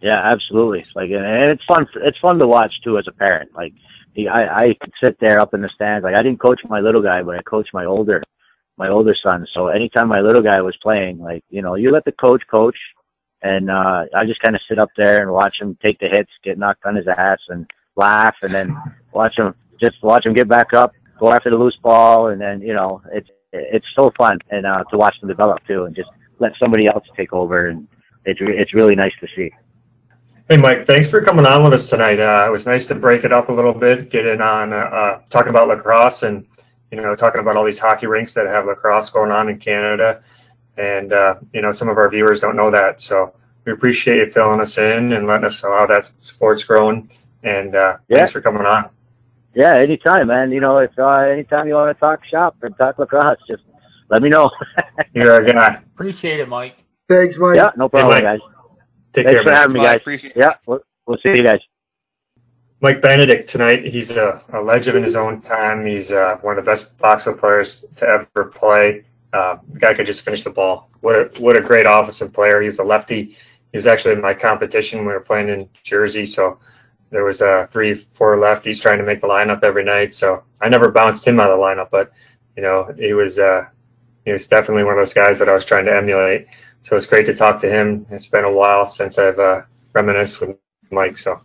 Yeah, 0.00 0.20
absolutely. 0.22 0.84
Like, 0.94 1.10
and 1.10 1.50
it's 1.50 1.64
fun. 1.64 1.86
It's 1.96 2.18
fun 2.18 2.38
to 2.38 2.46
watch 2.46 2.72
too 2.82 2.98
as 2.98 3.06
a 3.08 3.12
parent. 3.12 3.50
Like, 3.54 3.72
I 4.16 4.64
I 4.64 4.76
could 4.80 4.92
sit 5.02 5.18
there 5.20 5.40
up 5.40 5.54
in 5.54 5.62
the 5.62 5.68
stands. 5.74 6.04
Like, 6.04 6.14
I 6.14 6.22
didn't 6.22 6.40
coach 6.40 6.60
my 6.68 6.80
little 6.80 7.02
guy, 7.02 7.22
but 7.22 7.36
I 7.36 7.42
coached 7.42 7.72
my 7.72 7.84
older 7.84 8.22
my 8.76 8.88
older 8.88 9.14
son. 9.26 9.46
So 9.54 9.68
anytime 9.68 10.08
my 10.08 10.20
little 10.20 10.42
guy 10.42 10.60
was 10.60 10.76
playing, 10.82 11.18
like, 11.18 11.44
you 11.50 11.62
know, 11.62 11.74
you 11.74 11.90
let 11.90 12.04
the 12.04 12.12
coach 12.12 12.42
coach 12.50 12.76
and 13.42 13.70
uh 13.70 14.04
I 14.14 14.24
just 14.26 14.40
kind 14.40 14.56
of 14.56 14.62
sit 14.68 14.78
up 14.78 14.90
there 14.96 15.22
and 15.22 15.30
watch 15.30 15.56
him 15.60 15.76
take 15.84 15.98
the 15.98 16.08
hits, 16.08 16.30
get 16.42 16.58
knocked 16.58 16.84
on 16.86 16.96
his 16.96 17.06
ass 17.06 17.38
and 17.48 17.70
laugh 17.96 18.34
and 18.42 18.52
then 18.52 18.76
watch 19.12 19.38
him 19.38 19.54
just 19.80 20.02
watch 20.02 20.26
him 20.26 20.34
get 20.34 20.48
back 20.48 20.72
up, 20.72 20.92
go 21.18 21.30
after 21.30 21.50
the 21.50 21.58
loose 21.58 21.76
ball 21.82 22.28
and 22.28 22.40
then, 22.40 22.60
you 22.60 22.74
know, 22.74 23.02
it's 23.12 23.28
it's 23.52 23.86
so 23.94 24.12
fun 24.18 24.38
and 24.50 24.66
uh 24.66 24.82
to 24.90 24.96
watch 24.96 25.14
them 25.20 25.28
develop 25.28 25.64
too 25.66 25.84
and 25.84 25.94
just 25.94 26.10
let 26.38 26.52
somebody 26.58 26.86
else 26.86 27.04
take 27.16 27.32
over 27.32 27.68
and 27.68 27.86
it's 28.24 28.40
it's 28.42 28.74
really 28.74 28.94
nice 28.94 29.12
to 29.20 29.28
see. 29.36 29.50
Hey, 30.48 30.58
Mike, 30.58 30.86
thanks 30.86 31.08
for 31.08 31.22
coming 31.22 31.46
on 31.46 31.62
with 31.64 31.72
us 31.72 31.88
tonight. 31.88 32.20
Uh, 32.20 32.44
it 32.46 32.50
was 32.50 32.66
nice 32.66 32.84
to 32.86 32.94
break 32.94 33.24
it 33.24 33.32
up 33.32 33.48
a 33.48 33.52
little 33.52 33.72
bit, 33.72 34.10
get 34.10 34.26
in 34.26 34.42
on 34.42 34.74
uh, 34.74 34.76
uh, 34.76 35.20
talking 35.30 35.48
about 35.48 35.68
lacrosse 35.68 36.22
and 36.22 36.46
you 36.96 37.02
know, 37.02 37.14
talking 37.14 37.40
about 37.40 37.56
all 37.56 37.64
these 37.64 37.78
hockey 37.78 38.06
rinks 38.06 38.34
that 38.34 38.46
have 38.46 38.66
lacrosse 38.66 39.10
going 39.10 39.32
on 39.32 39.48
in 39.48 39.58
Canada. 39.58 40.22
And, 40.76 41.12
uh, 41.12 41.36
you 41.52 41.62
know, 41.62 41.72
some 41.72 41.88
of 41.88 41.98
our 41.98 42.08
viewers 42.08 42.40
don't 42.40 42.56
know 42.56 42.70
that. 42.70 43.00
So 43.00 43.34
we 43.64 43.72
appreciate 43.72 44.18
you 44.18 44.30
filling 44.30 44.60
us 44.60 44.78
in 44.78 45.12
and 45.12 45.26
letting 45.26 45.46
us 45.46 45.62
know 45.62 45.76
how 45.76 45.86
that 45.86 46.10
sport's 46.18 46.64
growing. 46.64 47.10
And 47.42 47.74
uh, 47.74 47.98
yeah. 48.08 48.18
thanks 48.18 48.32
for 48.32 48.40
coming 48.40 48.64
on. 48.64 48.90
Yeah, 49.54 49.76
anytime, 49.76 50.28
man. 50.28 50.50
You 50.50 50.60
know, 50.60 50.78
if 50.78 50.90
uh, 50.98 51.18
anytime 51.18 51.68
you 51.68 51.74
want 51.74 51.96
to 51.96 52.00
talk 52.00 52.24
shop 52.24 52.56
and 52.62 52.76
talk 52.76 52.98
lacrosse, 52.98 53.38
just 53.48 53.62
let 54.10 54.20
me 54.20 54.28
know. 54.28 54.50
You're 55.14 55.42
a 55.42 55.52
guy. 55.52 55.80
Appreciate 55.94 56.40
it, 56.40 56.48
Mike. 56.48 56.76
Thanks, 57.08 57.38
Mike. 57.38 57.56
Yeah, 57.56 57.70
no 57.76 57.88
problem, 57.88 58.16
hey, 58.16 58.22
guys. 58.22 58.40
Take 59.12 59.26
Thanks 59.26 59.36
care, 59.36 59.42
for 59.44 59.50
man. 59.50 59.60
having 59.60 59.74
me, 59.74 59.82
guys. 59.84 59.96
Appreciate 59.96 60.30
it. 60.30 60.38
Yeah, 60.38 60.54
we'll, 60.66 60.80
we'll 61.06 61.18
see 61.24 61.36
you 61.36 61.44
guys. 61.44 61.60
Mike 62.84 63.00
Benedict 63.00 63.48
tonight. 63.48 63.82
He's 63.82 64.10
a, 64.10 64.44
a 64.52 64.60
legend 64.60 64.98
in 64.98 65.02
his 65.02 65.16
own 65.16 65.40
time. 65.40 65.86
He's 65.86 66.10
uh, 66.10 66.36
one 66.42 66.58
of 66.58 66.62
the 66.62 66.70
best 66.70 66.98
boxing 66.98 67.34
players 67.34 67.86
to 67.96 68.06
ever 68.06 68.44
play. 68.44 69.06
Uh, 69.32 69.56
guy 69.78 69.94
could 69.94 70.04
just 70.04 70.20
finish 70.20 70.44
the 70.44 70.50
ball. 70.50 70.90
What 71.00 71.14
a 71.14 71.40
what 71.40 71.56
a 71.56 71.62
great 71.62 71.86
offensive 71.88 72.34
player. 72.34 72.60
He's 72.60 72.80
a 72.80 72.84
lefty. 72.84 73.38
He 73.72 73.78
was 73.78 73.86
actually 73.86 74.12
in 74.12 74.20
my 74.20 74.34
competition. 74.34 74.98
We 74.98 75.14
were 75.14 75.20
playing 75.20 75.48
in 75.48 75.66
Jersey, 75.82 76.26
so 76.26 76.58
there 77.08 77.24
was 77.24 77.40
uh, 77.40 77.68
three, 77.70 77.94
four 77.94 78.36
lefties 78.36 78.82
trying 78.82 78.98
to 78.98 79.04
make 79.04 79.22
the 79.22 79.28
lineup 79.28 79.62
every 79.62 79.82
night. 79.82 80.14
So 80.14 80.44
I 80.60 80.68
never 80.68 80.90
bounced 80.90 81.26
him 81.26 81.40
out 81.40 81.50
of 81.50 81.56
the 81.56 81.64
lineup, 81.64 81.88
but 81.90 82.12
you 82.54 82.62
know 82.62 82.94
he 82.98 83.14
was 83.14 83.38
uh, 83.38 83.64
he 84.26 84.32
was 84.32 84.46
definitely 84.46 84.84
one 84.84 84.92
of 84.92 85.00
those 85.00 85.14
guys 85.14 85.38
that 85.38 85.48
I 85.48 85.54
was 85.54 85.64
trying 85.64 85.86
to 85.86 85.96
emulate. 85.96 86.48
So 86.82 86.98
it's 86.98 87.06
great 87.06 87.24
to 87.24 87.34
talk 87.34 87.58
to 87.62 87.70
him. 87.70 88.04
It's 88.10 88.26
been 88.26 88.44
a 88.44 88.52
while 88.52 88.84
since 88.84 89.16
I've 89.16 89.38
uh, 89.38 89.62
reminisced 89.94 90.42
with 90.42 90.58
Mike. 90.90 91.16
So 91.16 91.40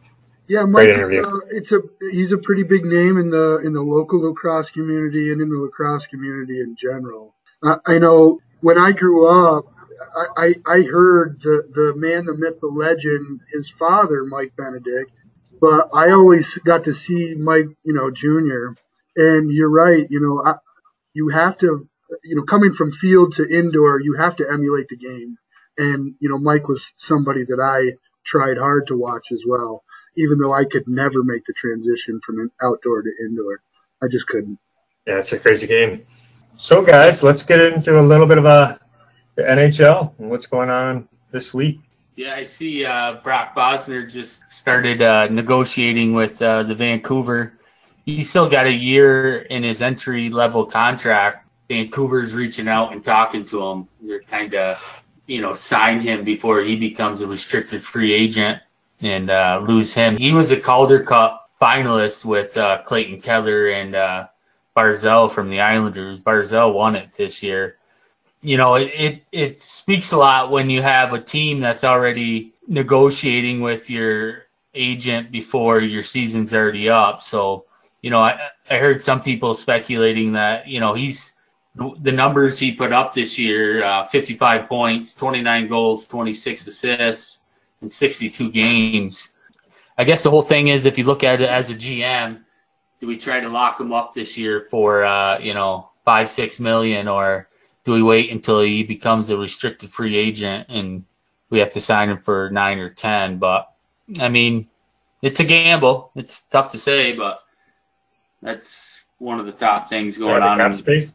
yeah, 0.49 0.63
Mike. 0.63 0.89
Is, 0.89 1.13
uh, 1.13 1.39
it's 1.51 1.71
a 1.71 1.81
he's 2.11 2.31
a 2.31 2.37
pretty 2.39 2.63
big 2.63 2.83
name 2.83 3.17
in 3.17 3.29
the 3.29 3.61
in 3.63 3.71
the 3.71 3.83
local 3.83 4.21
lacrosse 4.21 4.71
community 4.71 5.31
and 5.31 5.41
in 5.41 5.49
the 5.49 5.57
lacrosse 5.57 6.07
community 6.07 6.59
in 6.59 6.75
general. 6.75 7.35
Uh, 7.61 7.77
I 7.85 7.99
know 7.99 8.39
when 8.61 8.79
I 8.79 8.91
grew 8.91 9.27
up, 9.27 9.65
I, 10.17 10.25
I, 10.35 10.55
I 10.65 10.81
heard 10.81 11.39
the 11.41 11.63
the 11.71 11.93
man, 11.95 12.25
the 12.25 12.35
myth, 12.35 12.59
the 12.59 12.67
legend, 12.67 13.41
his 13.53 13.69
father, 13.69 14.25
Mike 14.25 14.53
Benedict, 14.57 15.23
but 15.61 15.89
I 15.93 16.11
always 16.11 16.57
got 16.57 16.85
to 16.85 16.93
see 16.93 17.35
Mike, 17.35 17.67
you 17.83 17.93
know, 17.93 18.09
Junior. 18.09 18.75
And 19.15 19.51
you're 19.51 19.69
right, 19.69 20.07
you 20.09 20.21
know, 20.21 20.43
I, 20.43 20.55
you 21.13 21.27
have 21.29 21.57
to, 21.59 21.87
you 22.23 22.35
know, 22.35 22.43
coming 22.43 22.71
from 22.71 22.91
field 22.91 23.33
to 23.33 23.47
indoor, 23.47 24.01
you 24.01 24.13
have 24.13 24.37
to 24.37 24.49
emulate 24.49 24.87
the 24.87 24.97
game. 24.97 25.37
And 25.77 26.15
you 26.19 26.29
know, 26.29 26.39
Mike 26.39 26.67
was 26.67 26.91
somebody 26.97 27.43
that 27.43 27.59
I 27.61 27.97
tried 28.25 28.57
hard 28.57 28.87
to 28.87 28.97
watch 28.97 29.31
as 29.31 29.43
well 29.47 29.83
even 30.19 30.37
though 30.37 30.53
I 30.53 30.65
could 30.65 30.87
never 30.87 31.23
make 31.23 31.45
the 31.45 31.53
transition 31.53 32.19
from 32.19 32.39
an 32.39 32.51
outdoor 32.61 33.01
to 33.01 33.09
indoor. 33.21 33.61
I 34.03 34.07
just 34.09 34.27
couldn't. 34.27 34.59
Yeah, 35.07 35.19
it's 35.19 35.31
a 35.31 35.39
crazy 35.39 35.65
game. 35.65 36.05
So, 36.57 36.83
guys, 36.83 37.23
let's 37.23 37.43
get 37.43 37.61
into 37.61 37.99
a 37.99 38.03
little 38.03 38.27
bit 38.27 38.37
of 38.37 38.45
a 38.45 38.47
uh, 38.47 38.77
the 39.35 39.43
NHL 39.43 40.13
and 40.19 40.29
what's 40.29 40.47
going 40.47 40.69
on 40.69 41.07
this 41.31 41.53
week. 41.53 41.79
Yeah, 42.17 42.35
I 42.35 42.43
see 42.43 42.83
uh, 42.83 43.21
Brock 43.23 43.55
Boeser 43.55 44.11
just 44.11 44.43
started 44.51 45.01
uh, 45.01 45.27
negotiating 45.29 46.13
with 46.13 46.41
uh, 46.41 46.63
the 46.63 46.75
Vancouver. 46.75 47.53
He's 48.05 48.29
still 48.29 48.49
got 48.49 48.65
a 48.65 48.73
year 48.73 49.37
in 49.37 49.63
his 49.63 49.81
entry 49.81 50.29
level 50.29 50.65
contract. 50.65 51.47
Vancouver's 51.69 52.33
reaching 52.33 52.67
out 52.67 52.91
and 52.91 53.01
talking 53.01 53.45
to 53.45 53.63
him. 53.63 53.87
They're 54.01 54.21
kind 54.21 54.53
of, 54.55 55.03
you 55.29 55.41
know, 55.41 55.53
sign 55.53 56.01
him 56.01 56.23
before 56.23 56.61
he 56.61 56.75
becomes 56.75 57.21
a 57.21 57.27
restricted 57.27 57.83
free 57.83 58.13
agent 58.13 58.61
and 58.99 59.29
uh, 59.29 59.63
lose 59.65 59.93
him. 59.93 60.17
He 60.17 60.31
was 60.33 60.51
a 60.51 60.59
Calder 60.59 61.03
Cup 61.03 61.51
finalist 61.61 62.25
with 62.25 62.57
uh, 62.57 62.81
Clayton 62.83 63.21
Keller 63.21 63.69
and 63.69 63.95
uh, 63.95 64.27
Barzal 64.75 65.31
from 65.31 65.49
the 65.49 65.61
Islanders. 65.61 66.19
Barzal 66.19 66.73
won 66.73 66.95
it 66.95 67.13
this 67.13 67.43
year. 67.43 67.77
You 68.41 68.57
know, 68.57 68.75
it, 68.75 68.91
it, 68.95 69.23
it 69.31 69.61
speaks 69.61 70.13
a 70.13 70.17
lot 70.17 70.49
when 70.49 70.69
you 70.69 70.81
have 70.81 71.13
a 71.13 71.21
team 71.21 71.59
that's 71.59 71.83
already 71.83 72.53
negotiating 72.67 73.61
with 73.61 73.89
your 73.89 74.45
agent 74.73 75.31
before 75.31 75.79
your 75.79 76.03
season's 76.03 76.53
already 76.53 76.89
up. 76.89 77.21
So, 77.21 77.65
you 78.01 78.09
know, 78.09 78.19
I, 78.19 78.49
I 78.69 78.77
heard 78.77 79.03
some 79.03 79.21
people 79.21 79.53
speculating 79.53 80.33
that, 80.33 80.67
you 80.67 80.79
know, 80.79 80.93
he's 80.95 81.33
the 82.01 82.11
numbers 82.11 82.59
he 82.59 82.73
put 82.73 82.91
up 82.91 83.13
this 83.13 83.37
year 83.37 83.83
uh, 83.83 84.05
55 84.05 84.67
points, 84.67 85.13
29 85.13 85.67
goals, 85.67 86.07
26 86.07 86.67
assists 86.67 87.39
in 87.81 87.89
62 87.89 88.51
games. 88.51 89.29
I 89.97 90.03
guess 90.03 90.23
the 90.23 90.29
whole 90.29 90.41
thing 90.41 90.69
is 90.69 90.85
if 90.85 90.97
you 90.97 91.03
look 91.03 91.23
at 91.23 91.41
it 91.41 91.49
as 91.49 91.69
a 91.69 91.75
GM, 91.75 92.41
do 92.99 93.07
we 93.07 93.17
try 93.17 93.39
to 93.39 93.49
lock 93.49 93.79
him 93.79 93.93
up 93.93 94.13
this 94.13 94.37
year 94.37 94.67
for 94.69 95.03
uh, 95.03 95.39
you 95.39 95.53
know 95.53 95.89
five 96.05 96.29
six 96.29 96.59
million, 96.59 97.07
or 97.07 97.47
do 97.85 97.93
we 97.93 98.03
wait 98.03 98.31
until 98.31 98.61
he 98.61 98.83
becomes 98.83 99.29
a 99.29 99.37
restricted 99.37 99.91
free 99.91 100.17
agent 100.17 100.67
and 100.69 101.05
we 101.49 101.59
have 101.59 101.71
to 101.71 101.81
sign 101.81 102.09
him 102.09 102.19
for 102.19 102.49
nine 102.49 102.79
or 102.79 102.89
ten? 102.89 103.39
But 103.39 103.71
I 104.19 104.29
mean, 104.29 104.69
it's 105.21 105.39
a 105.39 105.43
gamble. 105.43 106.11
It's 106.15 106.41
tough 106.43 106.71
to 106.71 106.79
say, 106.79 107.13
but 107.13 107.41
that's 108.41 109.01
one 109.17 109.39
of 109.39 109.45
the 109.45 109.51
top 109.51 109.89
things 109.89 110.17
going 110.17 110.41
on. 110.41 110.59
In, 110.59 110.73
space. 110.73 111.13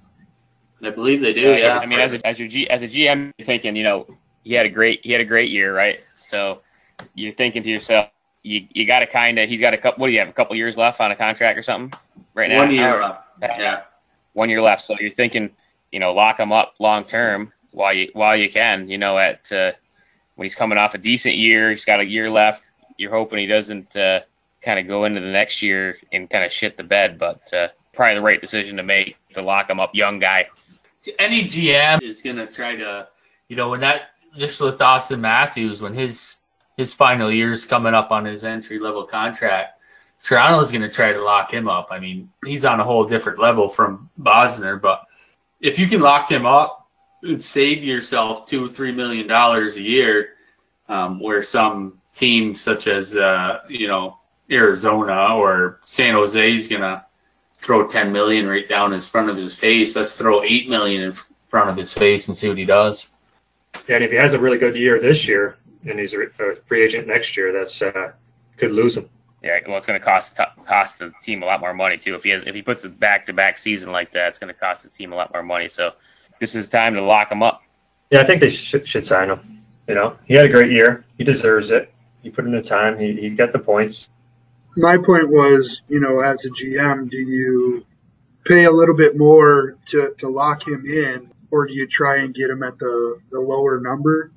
I 0.86 0.90
believe 0.90 1.20
they 1.20 1.32
do. 1.32 1.54
Yeah. 1.54 1.78
I 1.78 1.86
mean, 1.86 2.00
as 2.00 2.12
a, 2.12 2.26
as 2.26 2.38
your 2.38 2.48
G, 2.48 2.68
as 2.68 2.82
a 2.82 2.88
GM, 2.88 3.32
you're 3.38 3.46
thinking, 3.46 3.76
you 3.76 3.82
know, 3.82 4.06
he 4.42 4.54
had 4.54 4.66
a 4.66 4.70
great 4.70 5.00
he 5.02 5.12
had 5.12 5.20
a 5.20 5.24
great 5.24 5.50
year, 5.50 5.74
right? 5.74 6.00
So 6.14 6.60
you're 7.14 7.34
thinking 7.34 7.62
to 7.62 7.70
yourself, 7.70 8.08
you 8.42 8.66
you 8.72 8.86
got 8.86 9.00
to 9.00 9.06
kind 9.06 9.38
of 9.38 9.48
he's 9.48 9.60
got 9.60 9.74
a 9.74 9.78
couple. 9.78 10.02
What 10.02 10.08
do 10.08 10.12
you 10.12 10.18
have? 10.20 10.28
A 10.28 10.32
couple 10.32 10.54
years 10.56 10.76
left 10.76 11.00
on 11.00 11.10
a 11.10 11.16
contract 11.16 11.58
or 11.58 11.62
something 11.62 11.98
right 12.34 12.50
now? 12.50 12.58
One 12.58 12.72
year 12.72 13.00
left. 13.00 13.24
Yeah. 13.40 13.82
One 14.32 14.50
year 14.50 14.62
left. 14.62 14.82
So 14.82 14.96
you're 14.98 15.14
thinking, 15.14 15.50
you 15.90 16.00
know, 16.00 16.12
lock 16.12 16.38
him 16.38 16.52
up 16.52 16.74
long 16.78 17.04
term 17.04 17.52
while 17.70 17.92
you 17.94 18.10
while 18.12 18.36
you 18.36 18.50
can. 18.50 18.88
You 18.88 18.98
know, 18.98 19.18
at 19.18 19.50
uh, 19.50 19.72
when 20.34 20.46
he's 20.46 20.54
coming 20.54 20.78
off 20.78 20.94
a 20.94 20.98
decent 20.98 21.36
year, 21.36 21.70
he's 21.70 21.84
got 21.84 22.00
a 22.00 22.04
year 22.04 22.30
left. 22.30 22.64
You're 22.96 23.10
hoping 23.10 23.38
he 23.38 23.46
doesn't 23.46 23.96
uh, 23.96 24.20
kind 24.62 24.78
of 24.78 24.86
go 24.86 25.04
into 25.04 25.20
the 25.20 25.30
next 25.30 25.62
year 25.62 25.98
and 26.12 26.28
kind 26.28 26.44
of 26.44 26.52
shit 26.52 26.76
the 26.76 26.82
bed, 26.82 27.18
but 27.18 27.52
uh, 27.52 27.68
probably 27.92 28.14
the 28.14 28.22
right 28.22 28.40
decision 28.40 28.76
to 28.76 28.82
make 28.82 29.16
to 29.34 29.42
lock 29.42 29.70
him 29.70 29.80
up, 29.80 29.94
young 29.94 30.18
guy. 30.18 30.48
Any 31.18 31.44
GM 31.44 32.02
is 32.02 32.22
going 32.22 32.36
to 32.36 32.46
try 32.46 32.76
to, 32.76 33.08
you 33.48 33.56
know, 33.56 33.70
when 33.70 33.80
that 33.80 34.10
just 34.36 34.60
with 34.60 34.78
Auston 34.78 35.20
Matthews 35.20 35.80
when 35.80 35.94
his 35.94 36.38
his 36.76 36.92
final 36.92 37.32
year's 37.32 37.64
coming 37.64 37.94
up 37.94 38.10
on 38.10 38.24
his 38.24 38.44
entry 38.44 38.78
level 38.78 39.04
contract. 39.04 39.80
Toronto's 40.22 40.70
going 40.70 40.82
to 40.82 40.88
try 40.88 41.12
to 41.12 41.22
lock 41.22 41.52
him 41.52 41.68
up. 41.68 41.88
I 41.90 42.00
mean, 42.00 42.30
he's 42.44 42.64
on 42.64 42.80
a 42.80 42.84
whole 42.84 43.04
different 43.04 43.38
level 43.38 43.68
from 43.68 44.08
Boeser, 44.18 44.80
but 44.80 45.02
if 45.60 45.78
you 45.78 45.86
can 45.86 46.00
lock 46.00 46.30
him 46.30 46.46
up 46.46 46.88
and 47.22 47.40
save 47.40 47.84
yourself 47.84 48.46
two, 48.46 48.70
three 48.70 48.92
million 48.92 49.26
dollars 49.26 49.76
a 49.76 49.82
year, 49.82 50.30
um, 50.88 51.20
where 51.20 51.42
some 51.42 52.00
team 52.14 52.54
such 52.54 52.86
as 52.86 53.16
uh, 53.16 53.60
you 53.68 53.86
know 53.86 54.18
Arizona 54.50 55.34
or 55.36 55.80
San 55.84 56.14
Jose 56.14 56.52
is 56.52 56.68
going 56.68 56.82
to 56.82 57.03
throw 57.64 57.88
10 57.88 58.12
million 58.12 58.46
right 58.46 58.68
down 58.68 58.92
in 58.92 59.00
front 59.00 59.30
of 59.30 59.36
his 59.36 59.54
face. 59.54 59.96
Let's 59.96 60.16
throw 60.16 60.42
8 60.42 60.68
million 60.68 61.02
in 61.02 61.12
front 61.48 61.70
of 61.70 61.76
his 61.76 61.92
face 61.92 62.28
and 62.28 62.36
see 62.36 62.48
what 62.48 62.58
he 62.58 62.66
does. 62.66 63.08
Yeah, 63.88 63.96
and 63.96 64.04
if 64.04 64.10
he 64.10 64.16
has 64.18 64.34
a 64.34 64.38
really 64.38 64.58
good 64.58 64.76
year 64.76 65.00
this 65.00 65.26
year 65.26 65.56
and 65.86 65.98
he's 65.98 66.14
a 66.14 66.28
free 66.66 66.84
agent 66.84 67.06
next 67.06 67.36
year, 67.36 67.52
that's 67.52 67.80
uh, 67.80 68.12
could 68.58 68.72
lose 68.72 68.96
him. 68.96 69.08
Yeah, 69.42 69.58
well, 69.66 69.76
it's 69.76 69.86
going 69.86 69.98
to 69.98 70.04
cost 70.04 70.38
cost 70.66 70.98
the 70.98 71.12
team 71.22 71.42
a 71.42 71.46
lot 71.46 71.60
more 71.60 71.74
money 71.74 71.98
too. 71.98 72.14
If 72.14 72.24
he 72.24 72.30
has 72.30 72.44
if 72.44 72.54
he 72.54 72.62
puts 72.62 72.84
a 72.84 72.88
back 72.88 73.26
to 73.26 73.32
back 73.32 73.58
season 73.58 73.92
like 73.92 74.12
that, 74.12 74.28
it's 74.28 74.38
going 74.38 74.52
to 74.52 74.58
cost 74.58 74.84
the 74.84 74.88
team 74.90 75.12
a 75.12 75.16
lot 75.16 75.32
more 75.32 75.42
money. 75.42 75.68
So 75.68 75.92
this 76.40 76.54
is 76.54 76.68
time 76.68 76.94
to 76.94 77.02
lock 77.02 77.32
him 77.32 77.42
up. 77.42 77.62
Yeah, 78.10 78.20
I 78.20 78.24
think 78.24 78.40
they 78.40 78.50
should, 78.50 78.86
should 78.86 79.06
sign 79.06 79.30
him. 79.30 79.62
You 79.88 79.94
know, 79.94 80.16
he 80.24 80.34
had 80.34 80.46
a 80.46 80.48
great 80.48 80.70
year. 80.70 81.04
He 81.18 81.24
deserves 81.24 81.70
it. 81.70 81.92
He 82.22 82.30
put 82.30 82.46
in 82.46 82.52
the 82.52 82.62
time. 82.62 82.98
He, 82.98 83.16
he 83.16 83.30
got 83.30 83.52
the 83.52 83.58
points. 83.58 84.08
My 84.76 84.98
point 84.98 85.28
was, 85.28 85.82
you 85.88 86.00
know, 86.00 86.20
as 86.20 86.44
a 86.44 86.50
GM, 86.50 87.10
do 87.10 87.16
you 87.16 87.86
pay 88.44 88.64
a 88.64 88.70
little 88.70 88.96
bit 88.96 89.16
more 89.16 89.76
to, 89.86 90.14
to 90.18 90.28
lock 90.28 90.66
him 90.66 90.84
in, 90.86 91.30
or 91.50 91.66
do 91.66 91.74
you 91.74 91.86
try 91.86 92.18
and 92.18 92.34
get 92.34 92.50
him 92.50 92.62
at 92.62 92.78
the, 92.78 93.20
the 93.30 93.40
lower 93.40 93.80
number? 93.80 94.32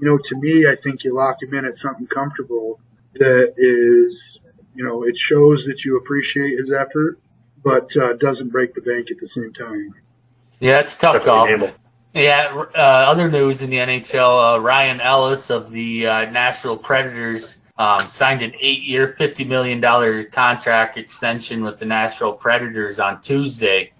You 0.00 0.08
know, 0.08 0.18
to 0.18 0.36
me, 0.36 0.66
I 0.66 0.74
think 0.74 1.04
you 1.04 1.14
lock 1.14 1.42
him 1.42 1.54
in 1.54 1.64
at 1.64 1.76
something 1.76 2.06
comfortable 2.06 2.80
that 3.14 3.54
is, 3.56 4.40
you 4.74 4.84
know, 4.84 5.04
it 5.04 5.16
shows 5.16 5.66
that 5.66 5.84
you 5.84 5.98
appreciate 5.98 6.58
his 6.58 6.72
effort, 6.72 7.18
but 7.62 7.96
uh, 7.96 8.14
doesn't 8.14 8.50
break 8.50 8.74
the 8.74 8.82
bank 8.82 9.10
at 9.10 9.18
the 9.18 9.28
same 9.28 9.52
time. 9.52 9.94
Yeah, 10.60 10.80
it's 10.80 10.96
tough 10.96 11.24
Definitely 11.24 11.68
call. 11.68 11.74
Yeah, 12.14 12.64
uh, 12.74 12.78
other 12.78 13.28
news 13.28 13.62
in 13.62 13.70
the 13.70 13.76
NHL, 13.78 14.54
uh, 14.54 14.60
Ryan 14.60 15.00
Ellis 15.00 15.50
of 15.50 15.70
the 15.70 16.06
uh, 16.06 16.30
Nashville 16.30 16.78
Predators 16.78 17.58
um, 17.76 18.08
signed 18.08 18.42
an 18.42 18.52
eight-year, 18.60 19.16
$50 19.18 19.46
million 19.46 19.80
contract 20.30 20.96
extension 20.96 21.64
with 21.64 21.78
the 21.78 21.84
Nashville 21.84 22.32
Predators 22.32 23.00
on 23.00 23.20
Tuesday. 23.20 23.92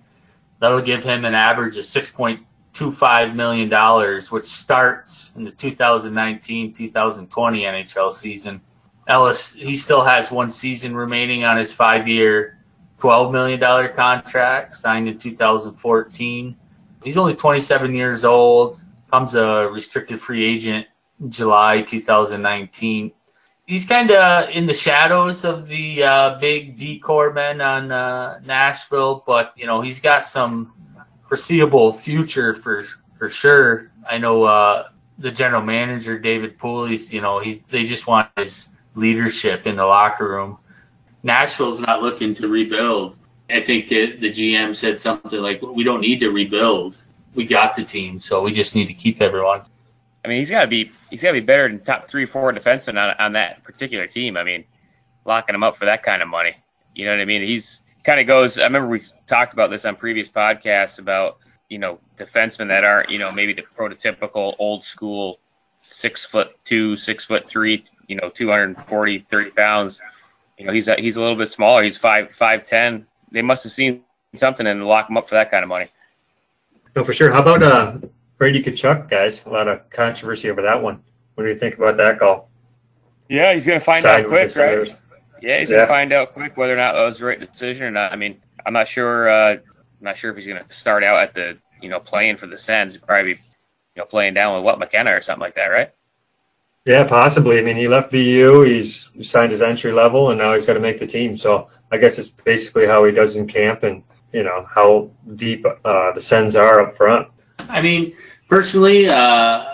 That'll 0.60 0.80
give 0.80 1.02
him 1.02 1.24
an 1.24 1.34
average 1.34 1.76
of 1.76 1.84
$6.25 1.84 3.34
million, 3.34 4.20
which 4.30 4.46
starts 4.46 5.32
in 5.36 5.44
the 5.44 5.52
2019-2020 5.52 7.28
NHL 7.30 8.12
season. 8.12 8.60
Ellis, 9.06 9.54
he 9.54 9.76
still 9.76 10.02
has 10.02 10.30
one 10.30 10.50
season 10.50 10.94
remaining 10.96 11.44
on 11.44 11.56
his 11.56 11.72
five-year, 11.72 12.58
$12 13.00 13.32
million 13.32 13.60
contract 13.94 14.76
signed 14.76 15.08
in 15.08 15.18
2014 15.18 16.56
he's 17.04 17.16
only 17.16 17.34
27 17.34 17.94
years 17.94 18.24
old, 18.24 18.82
comes 19.10 19.34
a 19.34 19.68
restricted 19.70 20.20
free 20.20 20.44
agent 20.44 20.86
July 21.28 21.82
2019. 21.82 23.12
He's 23.66 23.86
kind 23.86 24.10
of 24.10 24.50
in 24.50 24.66
the 24.66 24.74
shadows 24.74 25.44
of 25.44 25.66
the 25.66 26.02
uh, 26.02 26.38
big 26.38 26.76
decor 26.76 27.32
men 27.32 27.62
on 27.62 27.90
uh, 27.90 28.40
Nashville, 28.44 29.22
but 29.26 29.54
you 29.56 29.66
know 29.66 29.80
he's 29.80 30.00
got 30.00 30.24
some 30.24 30.72
foreseeable 31.28 31.92
future 31.92 32.52
for 32.54 32.84
for 33.18 33.30
sure. 33.30 33.90
I 34.08 34.18
know 34.18 34.44
uh, 34.44 34.88
the 35.18 35.30
general 35.30 35.62
manager 35.62 36.18
David 36.18 36.58
Poile. 36.58 37.10
You 37.10 37.22
know 37.22 37.40
he 37.40 37.62
they 37.70 37.84
just 37.84 38.06
want 38.06 38.28
his 38.36 38.68
leadership 38.94 39.66
in 39.66 39.76
the 39.76 39.86
locker 39.86 40.28
room. 40.28 40.58
Nashville's 41.22 41.80
not 41.80 42.02
looking 42.02 42.34
to 42.34 42.48
rebuild. 42.48 43.16
I 43.48 43.62
think 43.62 43.88
the 43.88 44.18
GM 44.18 44.76
said 44.76 45.00
something 45.00 45.40
like, 45.40 45.62
"We 45.62 45.84
don't 45.84 46.02
need 46.02 46.20
to 46.20 46.30
rebuild. 46.30 46.98
We 47.34 47.46
got 47.46 47.76
the 47.76 47.84
team, 47.84 48.20
so 48.20 48.42
we 48.42 48.52
just 48.52 48.74
need 48.74 48.88
to 48.88 48.94
keep 48.94 49.22
everyone." 49.22 49.62
I 50.24 50.28
mean, 50.28 50.38
he's 50.38 50.50
got 50.50 50.62
to 50.62 50.66
be 50.66 50.90
he's 51.10 51.22
got 51.22 51.28
to 51.28 51.40
be 51.40 51.46
better 51.46 51.68
than 51.68 51.80
top 51.80 52.08
three, 52.08 52.26
four 52.26 52.52
defensemen 52.52 52.96
on 52.96 53.14
on 53.18 53.32
that 53.32 53.62
particular 53.64 54.06
team. 54.06 54.36
I 54.36 54.44
mean, 54.44 54.64
locking 55.24 55.54
him 55.54 55.62
up 55.62 55.76
for 55.76 55.84
that 55.84 56.02
kind 56.02 56.22
of 56.22 56.28
money, 56.28 56.54
you 56.94 57.04
know 57.04 57.12
what 57.12 57.20
I 57.20 57.24
mean? 57.24 57.42
He's 57.42 57.82
kind 58.04 58.20
of 58.20 58.26
goes. 58.26 58.58
I 58.58 58.64
remember 58.64 58.88
we 58.88 59.02
talked 59.26 59.52
about 59.52 59.70
this 59.70 59.84
on 59.84 59.96
previous 59.96 60.30
podcasts 60.30 60.98
about 60.98 61.38
you 61.68 61.78
know 61.78 61.98
defensemen 62.16 62.68
that 62.68 62.84
aren't 62.84 63.10
you 63.10 63.18
know 63.18 63.30
maybe 63.30 63.52
the 63.52 63.64
prototypical 63.76 64.54
old 64.58 64.84
school 64.84 65.38
six 65.84 66.24
foot 66.24 66.48
two, 66.64 66.96
six 66.96 67.24
foot 67.24 67.46
three, 67.46 67.84
you 68.06 68.16
know, 68.16 68.30
240, 68.30 69.18
30 69.18 69.50
pounds. 69.50 70.00
You 70.58 70.66
know, 70.66 70.72
he's 70.72 70.88
a, 70.88 70.96
he's 70.96 71.16
a 71.16 71.20
little 71.20 71.36
bit 71.36 71.50
smaller. 71.50 71.82
He's 71.82 71.98
five 71.98 72.32
five 72.32 72.66
ten, 72.66 73.06
they 73.30 73.42
must 73.42 73.64
have 73.64 73.72
seen 73.72 74.02
something 74.34 74.66
and 74.66 74.86
lock 74.86 75.10
him 75.10 75.16
up 75.16 75.28
for 75.28 75.34
that 75.34 75.50
kind 75.50 75.62
of 75.62 75.68
money. 75.68 75.88
No, 76.96 77.04
for 77.04 77.12
sure. 77.12 77.32
How 77.32 77.42
about 77.42 77.62
uh, 77.62 77.98
Brady 78.38 78.62
Tkachuk, 78.62 79.08
guys? 79.08 79.44
A 79.46 79.50
lot 79.50 79.68
of 79.68 79.88
controversy 79.90 80.50
over 80.50 80.62
that 80.62 80.82
one. 80.82 81.02
What 81.34 81.44
do 81.44 81.50
you 81.50 81.58
think 81.58 81.76
about 81.76 81.96
that 81.98 82.18
call? 82.18 82.50
Yeah, 83.28 83.54
he's 83.54 83.66
going 83.66 83.78
to 83.78 83.84
find 83.84 84.02
Side 84.02 84.24
out 84.24 84.28
quick, 84.28 84.54
right? 84.56 84.96
Yeah, 85.40 85.60
he's 85.60 85.70
yeah. 85.70 85.76
going 85.76 85.86
to 85.86 85.92
find 85.92 86.12
out 86.12 86.32
quick 86.32 86.56
whether 86.56 86.72
or 86.72 86.76
not 86.76 86.94
that 86.94 87.02
was 87.02 87.18
the 87.18 87.26
right 87.26 87.40
decision 87.40 87.86
or 87.86 87.90
not. 87.90 88.12
I 88.12 88.16
mean, 88.16 88.40
I'm 88.64 88.72
not 88.72 88.88
sure. 88.88 89.28
Uh, 89.28 89.52
I'm 89.54 89.60
not 90.00 90.16
sure 90.16 90.30
if 90.30 90.36
he's 90.36 90.46
going 90.46 90.62
to 90.62 90.74
start 90.74 91.04
out 91.04 91.22
at 91.22 91.34
the, 91.34 91.58
you 91.80 91.88
know, 91.88 92.00
playing 92.00 92.36
for 92.36 92.46
the 92.46 92.58
Sens. 92.58 92.96
probably, 92.96 93.32
you 93.32 93.36
know, 93.96 94.04
playing 94.04 94.34
down 94.34 94.56
with 94.56 94.64
what 94.64 94.78
McKenna 94.78 95.14
or 95.14 95.20
something 95.20 95.40
like 95.40 95.54
that, 95.54 95.66
right? 95.66 95.90
Yeah, 96.86 97.04
possibly. 97.04 97.58
I 97.58 97.62
mean, 97.62 97.76
he 97.76 97.88
left 97.88 98.10
BU. 98.10 98.62
He's 98.62 99.10
signed 99.22 99.52
his 99.52 99.62
entry 99.62 99.92
level, 99.92 100.30
and 100.30 100.38
now 100.38 100.52
he's 100.52 100.66
got 100.66 100.74
to 100.74 100.80
make 100.80 100.98
the 100.98 101.06
team. 101.06 101.36
So 101.36 101.68
I 101.90 101.96
guess 101.96 102.18
it's 102.18 102.28
basically 102.28 102.86
how 102.86 103.04
he 103.04 103.12
does 103.12 103.36
in 103.36 103.46
camp, 103.46 103.84
and 103.84 104.02
you 104.32 104.42
know 104.42 104.66
how 104.68 105.10
deep 105.34 105.64
uh, 105.64 106.12
the 106.12 106.20
Sens 106.20 106.56
are 106.56 106.82
up 106.82 106.96
front. 106.96 107.28
I 107.58 107.80
mean, 107.80 108.16
personally, 108.48 109.08
uh, 109.08 109.64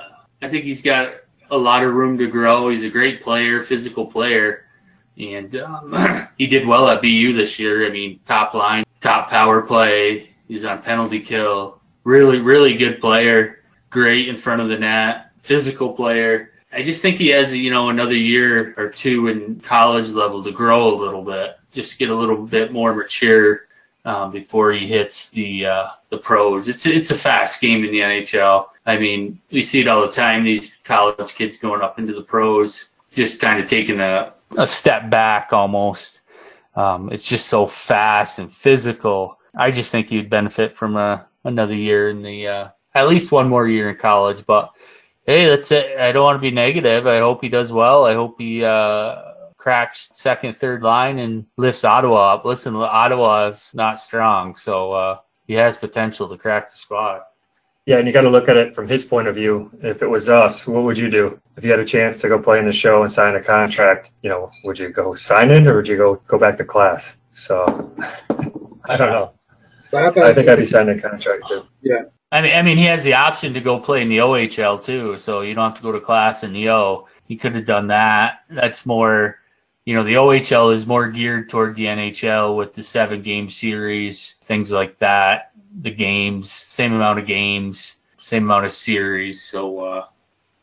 I 0.42 0.48
think 0.48 0.64
he's 0.64 0.82
got 0.82 1.14
a 1.50 1.58
lot 1.58 1.82
of 1.82 1.92
room 1.92 2.18
to 2.18 2.26
grow. 2.26 2.68
He's 2.68 2.84
a 2.84 2.90
great 2.90 3.22
player, 3.22 3.62
physical 3.62 4.06
player, 4.06 4.64
and 5.18 5.54
um, 5.56 6.28
he 6.38 6.46
did 6.46 6.66
well 6.66 6.88
at 6.88 7.02
BU 7.02 7.32
this 7.34 7.58
year. 7.58 7.86
I 7.86 7.90
mean, 7.90 8.20
top 8.26 8.54
line, 8.54 8.84
top 9.00 9.28
power 9.28 9.62
play. 9.62 10.30
He's 10.48 10.64
on 10.64 10.82
penalty 10.82 11.20
kill. 11.20 11.80
Really, 12.04 12.40
really 12.40 12.76
good 12.76 13.00
player. 13.00 13.58
Great 13.90 14.28
in 14.28 14.36
front 14.36 14.62
of 14.62 14.68
the 14.68 14.78
net. 14.78 15.30
Physical 15.42 15.92
player 15.92 16.50
I 16.72 16.82
just 16.82 17.02
think 17.02 17.16
he 17.16 17.28
has, 17.28 17.54
you 17.54 17.70
know, 17.70 17.88
another 17.88 18.14
year 18.14 18.74
or 18.76 18.90
two 18.90 19.26
in 19.26 19.60
college 19.60 20.10
level 20.10 20.44
to 20.44 20.52
grow 20.52 20.94
a 20.94 21.00
little 21.02 21.22
bit, 21.22 21.56
just 21.72 21.98
get 21.98 22.10
a 22.10 22.14
little 22.14 22.46
bit 22.46 22.72
more 22.72 22.94
mature 22.94 23.62
um, 24.04 24.30
before 24.30 24.72
he 24.72 24.86
hits 24.86 25.30
the 25.30 25.66
uh, 25.66 25.88
the 26.08 26.18
pros. 26.18 26.68
It's 26.68 26.86
it's 26.86 27.10
a 27.10 27.14
fast 27.16 27.60
game 27.60 27.84
in 27.84 27.90
the 27.90 28.00
NHL. 28.00 28.68
I 28.86 28.96
mean, 28.98 29.40
we 29.50 29.62
see 29.62 29.80
it 29.80 29.88
all 29.88 30.02
the 30.02 30.12
time. 30.12 30.44
These 30.44 30.70
college 30.84 31.34
kids 31.34 31.56
going 31.56 31.82
up 31.82 31.98
into 31.98 32.14
the 32.14 32.22
pros, 32.22 32.90
just 33.12 33.40
kind 33.40 33.62
of 33.62 33.68
taking 33.68 34.00
a 34.00 34.32
a 34.56 34.66
step 34.66 35.10
back 35.10 35.52
almost. 35.52 36.20
Um, 36.74 37.10
it's 37.12 37.24
just 37.24 37.48
so 37.48 37.66
fast 37.66 38.38
and 38.38 38.52
physical. 38.52 39.38
I 39.56 39.70
just 39.70 39.90
think 39.90 40.08
he'd 40.08 40.30
benefit 40.30 40.76
from 40.76 40.96
a, 40.96 41.26
another 41.44 41.74
year 41.74 42.08
in 42.08 42.22
the 42.22 42.46
uh, 42.46 42.68
at 42.94 43.08
least 43.08 43.32
one 43.32 43.48
more 43.48 43.66
year 43.66 43.90
in 43.90 43.96
college, 43.96 44.44
but 44.46 44.70
hey, 45.26 45.46
that's 45.46 45.70
it. 45.70 45.98
I 45.98 46.12
don't 46.12 46.24
want 46.24 46.36
to 46.36 46.40
be 46.40 46.50
negative. 46.50 47.06
I 47.06 47.18
hope 47.18 47.42
he 47.42 47.48
does 47.48 47.72
well. 47.72 48.04
I 48.04 48.14
hope 48.14 48.36
he 48.38 48.64
uh, 48.64 49.22
cracks 49.60 50.10
second, 50.14 50.56
third 50.56 50.82
line 50.82 51.18
and 51.18 51.46
lifts 51.56 51.84
Ottawa 51.84 52.34
up. 52.34 52.44
Listen, 52.44 52.74
Ottawa 52.74 53.48
is 53.48 53.72
not 53.74 54.00
strong, 54.00 54.56
so 54.56 54.92
uh, 54.92 55.18
he 55.46 55.54
has 55.54 55.76
potential 55.76 56.28
to 56.28 56.36
crack 56.36 56.70
the 56.70 56.76
squad. 56.76 57.22
Yeah, 57.86 57.98
and 57.98 58.06
you 58.06 58.12
got 58.12 58.22
to 58.22 58.30
look 58.30 58.48
at 58.48 58.56
it 58.56 58.74
from 58.74 58.86
his 58.88 59.04
point 59.04 59.26
of 59.26 59.34
view. 59.34 59.70
If 59.82 60.02
it 60.02 60.06
was 60.06 60.28
us, 60.28 60.66
what 60.66 60.84
would 60.84 60.98
you 60.98 61.10
do 61.10 61.40
if 61.56 61.64
you 61.64 61.70
had 61.70 61.80
a 61.80 61.84
chance 61.84 62.20
to 62.20 62.28
go 62.28 62.38
play 62.38 62.58
in 62.58 62.66
the 62.66 62.72
show 62.72 63.02
and 63.02 63.12
sign 63.12 63.34
a 63.34 63.42
contract? 63.42 64.10
You 64.22 64.30
know, 64.30 64.50
would 64.64 64.78
you 64.78 64.90
go 64.90 65.14
sign 65.14 65.50
it 65.50 65.66
or 65.66 65.76
would 65.76 65.88
you 65.88 65.96
go 65.96 66.16
go 66.26 66.38
back 66.38 66.58
to 66.58 66.64
class? 66.64 67.16
So 67.32 67.92
I 68.88 68.96
don't 68.96 69.10
know. 69.10 69.32
I 69.92 70.32
think 70.32 70.48
I'd 70.48 70.56
be 70.56 70.64
signing 70.64 70.98
a 70.98 71.02
contract 71.02 71.48
too. 71.48 71.66
Yeah, 71.82 72.02
I 72.32 72.42
mean, 72.42 72.54
I 72.54 72.62
mean, 72.62 72.78
he 72.78 72.84
has 72.84 73.02
the 73.02 73.14
option 73.14 73.52
to 73.54 73.60
go 73.60 73.80
play 73.80 74.02
in 74.02 74.08
the 74.08 74.18
OHL 74.18 74.82
too, 74.84 75.18
so 75.18 75.40
you 75.40 75.54
don't 75.54 75.70
have 75.70 75.76
to 75.76 75.82
go 75.82 75.90
to 75.90 76.00
class 76.00 76.44
in 76.44 76.52
the 76.52 76.70
O. 76.70 77.08
He 77.24 77.36
could 77.36 77.54
have 77.56 77.66
done 77.66 77.88
that. 77.88 78.40
That's 78.48 78.86
more, 78.86 79.38
you 79.84 79.94
know, 79.94 80.04
the 80.04 80.14
OHL 80.14 80.74
is 80.74 80.86
more 80.86 81.08
geared 81.08 81.48
toward 81.48 81.74
the 81.74 81.86
NHL 81.86 82.56
with 82.56 82.74
the 82.74 82.82
seven 82.82 83.22
game 83.22 83.50
series, 83.50 84.36
things 84.42 84.70
like 84.70 84.98
that. 84.98 85.52
The 85.82 85.90
games, 85.90 86.50
same 86.50 86.92
amount 86.92 87.18
of 87.18 87.26
games, 87.26 87.96
same 88.20 88.44
amount 88.44 88.66
of 88.66 88.72
series. 88.72 89.42
So 89.42 89.80
uh, 89.80 90.06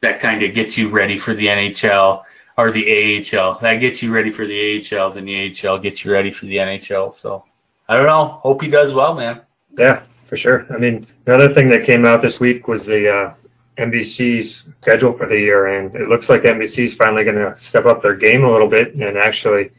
that 0.01 0.19
kind 0.19 0.43
of 0.43 0.53
gets 0.53 0.77
you 0.77 0.89
ready 0.89 1.17
for 1.17 1.33
the 1.33 1.47
NHL 1.47 2.23
or 2.57 2.71
the 2.71 3.27
AHL. 3.33 3.59
That 3.59 3.77
gets 3.77 4.01
you 4.01 4.11
ready 4.11 4.31
for 4.31 4.45
the 4.45 4.77
AHL, 4.77 5.11
then 5.11 5.25
the 5.25 5.55
AHL 5.67 5.79
gets 5.79 6.03
you 6.03 6.11
ready 6.11 6.31
for 6.31 6.45
the 6.45 6.57
NHL. 6.57 7.13
So 7.13 7.43
I 7.87 7.95
don't 7.97 8.07
know. 8.07 8.39
Hope 8.43 8.61
he 8.61 8.69
does 8.69 8.93
well, 8.93 9.13
man. 9.13 9.41
Yeah, 9.77 10.03
for 10.25 10.37
sure. 10.37 10.65
I 10.73 10.77
mean, 10.77 11.07
another 11.25 11.53
thing 11.53 11.69
that 11.69 11.85
came 11.85 12.05
out 12.05 12.21
this 12.21 12.39
week 12.39 12.67
was 12.67 12.85
the 12.85 13.13
uh, 13.13 13.33
NBC's 13.77 14.65
schedule 14.81 15.13
for 15.13 15.27
the 15.27 15.37
year, 15.37 15.67
and 15.67 15.95
it 15.95 16.07
looks 16.07 16.29
like 16.29 16.43
NBC's 16.43 16.93
finally 16.93 17.23
going 17.23 17.37
to 17.37 17.55
step 17.57 17.85
up 17.85 18.01
their 18.01 18.15
game 18.15 18.43
a 18.43 18.51
little 18.51 18.67
bit 18.67 18.97
and 18.97 19.17
actually 19.17 19.71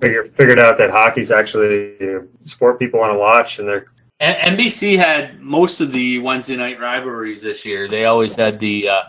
figure 0.00 0.24
figured 0.24 0.58
out 0.58 0.76
that 0.78 0.90
hockey's 0.90 1.30
actually 1.30 1.96
a 2.00 2.22
sport 2.44 2.78
people 2.78 3.00
want 3.00 3.12
to 3.12 3.18
watch, 3.18 3.58
and 3.58 3.68
they're 3.68 3.86
NBC 4.20 4.96
had 4.96 5.40
most 5.42 5.80
of 5.80 5.92
the 5.92 6.18
Wednesday 6.20 6.56
night 6.56 6.80
rivalries 6.80 7.42
this 7.42 7.66
year. 7.66 7.86
They 7.86 8.06
always 8.06 8.34
had 8.34 8.58
the 8.58 8.88
uh, 8.88 9.02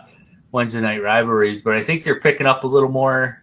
Wednesday 0.52 0.82
night 0.82 1.02
rivalries, 1.02 1.62
but 1.62 1.74
I 1.74 1.82
think 1.82 2.04
they're 2.04 2.20
picking 2.20 2.46
up 2.46 2.64
a 2.64 2.66
little 2.66 2.90
more, 2.90 3.42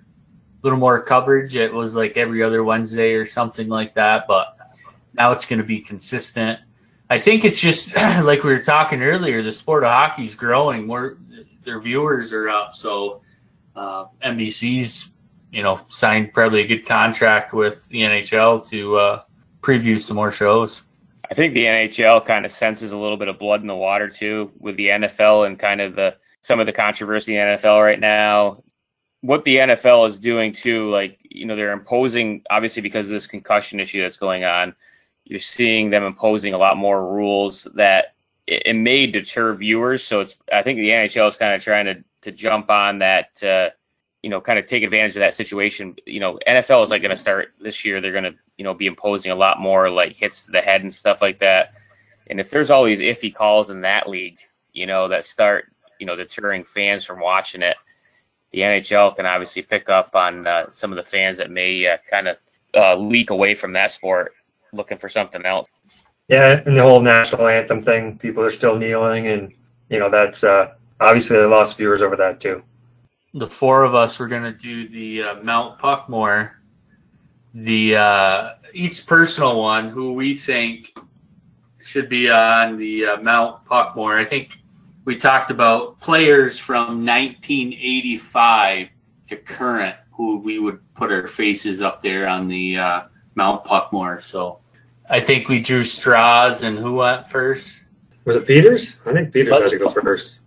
little 0.62 0.78
more 0.78 1.02
coverage. 1.02 1.56
It 1.56 1.74
was 1.74 1.96
like 1.96 2.18
every 2.18 2.44
other 2.44 2.64
Wednesday 2.64 3.14
or 3.14 3.26
something 3.26 3.68
like 3.68 3.96
that, 3.96 4.26
but 4.28 4.58
now 5.14 5.32
it's 5.32 5.48
going 5.48 5.60
to 5.60 5.66
be 5.66 5.80
consistent. 5.80 6.60
I 7.10 7.20
think 7.20 7.46
it's 7.46 7.60
just 7.60 7.96
like 7.96 8.44
we 8.44 8.52
were 8.52 8.62
talking 8.62 9.02
earlier. 9.02 9.42
The 9.42 9.52
sport 9.52 9.84
of 9.84 9.90
hockey 9.90 10.26
is 10.26 10.36
growing. 10.36 10.88
More 10.88 11.18
their 11.64 11.80
viewers 11.80 12.34
are 12.34 12.50
up. 12.50 12.76
So 12.76 13.22
uh, 13.76 14.06
NBC's 14.24 15.12
you 15.52 15.64
know 15.64 15.82
signed 15.90 16.34
probably 16.34 16.62
a 16.62 16.68
good 16.68 16.86
contract 16.86 17.54
with 17.54 17.88
the 17.90 18.02
NHL 18.02 18.68
to 18.70 18.98
uh, 18.98 19.22
preview 19.62 20.00
some 20.00 20.16
more 20.16 20.32
shows. 20.32 20.84
I 21.30 21.34
think 21.34 21.54
the 21.54 21.66
NHL 21.66 22.26
kind 22.26 22.46
of 22.46 22.52
senses 22.52 22.92
a 22.92 22.98
little 22.98 23.18
bit 23.18 23.28
of 23.28 23.40
blood 23.40 23.62
in 23.62 23.68
the 23.68 23.76
water 23.76 24.10
too 24.10 24.52
with 24.60 24.76
the 24.76 24.88
NFL 24.88 25.48
and 25.48 25.60
kind 25.60 25.82
of 25.82 25.96
the 25.96 26.16
some 26.44 26.60
of 26.60 26.66
the 26.68 26.74
controversy 26.74 27.36
in 27.36 27.48
the 27.48 27.58
NFL 27.58 27.84
right 27.84 28.00
now. 28.00 28.64
What 29.22 29.44
the 29.44 29.58
NFL 29.58 30.10
is 30.10 30.20
doing 30.20 30.54
too, 30.54 30.92
like 30.92 31.18
you 31.24 31.46
know, 31.46 31.56
they're 31.56 31.72
imposing 31.72 32.44
obviously 32.50 32.82
because 32.82 33.06
of 33.06 33.12
this 33.12 33.28
concussion 33.28 33.80
issue 33.80 34.02
that's 34.02 34.18
going 34.18 34.44
on. 34.44 34.76
You're 35.26 35.40
seeing 35.40 35.90
them 35.90 36.04
imposing 36.04 36.54
a 36.54 36.58
lot 36.58 36.78
more 36.78 37.14
rules 37.14 37.68
that 37.76 38.16
it, 38.48 38.64
it 38.68 38.74
may 38.74 39.08
deter 39.08 39.54
viewers. 39.54 40.04
So 40.04 40.22
it's 40.22 40.36
I 40.52 40.62
think 40.62 40.78
the 40.78 40.90
NHL 40.90 41.28
is 41.28 41.36
kind 41.36 41.54
of 41.54 41.62
trying 41.62 41.86
to 41.86 42.04
to 42.22 42.32
jump 42.32 42.70
on 42.70 43.00
that. 43.00 43.44
Uh, 43.44 43.70
you 44.22 44.30
know, 44.32 44.42
kind 44.42 44.58
of 44.58 44.66
take 44.66 44.82
advantage 44.82 45.16
of 45.16 45.20
that 45.20 45.36
situation. 45.36 45.96
You 46.08 46.20
know, 46.20 46.40
NFL 46.48 46.84
is 46.84 46.90
like 46.90 47.04
going 47.04 47.16
to 47.16 47.22
start 47.22 47.54
this 47.62 47.86
year. 47.86 48.02
They're 48.02 48.12
going 48.12 48.24
to, 48.24 48.34
you 48.58 48.64
know, 48.64 48.74
be 48.74 48.88
imposing 48.88 49.32
a 49.32 49.36
lot 49.36 49.60
more 49.60 49.92
like 49.92 50.14
hits 50.14 50.46
to 50.46 50.52
the 50.52 50.62
head 50.62 50.82
and 50.82 50.92
stuff 50.92 51.22
like 51.22 51.38
that. 51.40 51.76
And 52.26 52.40
if 52.40 52.50
there's 52.50 52.72
all 52.72 52.86
these 52.86 53.02
iffy 53.02 53.32
calls 53.32 53.70
in 53.70 53.82
that 53.82 54.10
league, 54.10 54.40
you 54.74 54.88
know, 54.88 55.10
that 55.10 55.26
start, 55.26 55.72
you 56.00 56.08
know, 56.08 56.16
deterring 56.16 56.64
fans 56.64 57.06
from 57.06 57.20
watching 57.20 57.62
it, 57.62 57.78
the 58.52 58.62
NHL 58.62 59.16
can 59.16 59.28
obviously 59.28 59.62
pick 59.62 59.90
up 59.90 60.16
on 60.16 60.48
uh, 60.48 60.72
some 60.72 60.92
of 60.92 60.96
the 60.96 61.04
fans 61.04 61.38
that 61.38 61.52
may 61.52 61.86
uh, 61.86 61.98
kind 62.10 62.28
of 62.28 62.38
uh, 62.74 62.96
leak 62.96 63.30
away 63.30 63.54
from 63.54 63.74
that 63.74 63.92
sport, 63.92 64.34
looking 64.76 64.98
for 64.98 65.10
something 65.10 65.46
else. 65.46 65.68
Yeah, 66.28 66.62
and 66.66 66.78
the 66.78 66.82
whole 66.82 67.02
national 67.02 67.48
anthem 67.48 67.82
thing, 67.82 68.18
people 68.18 68.44
are 68.44 68.52
still 68.52 68.76
kneeling, 68.76 69.28
and 69.28 69.54
you 69.90 70.00
know 70.00 70.10
that's 70.10 70.44
uh, 70.44 70.74
obviously 71.00 71.38
they 71.38 71.46
lost 71.46 71.78
viewers 71.78 72.02
over 72.02 72.16
that 72.16 72.40
too 72.40 72.64
the 73.36 73.48
four 73.48 73.84
of 73.84 73.94
us 73.94 74.18
were 74.18 74.28
going 74.28 74.44
to 74.44 74.54
do 74.54 74.88
the 74.88 75.22
uh, 75.22 75.44
Mount 75.44 75.78
Puckmore, 75.78 76.52
the 77.54 77.98
uh, 77.98 78.54
each 78.74 79.06
personal 79.06 79.62
one 79.62 79.90
who 79.90 80.14
we 80.14 80.36
think 80.36 80.98
should 81.84 82.08
be 82.08 82.30
on 82.30 82.78
the 82.78 83.06
uh, 83.06 83.18
Mount 83.18 83.66
Puckmore. 83.66 84.18
I 84.18 84.24
think 84.24 84.58
we 85.04 85.18
talked 85.18 85.52
about 85.52 86.00
players 86.00 86.58
from 86.58 87.06
1985 87.06 88.88
to 89.28 89.36
current 89.36 89.98
who 90.12 90.38
we 90.38 90.58
would 90.58 90.80
put 90.96 91.12
our 91.12 91.28
faces 91.28 91.82
up 91.82 92.02
there 92.02 92.28
on 92.30 92.48
the 92.48 92.78
uh, 92.78 93.02
Mount 93.36 93.66
Puckmore. 93.66 94.24
So 94.24 94.60
I 95.10 95.20
think 95.20 95.48
we 95.48 95.62
drew 95.62 95.84
straws, 95.84 96.64
and 96.64 96.78
who 96.78 96.96
went 96.96 97.30
first? 97.30 97.84
Was 98.26 98.36
it 98.36 98.48
Peters? 98.48 98.98
I 99.06 99.14
think 99.14 99.32
Peters 99.32 99.62
had 99.62 99.70
to 99.70 99.78
go 99.78 99.90
first. 99.90 100.40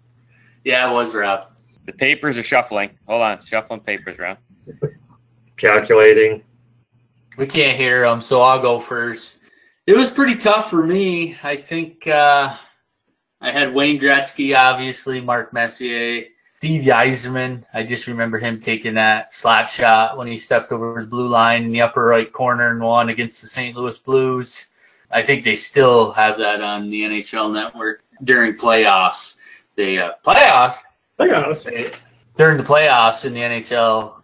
Yeah, 0.64 0.90
it 0.90 0.92
was 0.92 1.14
Rob. 1.14 1.52
The 1.86 1.92
papers 1.92 2.36
are 2.36 2.42
shuffling. 2.42 2.90
Hold 3.06 3.22
on, 3.22 3.44
shuffling 3.44 3.80
papers 3.80 4.18
around. 4.18 4.38
Calculating. 5.56 6.42
We 7.36 7.46
can't 7.46 7.78
hear 7.78 8.02
them, 8.02 8.20
so 8.20 8.42
I'll 8.42 8.60
go 8.60 8.80
first. 8.80 9.38
It 9.86 9.96
was 9.96 10.10
pretty 10.10 10.36
tough 10.36 10.68
for 10.68 10.84
me. 10.84 11.36
I 11.42 11.56
think 11.56 12.06
uh, 12.06 12.56
I 13.40 13.52
had 13.52 13.72
Wayne 13.72 14.00
Gretzky, 14.00 14.56
obviously, 14.56 15.20
Mark 15.20 15.52
Messier, 15.52 16.24
Steve 16.58 16.84
Yzerman. 16.84 17.64
I 17.72 17.84
just 17.84 18.06
remember 18.06 18.38
him 18.38 18.60
taking 18.60 18.94
that 18.94 19.32
slap 19.32 19.68
shot 19.68 20.18
when 20.18 20.26
he 20.26 20.36
stepped 20.36 20.72
over 20.72 21.00
the 21.00 21.06
blue 21.06 21.28
line 21.28 21.64
in 21.64 21.72
the 21.72 21.82
upper 21.82 22.04
right 22.04 22.32
corner 22.32 22.70
and 22.70 22.80
won 22.80 23.08
against 23.08 23.40
the 23.40 23.46
St. 23.46 23.76
Louis 23.76 23.98
Blues. 23.98 24.66
I 25.10 25.22
think 25.22 25.44
they 25.44 25.56
still 25.56 26.12
have 26.12 26.36
that 26.38 26.60
on 26.60 26.90
the 26.90 27.02
NHL 27.02 27.52
network 27.52 28.02
during 28.24 28.54
playoffs. 28.54 29.34
They 29.76 29.98
uh, 29.98 30.12
playoffs 30.26 30.78
Playoffs. 31.18 31.94
During 32.36 32.56
the 32.56 32.62
playoffs 32.62 33.24
in 33.24 33.34
the 33.34 33.40
NHL 33.40 34.14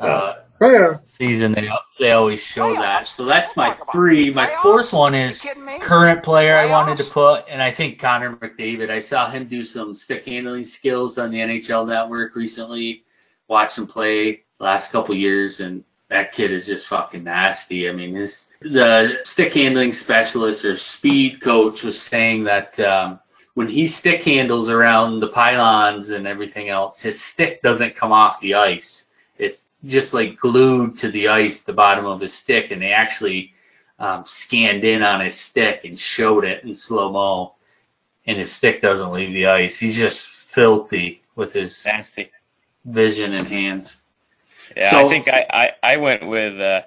uh, 0.00 0.34
yeah. 0.70 0.94
season, 1.04 1.52
they 1.52 1.68
they 1.98 2.12
always 2.12 2.42
show 2.42 2.74
that. 2.74 3.06
So 3.06 3.24
that's 3.24 3.56
my 3.56 3.72
three. 3.92 4.32
My 4.32 4.46
fourth 4.62 4.92
one 4.92 5.14
is 5.14 5.44
current 5.80 6.22
player 6.22 6.56
I 6.56 6.66
wanted 6.66 6.98
to 6.98 7.10
put, 7.10 7.44
and 7.48 7.62
I 7.62 7.70
think 7.72 7.98
Connor 7.98 8.36
McDavid. 8.36 8.90
I 8.90 9.00
saw 9.00 9.30
him 9.30 9.48
do 9.48 9.62
some 9.62 9.94
stick 9.94 10.24
handling 10.24 10.64
skills 10.64 11.18
on 11.18 11.30
the 11.30 11.38
NHL 11.38 11.86
Network 11.86 12.34
recently. 12.34 13.04
Watched 13.48 13.78
him 13.78 13.86
play 13.86 14.44
last 14.58 14.90
couple 14.90 15.14
years, 15.14 15.60
and 15.60 15.84
that 16.08 16.32
kid 16.32 16.52
is 16.52 16.66
just 16.66 16.86
fucking 16.88 17.24
nasty. 17.24 17.88
I 17.88 17.92
mean, 17.92 18.14
his 18.14 18.46
the 18.60 19.18
stick 19.24 19.54
handling 19.54 19.92
specialist 19.92 20.64
or 20.64 20.76
speed 20.76 21.40
coach 21.40 21.82
was 21.82 22.00
saying 22.00 22.44
that 22.44 22.78
um, 22.80 23.18
when 23.54 23.68
he 23.68 23.86
stick 23.86 24.22
handles 24.22 24.68
around 24.68 25.20
the 25.20 25.28
pylons 25.28 26.10
and 26.10 26.26
everything 26.26 26.68
else, 26.68 27.00
his 27.00 27.20
stick 27.20 27.62
doesn't 27.62 27.96
come 27.96 28.12
off 28.12 28.40
the 28.40 28.54
ice. 28.54 29.06
It's 29.38 29.66
just 29.84 30.14
like 30.14 30.36
glued 30.38 30.98
to 30.98 31.10
the 31.10 31.28
ice, 31.28 31.60
the 31.62 31.72
bottom 31.72 32.06
of 32.06 32.20
his 32.20 32.32
stick, 32.34 32.70
and 32.70 32.80
they 32.82 32.92
actually 32.92 33.52
um, 33.98 34.24
scanned 34.26 34.84
in 34.84 35.02
on 35.02 35.20
his 35.20 35.34
stick 35.38 35.82
and 35.84 35.98
showed 35.98 36.44
it 36.44 36.64
in 36.64 36.74
slow 36.74 37.10
mo, 37.12 37.54
and 38.26 38.38
his 38.38 38.52
stick 38.52 38.80
doesn't 38.82 39.12
leave 39.12 39.32
the 39.32 39.46
ice. 39.46 39.78
He's 39.78 39.96
just 39.96 40.28
filthy 40.28 41.22
with 41.34 41.52
his 41.52 41.84
Nasty. 41.84 42.30
vision 42.84 43.32
and 43.34 43.46
hands. 43.48 43.96
Yeah, 44.76 44.90
So- 44.90 45.06
I 45.06 45.08
think 45.08 45.28
I, 45.28 45.46
I, 45.82 45.92
I 45.94 45.96
went 45.98 46.26
with 46.26 46.60
uh, 46.60 46.82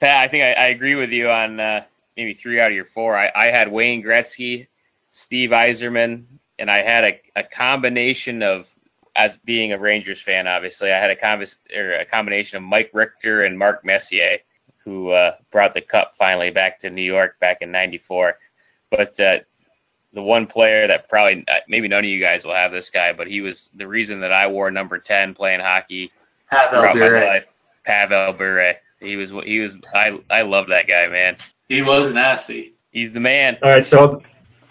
Pat. 0.00 0.18
I 0.24 0.28
think 0.28 0.42
I, 0.44 0.52
I 0.52 0.66
agree 0.68 0.94
with 0.94 1.10
you 1.10 1.30
on 1.30 1.58
uh, 1.60 1.84
maybe 2.16 2.34
three 2.34 2.60
out 2.60 2.70
of 2.70 2.74
your 2.74 2.84
four. 2.84 3.16
I, 3.16 3.30
I 3.34 3.46
had 3.46 3.70
Wayne 3.70 4.02
Gretzky, 4.02 4.66
Steve 5.12 5.50
Yzerman, 5.50 6.24
and 6.58 6.70
I 6.70 6.78
had 6.82 7.04
a, 7.04 7.20
a 7.36 7.42
combination 7.42 8.42
of, 8.42 8.68
as 9.16 9.36
being 9.38 9.72
a 9.72 9.78
Rangers 9.78 10.20
fan, 10.20 10.46
obviously, 10.46 10.92
I 10.92 10.98
had 11.00 11.10
a, 11.10 11.16
convers, 11.16 11.56
or 11.74 11.94
a 11.94 12.04
combination 12.04 12.58
of 12.58 12.62
Mike 12.62 12.90
Richter 12.92 13.44
and 13.44 13.58
Mark 13.58 13.84
Messier, 13.84 14.38
who 14.78 15.10
uh, 15.10 15.36
brought 15.50 15.74
the 15.74 15.80
cup 15.80 16.14
finally 16.16 16.50
back 16.50 16.80
to 16.80 16.90
New 16.90 17.02
York 17.02 17.38
back 17.40 17.58
in 17.62 17.72
'94. 17.72 18.38
But 18.90 19.18
uh, 19.18 19.38
the 20.12 20.22
one 20.22 20.46
player 20.46 20.86
that 20.86 21.08
probably 21.08 21.44
uh, 21.48 21.60
maybe 21.68 21.88
none 21.88 22.00
of 22.04 22.10
you 22.10 22.20
guys 22.20 22.44
will 22.44 22.54
have 22.54 22.72
this 22.72 22.90
guy, 22.90 23.12
but 23.12 23.26
he 23.26 23.40
was 23.40 23.70
the 23.74 23.86
reason 23.86 24.20
that 24.20 24.32
I 24.32 24.46
wore 24.46 24.70
number 24.70 24.98
10 24.98 25.34
playing 25.34 25.60
hockey 25.60 26.10
Pavel 26.48 26.80
throughout 26.80 26.96
my 26.96 27.06
Bure. 27.06 27.26
life. 27.26 27.44
Pavel 27.84 28.32
Bure. 28.32 28.74
He 29.00 29.16
was 29.16 29.30
he 29.44 29.60
was 29.60 29.76
I 29.94 30.18
I 30.30 30.42
love 30.42 30.68
that 30.68 30.86
guy, 30.86 31.08
man. 31.08 31.36
He 31.68 31.82
was 31.82 32.14
nasty. 32.14 32.74
He's 32.92 33.12
the 33.12 33.20
man. 33.20 33.58
All 33.62 33.70
right, 33.70 33.84
so 33.84 33.98
I'll, 33.98 34.22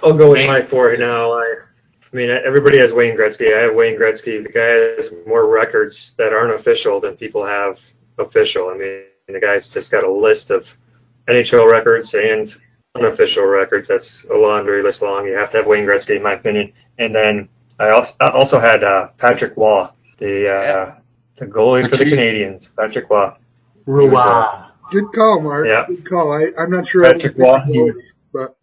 I'll 0.04 0.18
go 0.18 0.30
with 0.30 0.38
Wayne. 0.39 0.48
my 0.48 0.62
four 0.62 0.96
now. 0.98 1.34
I, 1.34 1.56
I 2.16 2.18
mean, 2.18 2.30
everybody 2.30 2.78
has 2.78 2.93
Wayne 2.93 3.18
Gretzky. 3.18 3.53
I 3.53 3.63
have 3.63 3.76
Wayne 3.76 3.99
Gretzky. 3.99 4.41
The 4.41 4.49
guy 4.49 4.61
has 4.95 5.11
more 5.28 5.47
records 5.49 6.13
that 6.18 6.32
aren't 6.32 6.53
official 6.53 7.01
than 7.01 7.18
people 7.18 7.45
have 7.45 7.78
official. 8.18 8.70
I 8.70 8.78
mean, 8.78 9.01
the 9.28 9.41
guy's 9.41 9.68
just 9.70 9.91
got 9.91 10.05
a 10.05 10.09
list 10.09 10.49
of 10.49 10.66
NHL 11.28 11.70
records 11.70 12.13
and 12.13 12.55
unofficial 12.95 13.45
records. 13.45 13.89
That's 13.89 14.24
a 14.32 14.34
laundry 14.34 14.82
list 14.82 15.01
long. 15.01 15.26
You 15.28 15.34
have 15.36 15.51
to 15.51 15.57
have 15.57 15.68
Wayne 15.68 15.86
Gretzky, 15.86 16.16
in 16.16 16.24
my 16.24 16.36
opinion. 16.36 16.72
And 16.99 17.13
then 17.13 17.49
I 17.80 17.89
also, 17.89 18.13
I 18.22 18.30
also 18.30 18.61
had 18.61 18.86
uh, 18.86 19.09
Patrick 19.18 19.57
Roy, 19.57 19.89
the 20.18 20.47
uh, 20.47 20.61
Yeah. 20.61 20.95
the 21.36 21.47
goalie 21.47 21.89
for 21.89 21.97
the 21.97 22.05
Canadiens. 22.05 22.70
Patrick 22.78 23.09
Roy. 23.09 23.34
Rua. 23.86 24.72
Good 24.89 25.11
call, 25.13 25.41
Mark. 25.41 25.68
Yeah. 25.68 25.84
Good 25.86 26.07
call. 26.07 26.32
I, 26.32 26.53
I'm 26.57 26.70
not 26.72 26.88
sure. 26.88 27.03
Patrick 27.03 27.36
pick 27.36 27.43
Roy, 27.43 27.59
he 27.66 27.74
goalie, 27.74 27.86
was- 27.88 28.01
but 28.32 28.55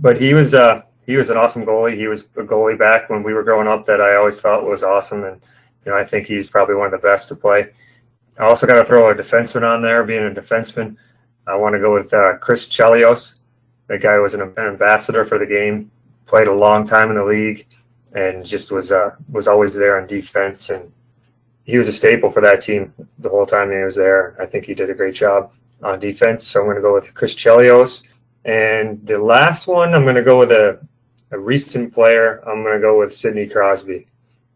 but 0.00 0.18
he 0.18 0.32
was 0.32 0.54
uh 0.54 0.80
he 1.06 1.16
was 1.16 1.30
an 1.30 1.36
awesome 1.36 1.64
goalie. 1.64 1.96
He 1.96 2.08
was 2.08 2.22
a 2.36 2.42
goalie 2.42 2.78
back 2.78 3.10
when 3.10 3.22
we 3.22 3.34
were 3.34 3.42
growing 3.42 3.68
up 3.68 3.84
that 3.86 4.00
I 4.00 4.16
always 4.16 4.40
thought 4.40 4.64
was 4.64 4.82
awesome, 4.82 5.24
and 5.24 5.40
you 5.84 5.92
know 5.92 5.98
I 5.98 6.04
think 6.04 6.26
he's 6.26 6.48
probably 6.48 6.74
one 6.74 6.86
of 6.86 6.92
the 6.92 7.06
best 7.06 7.28
to 7.28 7.36
play. 7.36 7.70
I 8.38 8.44
also 8.44 8.66
got 8.66 8.78
to 8.78 8.84
throw 8.84 9.10
a 9.10 9.14
defenseman 9.14 9.62
on 9.62 9.82
there. 9.82 10.02
Being 10.04 10.26
a 10.26 10.30
defenseman, 10.30 10.96
I 11.46 11.54
want 11.56 11.74
to 11.74 11.80
go 11.80 11.94
with 11.94 12.12
uh, 12.12 12.38
Chris 12.38 12.66
Chelios. 12.66 13.34
That 13.86 14.00
guy 14.00 14.18
was 14.18 14.34
an, 14.34 14.52
ambassador 14.56 15.24
for 15.24 15.38
the 15.38 15.46
game. 15.46 15.90
Played 16.26 16.48
a 16.48 16.52
long 16.52 16.86
time 16.86 17.10
in 17.10 17.16
the 17.16 17.24
league, 17.24 17.66
and 18.14 18.44
just 18.44 18.72
was 18.72 18.90
uh, 18.90 19.10
was 19.30 19.46
always 19.46 19.74
there 19.74 20.00
on 20.00 20.06
defense. 20.06 20.70
And 20.70 20.90
he 21.64 21.78
was 21.78 21.88
a 21.88 21.92
staple 21.92 22.30
for 22.30 22.40
that 22.40 22.62
team 22.62 22.92
the 23.18 23.28
whole 23.28 23.46
time 23.46 23.70
he 23.70 23.78
was 23.78 23.94
there. 23.94 24.36
I 24.40 24.46
think 24.46 24.64
he 24.64 24.74
did 24.74 24.90
a 24.90 24.94
great 24.94 25.14
job 25.14 25.52
on 25.82 26.00
defense. 26.00 26.46
So 26.46 26.60
I'm 26.60 26.66
going 26.66 26.76
to 26.76 26.82
go 26.82 26.94
with 26.94 27.12
Chris 27.14 27.34
Chelios. 27.34 28.02
And 28.44 29.04
the 29.06 29.18
last 29.18 29.66
one, 29.66 29.94
I'm 29.94 30.02
going 30.02 30.16
to 30.16 30.22
go 30.22 30.38
with 30.38 30.50
a, 30.50 30.78
a 31.30 31.38
recent 31.38 31.92
player. 31.92 32.42
I'm 32.46 32.62
going 32.62 32.74
to 32.74 32.80
go 32.80 32.98
with 32.98 33.14
Sidney 33.14 33.46
Crosby, 33.46 34.06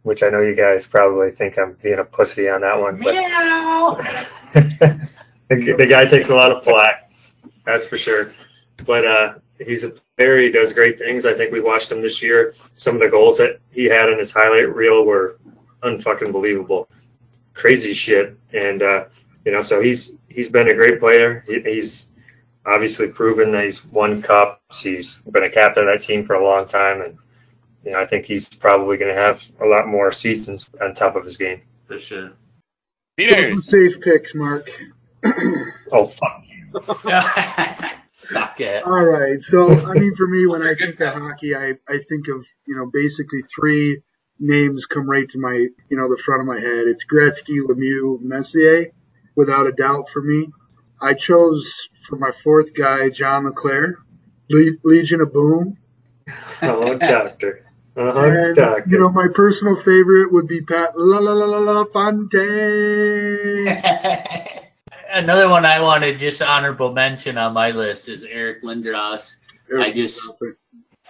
which 0.03 0.23
I 0.23 0.31
know 0.31 0.41
you 0.41 0.55
guys 0.55 0.87
probably 0.87 1.31
think 1.31 1.59
I'm 1.59 1.77
being 1.83 1.99
a 1.99 2.05
pussy 2.05 2.49
on 2.49 2.63
that 2.63 2.79
one, 2.79 3.01
but 3.03 3.15
the, 5.49 5.73
the 5.73 5.87
guy 5.87 6.07
takes 6.07 6.29
a 6.29 6.35
lot 6.35 6.53
of 6.53 6.65
flack, 6.65 7.09
that's 7.65 7.87
for 7.87 7.99
sure. 7.99 8.33
But 8.87 9.07
uh, 9.07 9.35
he's 9.65 9.85
a 9.85 9.91
player. 10.17 10.39
He 10.39 10.51
does 10.51 10.73
great 10.73 10.99
things. 10.99 11.27
I 11.27 11.35
think 11.35 11.53
we 11.53 11.61
watched 11.61 11.91
him 11.91 12.01
this 12.01 12.23
year. 12.23 12.55
Some 12.77 12.95
of 12.95 13.01
the 13.01 13.09
goals 13.09 13.39
that 13.39 13.61
he 13.71 13.85
had 13.85 14.09
in 14.09 14.19
his 14.19 14.33
highlight 14.33 14.75
reel 14.75 15.05
were 15.05 15.39
unfucking 15.83 16.33
believable, 16.33 16.89
crazy 17.55 17.93
shit. 17.93 18.39
And 18.53 18.83
uh, 18.83 19.05
you 19.45 19.53
know, 19.53 19.63
so 19.63 19.81
he's 19.81 20.13
he's 20.29 20.49
been 20.49 20.69
a 20.69 20.75
great 20.75 21.01
player. 21.01 21.45
He, 21.47 21.61
he's 21.61 22.08
obviously 22.69 23.09
proven 23.09 23.53
that 23.53 23.65
he's 23.65 23.85
won 23.85 24.23
cups. 24.23 24.83
He's 24.83 25.19
been 25.23 25.45
a 25.45 25.51
captain 25.51 25.89
of 25.89 25.99
that 25.99 26.07
team 26.07 26.25
for 26.25 26.35
a 26.35 26.45
long 26.45 26.67
time, 26.67 27.03
and 27.03 27.19
you 27.85 27.93
know, 27.93 28.01
I 28.01 28.07
think 28.07 28.27
he's 28.27 28.49
probably 28.49 28.97
going 28.97 29.15
to 29.15 29.21
have 29.21 29.43
a 29.61 29.67
lot 29.67 29.87
more 29.87 30.13
seasons 30.13 30.71
on 30.81 30.95
top 30.95 31.17
of 31.17 31.25
his 31.25 31.37
game. 31.37 31.63
For 31.87 31.99
sure. 31.99 32.23
those 32.23 32.33
Peter, 33.17 33.55
are 33.55 33.61
safe 33.61 34.01
picks, 34.01 34.35
Mark. 34.35 34.71
Oh 35.91 36.05
fuck! 36.05 36.45
You. 36.47 36.71
Suck 38.19 38.61
it. 38.61 38.85
All 38.85 39.05
right. 39.05 39.41
So, 39.41 39.71
I 39.87 39.95
mean, 39.95 40.15
for 40.15 40.27
me, 40.27 40.47
when 40.47 40.63
I 40.63 40.75
think 40.75 41.01
of 41.01 41.15
hockey, 41.15 41.55
I, 41.55 41.75
I 41.89 41.99
think 41.99 42.29
of, 42.29 42.45
you 42.67 42.77
know, 42.77 42.91
basically 42.93 43.43
three 43.43 44.03
names 44.41 44.87
come 44.87 45.09
right 45.09 45.29
to 45.31 45.39
my, 45.39 45.53
you 45.53 45.97
know, 45.97 46.09
the 46.09 46.21
front 46.23 46.41
of 46.41 46.47
my 46.47 46.61
head. 46.61 46.87
It's 46.89 47.07
Gretzky, 47.07 47.61
Lemieux, 47.61 48.21
Messier, 48.21 48.93
without 49.37 49.69
a 49.69 49.73
doubt 49.73 50.09
for 50.09 50.21
me. 50.21 50.51
I 51.01 51.15
chose 51.15 51.89
for 52.09 52.17
my 52.17 52.31
fourth 52.31 52.75
guy, 52.75 53.09
John 53.11 53.45
LeClair, 53.45 53.99
Le- 54.51 54.73
Legion 54.85 55.21
of 55.21 55.33
Boom. 55.33 55.77
Oh, 56.63 56.95
doctor. 56.99 57.65
Uh-huh, 57.97 58.21
And, 58.21 58.55
doctor. 58.57 58.85
you 58.87 58.99
know, 58.99 59.09
my 59.11 59.27
personal 59.35 59.75
favorite 59.77 60.33
would 60.33 60.47
be 60.47 60.61
Pat 60.63 60.93
La 60.97 61.19
La 61.19 61.33
La 61.33 61.45
La 61.47 61.59
La 61.59 61.85
Fontaine. 61.85 63.67
Another 65.11 65.49
one 65.49 65.65
I 65.65 65.81
wanted 65.81 66.19
just 66.19 66.43
honorable 66.43 66.93
mention 66.93 67.39
on 67.39 67.55
my 67.55 67.71
list 67.71 68.09
is 68.09 68.25
Eric 68.25 68.63
Lindros. 68.63 69.37
I 69.79 69.91
just- 69.91 70.21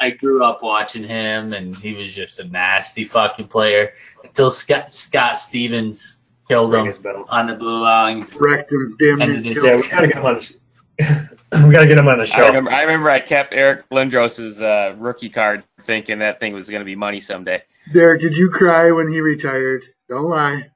I 0.01 0.11
grew 0.11 0.45
up 0.45 0.63
watching 0.63 1.03
him, 1.03 1.53
and 1.53 1.75
he 1.77 1.93
was 1.95 2.13
just 2.15 2.39
a 2.39 2.45
nasty 2.45 3.05
fucking 3.05 3.49
player 3.49 3.95
until 4.23 4.49
Scott, 4.49 4.93
Scott 4.93 5.41
Stevens 5.41 6.18
killed 6.49 6.75
him 6.75 6.93
on 7.29 7.47
the 7.47 7.55
blue 7.55 7.81
line. 7.83 8.27
wrecked 8.37 8.73
him, 8.73 8.97
damn 8.99 9.21
And 9.23 9.43
near 9.43 9.55
killed 9.55 9.67
Yeah, 9.67 9.73
him. 9.75 9.81
we 9.81 9.89
gotta 9.89 10.07
get 10.09 10.17
him 10.17 10.25
on. 10.27 10.35
The, 10.37 11.29
we 11.67 11.73
gotta 11.73 11.87
get 11.87 11.99
him 11.99 12.09
on 12.09 12.19
the 12.19 12.25
I 12.25 12.27
show. 12.27 12.47
remember, 12.47 12.71
I 12.71 12.83
remember 12.83 13.11
I 13.11 13.21
kept 13.21 13.53
Eric 13.55 13.89
Lindros's 13.91 14.61
uh, 14.61 14.95
rookie 14.99 15.31
card 15.31 15.65
thinking 15.87 16.19
that 16.21 16.41
thing 16.41 16.53
was 16.55 16.69
going 16.69 16.81
to 16.81 16.85
be 16.87 16.97
money 16.97 17.21
someday. 17.21 17.63
Derek, 17.93 18.21
did 18.21 18.37
you 18.37 18.51
cry 18.51 18.91
when 18.91 19.09
he 19.11 19.21
retired? 19.21 19.85
Don't 20.09 20.25
lie. 20.29 20.71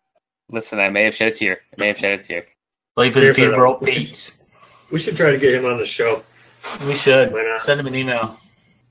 Listen, 0.50 0.78
I 0.80 0.90
may 0.90 1.04
have 1.04 1.14
shed 1.14 1.28
a 1.28 1.34
tear. 1.34 1.60
I 1.72 1.80
may 1.80 1.88
have 1.88 1.98
shed 1.98 2.20
a 2.20 2.22
tear. 2.22 2.44
Leave 2.96 3.12
it 3.16 3.20
Seriously, 3.20 3.44
to 3.44 3.50
though. 3.50 3.56
broke 3.56 3.82
Pete's. 3.84 4.32
We 4.90 4.98
should 4.98 5.16
try 5.16 5.30
to 5.30 5.38
get 5.38 5.54
him 5.54 5.64
on 5.64 5.78
the 5.78 5.86
show. 5.86 6.22
We 6.86 6.94
should 6.94 7.32
Why 7.32 7.42
not? 7.42 7.62
send 7.62 7.80
him 7.80 7.86
an 7.86 7.94
email. 7.94 8.38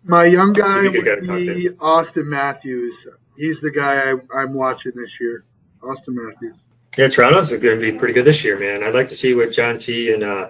My 0.04 0.26
young 0.26 0.54
guy 0.54 0.84
He'd 0.84 0.94
be 0.94 1.00
a 1.00 1.02
good 1.04 1.20
would 1.22 1.28
guy 1.28 1.46
to 1.46 1.54
be 1.56 1.70
Auston 1.78 2.26
Matthews. 2.26 3.08
He's 3.38 3.62
the 3.62 3.70
guy 3.72 4.12
I, 4.12 4.16
I'm 4.42 4.56
watching 4.56 4.94
this 4.96 5.20
year. 5.22 5.46
Auston 5.82 6.10
Matthews. 6.16 6.56
Yeah, 6.98 7.08
Toronto's 7.08 7.50
going 7.52 7.62
to 7.62 7.78
be 7.78 7.92
pretty 7.94 8.14
good 8.14 8.26
this 8.26 8.44
year, 8.44 8.60
man. 8.60 8.84
I'd 8.84 8.94
like 8.94 9.10
to 9.10 9.16
see 9.16 9.34
what 9.34 9.52
John 9.52 9.80
T 9.80 10.14
and 10.14 10.24
uh, 10.24 10.50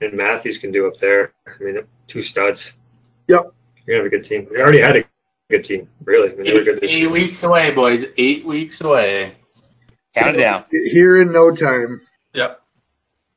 and 0.00 0.12
Matthews 0.12 0.58
can 0.58 0.72
do 0.72 0.86
up 0.86 0.98
there. 0.98 1.32
I 1.46 1.62
mean, 1.62 1.78
two 2.06 2.22
studs. 2.22 2.74
Yep. 3.28 3.52
You're 3.86 3.96
gonna 3.96 4.04
have 4.04 4.06
a 4.06 4.16
good 4.16 4.24
team. 4.24 4.46
We 4.50 4.60
already 4.60 4.80
had 4.80 4.96
a 4.96 5.04
good 5.48 5.64
team, 5.64 5.88
really. 6.04 6.32
I 6.32 6.36
mean, 6.36 6.46
Eight, 6.46 6.64
good 6.64 6.84
eight 6.84 7.10
weeks 7.10 7.42
away, 7.42 7.70
boys. 7.70 8.04
Eight 8.18 8.44
weeks 8.44 8.80
away. 8.80 9.36
Count 10.14 10.36
it 10.36 10.40
down. 10.40 10.64
Here 10.70 11.22
in 11.22 11.32
no 11.32 11.54
time. 11.54 12.00
Yep. 12.34 12.60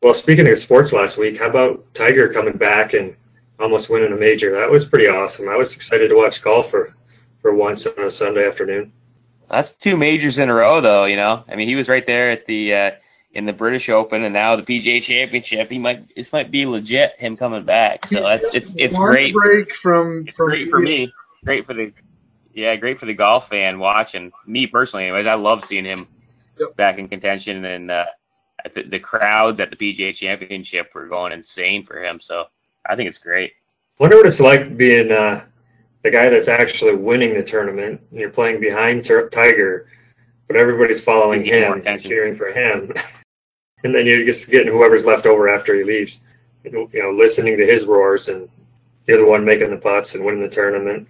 Well, 0.02 0.14
speaking 0.14 0.50
of 0.50 0.60
sports 0.60 0.92
last 0.92 1.18
week, 1.18 1.40
how 1.40 1.50
about 1.50 1.94
Tiger 1.94 2.28
coming 2.34 2.58
back 2.58 2.94
and 2.94 3.16
almost 3.60 3.90
winning 3.90 4.12
a 4.12 4.18
major? 4.18 4.52
That 4.52 4.70
was 4.70 4.84
pretty 4.84 5.08
awesome. 5.08 5.48
I 5.48 5.56
was 5.56 5.74
excited 5.76 6.10
to 6.10 6.16
watch 6.16 6.42
golf 6.42 6.72
for, 6.72 6.90
for 7.42 7.54
once 7.54 7.86
on 7.86 7.94
a 7.98 8.12
Sunday 8.12 8.46
afternoon. 8.48 8.92
That's 9.50 9.74
two 9.74 9.98
majors 9.98 10.40
in 10.40 10.50
a 10.50 10.54
row, 10.54 10.82
though. 10.82 11.06
You 11.06 11.16
know, 11.18 11.44
I 11.48 11.56
mean, 11.56 11.68
he 11.68 11.76
was 11.76 11.90
right 11.90 12.06
there 12.06 12.32
at 12.32 12.46
the 12.46 12.74
uh, 12.74 12.92
in 13.34 13.46
the 13.46 13.54
British 13.54 13.90
Open, 13.90 14.24
and 14.24 14.34
now 14.34 14.56
the 14.56 14.64
PGA 14.64 15.02
Championship. 15.02 15.70
He 15.72 15.80
might 15.80 16.16
this 16.16 16.32
might 16.34 16.52
be 16.52 16.66
legit 16.66 17.14
him 17.18 17.38
coming 17.38 17.66
back. 17.66 18.06
So 18.06 18.22
that's 18.24 18.54
it's 18.54 18.76
it's 18.78 18.98
One 18.98 19.06
great. 19.06 19.34
break 19.34 19.74
from 19.76 20.26
It's 20.26 20.36
from 20.36 20.50
great 20.50 20.70
for 20.70 20.80
me. 20.80 21.14
Great 21.46 21.66
for 21.66 21.74
the 21.74 21.94
yeah, 22.54 22.76
great 22.76 23.00
for 23.00 23.06
the 23.06 23.14
golf 23.16 23.50
fan 23.50 23.80
watching. 23.80 24.32
Me 24.46 24.68
personally, 24.68 25.06
anyways, 25.06 25.28
I 25.28 25.36
love 25.36 25.66
seeing 25.66 25.86
him 25.86 26.08
Yep. 26.60 26.70
back 26.78 26.98
in 27.00 27.08
contention, 27.08 27.66
and 27.66 27.92
uh, 27.92 28.06
I 28.66 28.70
th- 28.70 28.90
the 28.90 29.00
crowds 29.00 29.60
at 29.60 29.70
the 29.70 29.76
PGA 29.76 30.16
Championship 30.16 30.92
were 30.94 31.08
going 31.08 31.34
insane 31.34 31.84
for 31.84 32.04
him. 32.04 32.20
So 32.22 32.46
I 32.88 32.96
think 32.96 33.10
it's 33.10 33.18
great. 33.20 33.54
Wonder 34.00 34.18
what 34.18 34.26
it's 34.28 34.40
like 34.40 34.78
being 34.78 35.12
uh, 35.12 35.46
the 36.04 36.12
guy 36.12 36.30
that's 36.30 36.50
actually 36.50 36.96
winning 36.96 37.34
the 37.34 37.44
tournament, 37.44 38.02
and 38.12 38.20
you're 38.20 38.30
playing 38.30 38.60
behind 38.60 39.04
Tur- 39.04 39.30
Tiger, 39.30 39.88
but 40.48 40.58
everybody's 40.58 41.04
following 41.04 41.40
He's 41.40 41.50
getting 41.50 41.70
more 41.70 41.78
him, 41.78 41.88
and 41.88 42.04
cheering 42.04 42.36
for 42.36 42.52
him, 42.52 42.94
and 43.84 43.96
then 43.96 44.06
you're 44.06 44.26
just 44.26 44.50
getting 44.50 44.72
whoever's 44.72 45.06
left 45.06 45.26
over 45.26 45.50
after 45.50 45.74
he 45.74 45.84
leaves. 45.84 46.22
You 46.64 46.88
know, 46.94 47.12
listening 47.12 47.58
to 47.58 47.66
his 47.66 47.86
roars, 47.86 48.30
and 48.30 48.48
you're 49.08 49.18
the 49.18 49.26
one 49.26 49.44
making 49.44 49.70
the 49.70 49.78
putts 49.78 50.16
and 50.16 50.24
winning 50.24 50.42
the 50.42 50.50
tournament. 50.50 51.08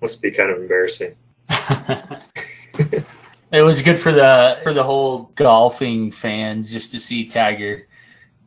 Must 0.00 0.20
be 0.20 0.30
kind 0.30 0.50
of 0.50 0.60
embarrassing. 0.60 1.16
it 1.48 3.04
was 3.62 3.82
good 3.82 4.00
for 4.00 4.12
the 4.12 4.58
for 4.62 4.74
the 4.74 4.82
whole 4.82 5.30
golfing 5.34 6.12
fans 6.12 6.70
just 6.70 6.92
to 6.92 7.00
see 7.00 7.26
Tiger 7.26 7.86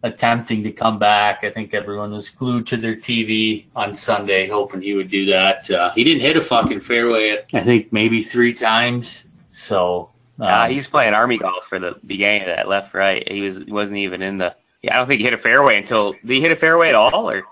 attempting 0.05 0.63
to 0.63 0.71
come 0.71 0.99
back. 0.99 1.43
I 1.43 1.49
think 1.49 1.73
everyone 1.73 2.11
was 2.11 2.29
glued 2.29 2.67
to 2.67 2.77
their 2.77 2.95
TV 2.95 3.65
on 3.75 3.95
Sunday, 3.95 4.47
hoping 4.47 4.81
he 4.81 4.93
would 4.93 5.09
do 5.09 5.25
that. 5.27 5.69
Uh, 5.69 5.91
he 5.93 6.03
didn't 6.03 6.21
hit 6.21 6.37
a 6.37 6.41
fucking 6.41 6.81
fairway. 6.81 7.43
I 7.53 7.63
think 7.63 7.91
maybe 7.91 8.21
three 8.21 8.53
times. 8.53 9.25
So 9.51 10.11
um, 10.39 10.47
Uh, 10.47 10.67
he's 10.67 10.85
playing 10.87 11.13
army 11.13 11.37
golf 11.39 11.65
for 11.65 11.79
the 11.79 11.95
beginning 12.07 12.41
of 12.43 12.47
that 12.47 12.67
left 12.67 12.93
right. 12.93 13.27
He 13.29 13.41
was 13.41 13.59
wasn't 13.65 13.97
even 13.97 14.21
in 14.21 14.37
the. 14.37 14.55
Yeah, 14.83 14.93
I 14.93 14.97
don't 14.97 15.07
think 15.07 15.19
he 15.19 15.25
hit 15.25 15.33
a 15.33 15.37
fairway 15.39 15.77
until. 15.77 16.13
Did 16.13 16.29
he 16.29 16.41
hit 16.41 16.51
a 16.51 16.55
fairway 16.55 16.89
at 16.89 16.95
all, 16.95 17.29
or 17.29 17.43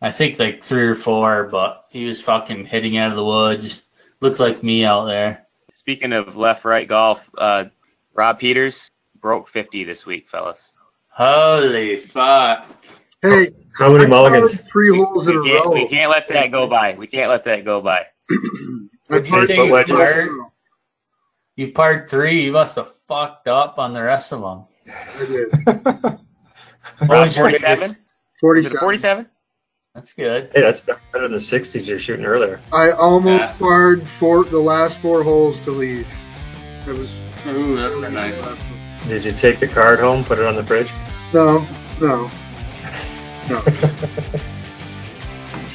I 0.00 0.10
think 0.12 0.38
like 0.38 0.64
three 0.64 0.86
or 0.86 0.94
four, 0.94 1.44
but 1.44 1.84
he 1.90 2.06
was 2.06 2.22
fucking 2.22 2.64
hitting 2.66 2.96
out 2.96 3.10
of 3.10 3.16
the 3.16 3.24
woods. 3.24 3.82
Looked 4.20 4.40
like 4.40 4.62
me 4.62 4.84
out 4.84 5.04
there. 5.06 5.46
Speaking 5.76 6.12
of 6.14 6.36
left 6.36 6.64
right 6.64 6.88
golf, 6.88 7.28
uh, 7.36 7.64
Rob 8.14 8.38
Peters 8.38 8.92
broke 9.20 9.48
50 9.48 9.84
this 9.84 10.06
week, 10.06 10.28
fellas. 10.28 10.71
Holy 11.14 12.00
fuck! 12.00 12.70
Hey, 13.20 13.50
How 13.76 13.92
many 13.92 14.04
I 14.04 14.08
mulligans? 14.08 14.58
three 14.62 14.96
holes 14.96 15.28
in 15.28 15.36
a 15.36 15.40
we, 15.42 15.50
can't, 15.50 15.64
row. 15.66 15.72
we 15.72 15.88
can't 15.88 16.10
let 16.10 16.28
that 16.28 16.50
go 16.50 16.66
by. 16.66 16.94
We 16.96 17.06
can't 17.06 17.30
let 17.30 17.44
that 17.44 17.64
go 17.64 17.80
by. 17.82 18.06
I 18.30 18.36
Would 19.10 19.26
you 19.26 19.32
parred 19.32 19.46
three 19.46 19.56
you 19.56 19.74
holes 19.74 19.90
in 19.90 19.96
a. 19.96 20.48
You 21.56 21.72
parred 21.72 22.08
three. 22.08 22.44
You 22.44 22.52
must 22.52 22.76
have 22.76 22.92
fucked 23.08 23.46
up 23.46 23.78
on 23.78 23.92
the 23.92 24.02
rest 24.02 24.32
of 24.32 24.40
them. 24.40 24.64
I 25.18 25.24
did. 25.26 26.18
What 26.98 27.10
Rob 27.10 27.24
was 27.26 27.36
your 27.36 27.44
47? 27.46 27.96
47. 28.40 28.78
47? 28.80 29.26
That's 29.94 30.12
good. 30.14 30.50
Hey, 30.54 30.62
that's 30.62 30.80
better 30.80 31.00
than 31.14 31.30
the 31.32 31.38
60s 31.38 31.86
you're 31.86 31.98
shooting 31.98 32.24
earlier. 32.24 32.60
I 32.72 32.90
almost 32.90 33.50
Yeah. 33.50 33.56
parred 33.58 34.08
four, 34.08 34.44
the 34.44 34.58
last 34.58 34.98
four 34.98 35.22
holes 35.22 35.60
to 35.60 35.70
leave. 35.70 36.08
It 36.88 36.98
was 36.98 37.14
Ooh, 37.46 37.76
that 37.76 37.90
the 37.90 37.98
was 38.00 38.12
nice. 38.12 38.81
Did 39.08 39.24
you 39.24 39.32
take 39.32 39.60
the 39.60 39.68
card 39.68 40.00
home, 40.00 40.24
put 40.24 40.38
it 40.38 40.46
on 40.46 40.56
the 40.56 40.64
fridge? 40.64 40.92
No, 41.32 41.66
no, 42.00 42.30
no. 43.48 43.62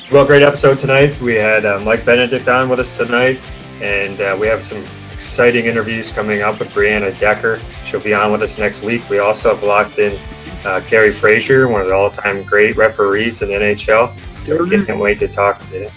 Well, 0.09 0.25
great 0.25 0.41
episode 0.41 0.79
tonight. 0.79 1.19
We 1.19 1.35
had 1.35 1.65
uh, 1.65 1.81
Mike 1.81 2.05
Benedict 2.05 2.47
on 2.47 2.69
with 2.69 2.79
us 2.79 2.95
tonight, 2.95 3.41
and 3.81 4.21
uh, 4.21 4.37
we 4.39 4.47
have 4.47 4.63
some 4.63 4.81
exciting 5.11 5.65
interviews 5.65 6.13
coming 6.13 6.41
up 6.41 6.59
with 6.59 6.69
Brianna 6.69 7.19
Decker. 7.19 7.59
She'll 7.85 7.99
be 7.99 8.13
on 8.13 8.31
with 8.31 8.41
us 8.41 8.57
next 8.57 8.83
week. 8.83 9.07
We 9.09 9.19
also 9.19 9.53
have 9.53 9.63
locked 9.63 9.99
in 9.99 10.17
uh, 10.63 10.79
Kerry 10.87 11.11
Fraser, 11.11 11.67
one 11.67 11.81
of 11.81 11.87
the 11.87 11.93
all-time 11.93 12.43
great 12.43 12.77
referees 12.77 13.41
in 13.41 13.49
the 13.49 13.55
NHL. 13.55 14.17
So 14.43 14.63
we 14.63 14.85
can't 14.85 14.97
wait 14.97 15.19
to 15.19 15.27
talk 15.27 15.59
to 15.59 15.89
him. 15.89 15.91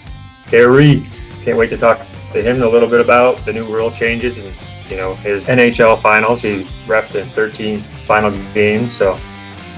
Kerry, 0.47 1.09
can't 1.43 1.57
wait 1.57 1.69
to 1.69 1.77
talk 1.77 2.05
to 2.33 2.41
him 2.41 2.61
a 2.63 2.67
little 2.67 2.89
bit 2.89 2.99
about 2.99 3.45
the 3.45 3.53
new 3.53 3.65
rule 3.65 3.91
changes 3.91 4.37
and 4.39 4.53
you 4.91 4.97
know 4.97 5.15
his 5.15 5.47
NHL 5.47 5.99
finals. 6.01 6.41
He 6.41 6.63
refed 6.85 7.15
in 7.15 7.27
13 7.29 7.81
final 8.05 8.31
games, 8.53 8.95
so 8.95 9.17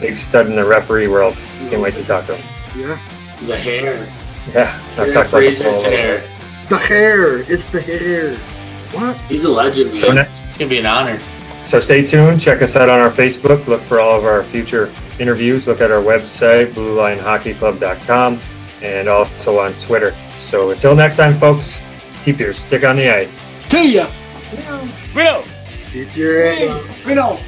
big 0.02 0.16
stud 0.18 0.48
in 0.48 0.56
the 0.58 0.66
referee 0.66 1.08
world. 1.08 1.36
Can't 1.70 1.82
wait 1.82 1.94
to 1.94 2.04
talk 2.04 2.26
to 2.28 2.36
him. 2.36 2.46
Yeah. 2.78 3.00
The 3.48 3.58
hair. 3.58 4.12
Yeah, 4.54 4.78
I've 4.78 4.96
talked 4.96 5.10
about 5.12 5.24
the 5.26 5.30
Fraser's 5.30 5.62
full 5.64 5.72
a 5.72 5.76
little 5.76 5.90
bit. 5.92 6.00
hair. 6.00 6.24
The 6.70 6.78
hair. 6.78 7.40
It's 7.52 7.66
the 7.68 7.82
hair. 7.82 8.36
What? 8.92 9.16
He's 9.30 9.44
a 9.46 9.50
legend, 9.50 9.96
So, 9.98 10.08
man. 10.12 10.16
ne- 10.16 10.48
It's 10.50 10.58
gonna 10.58 10.70
be 10.70 10.80
an 10.80 10.86
honor. 10.86 11.20
so 11.64 11.80
stay 11.80 12.06
tuned. 12.06 12.42
Check 12.42 12.62
us 12.62 12.76
out 12.76 12.90
on 12.90 13.00
our 13.00 13.10
Facebook. 13.10 13.66
Look 13.68 13.82
for 13.84 14.00
all 14.00 14.18
of 14.18 14.26
our 14.26 14.44
future 14.44 14.92
interviews. 15.20 15.66
Look 15.68 15.80
at 15.82 15.92
our 15.92 16.02
website, 16.02 16.74
BlueLionHockeyClub.com, 16.74 18.40
and 18.82 19.08
also 19.08 19.60
on 19.60 19.74
Twitter. 19.76 20.16
So 20.38 20.72
until 20.72 20.96
next 20.96 21.16
time, 21.18 21.34
folks, 21.36 21.76
keep 22.26 22.40
your 22.40 22.54
stick 22.54 22.84
on 22.84 22.96
the 22.96 23.10
ice. 23.10 23.40
See 23.70 23.96
ya. 23.96 24.08
Widow! 25.16 25.44
Keep 25.92 26.16
your 26.16 26.54
head 26.54 26.68
up. 26.70 27.06
Reno. 27.06 27.40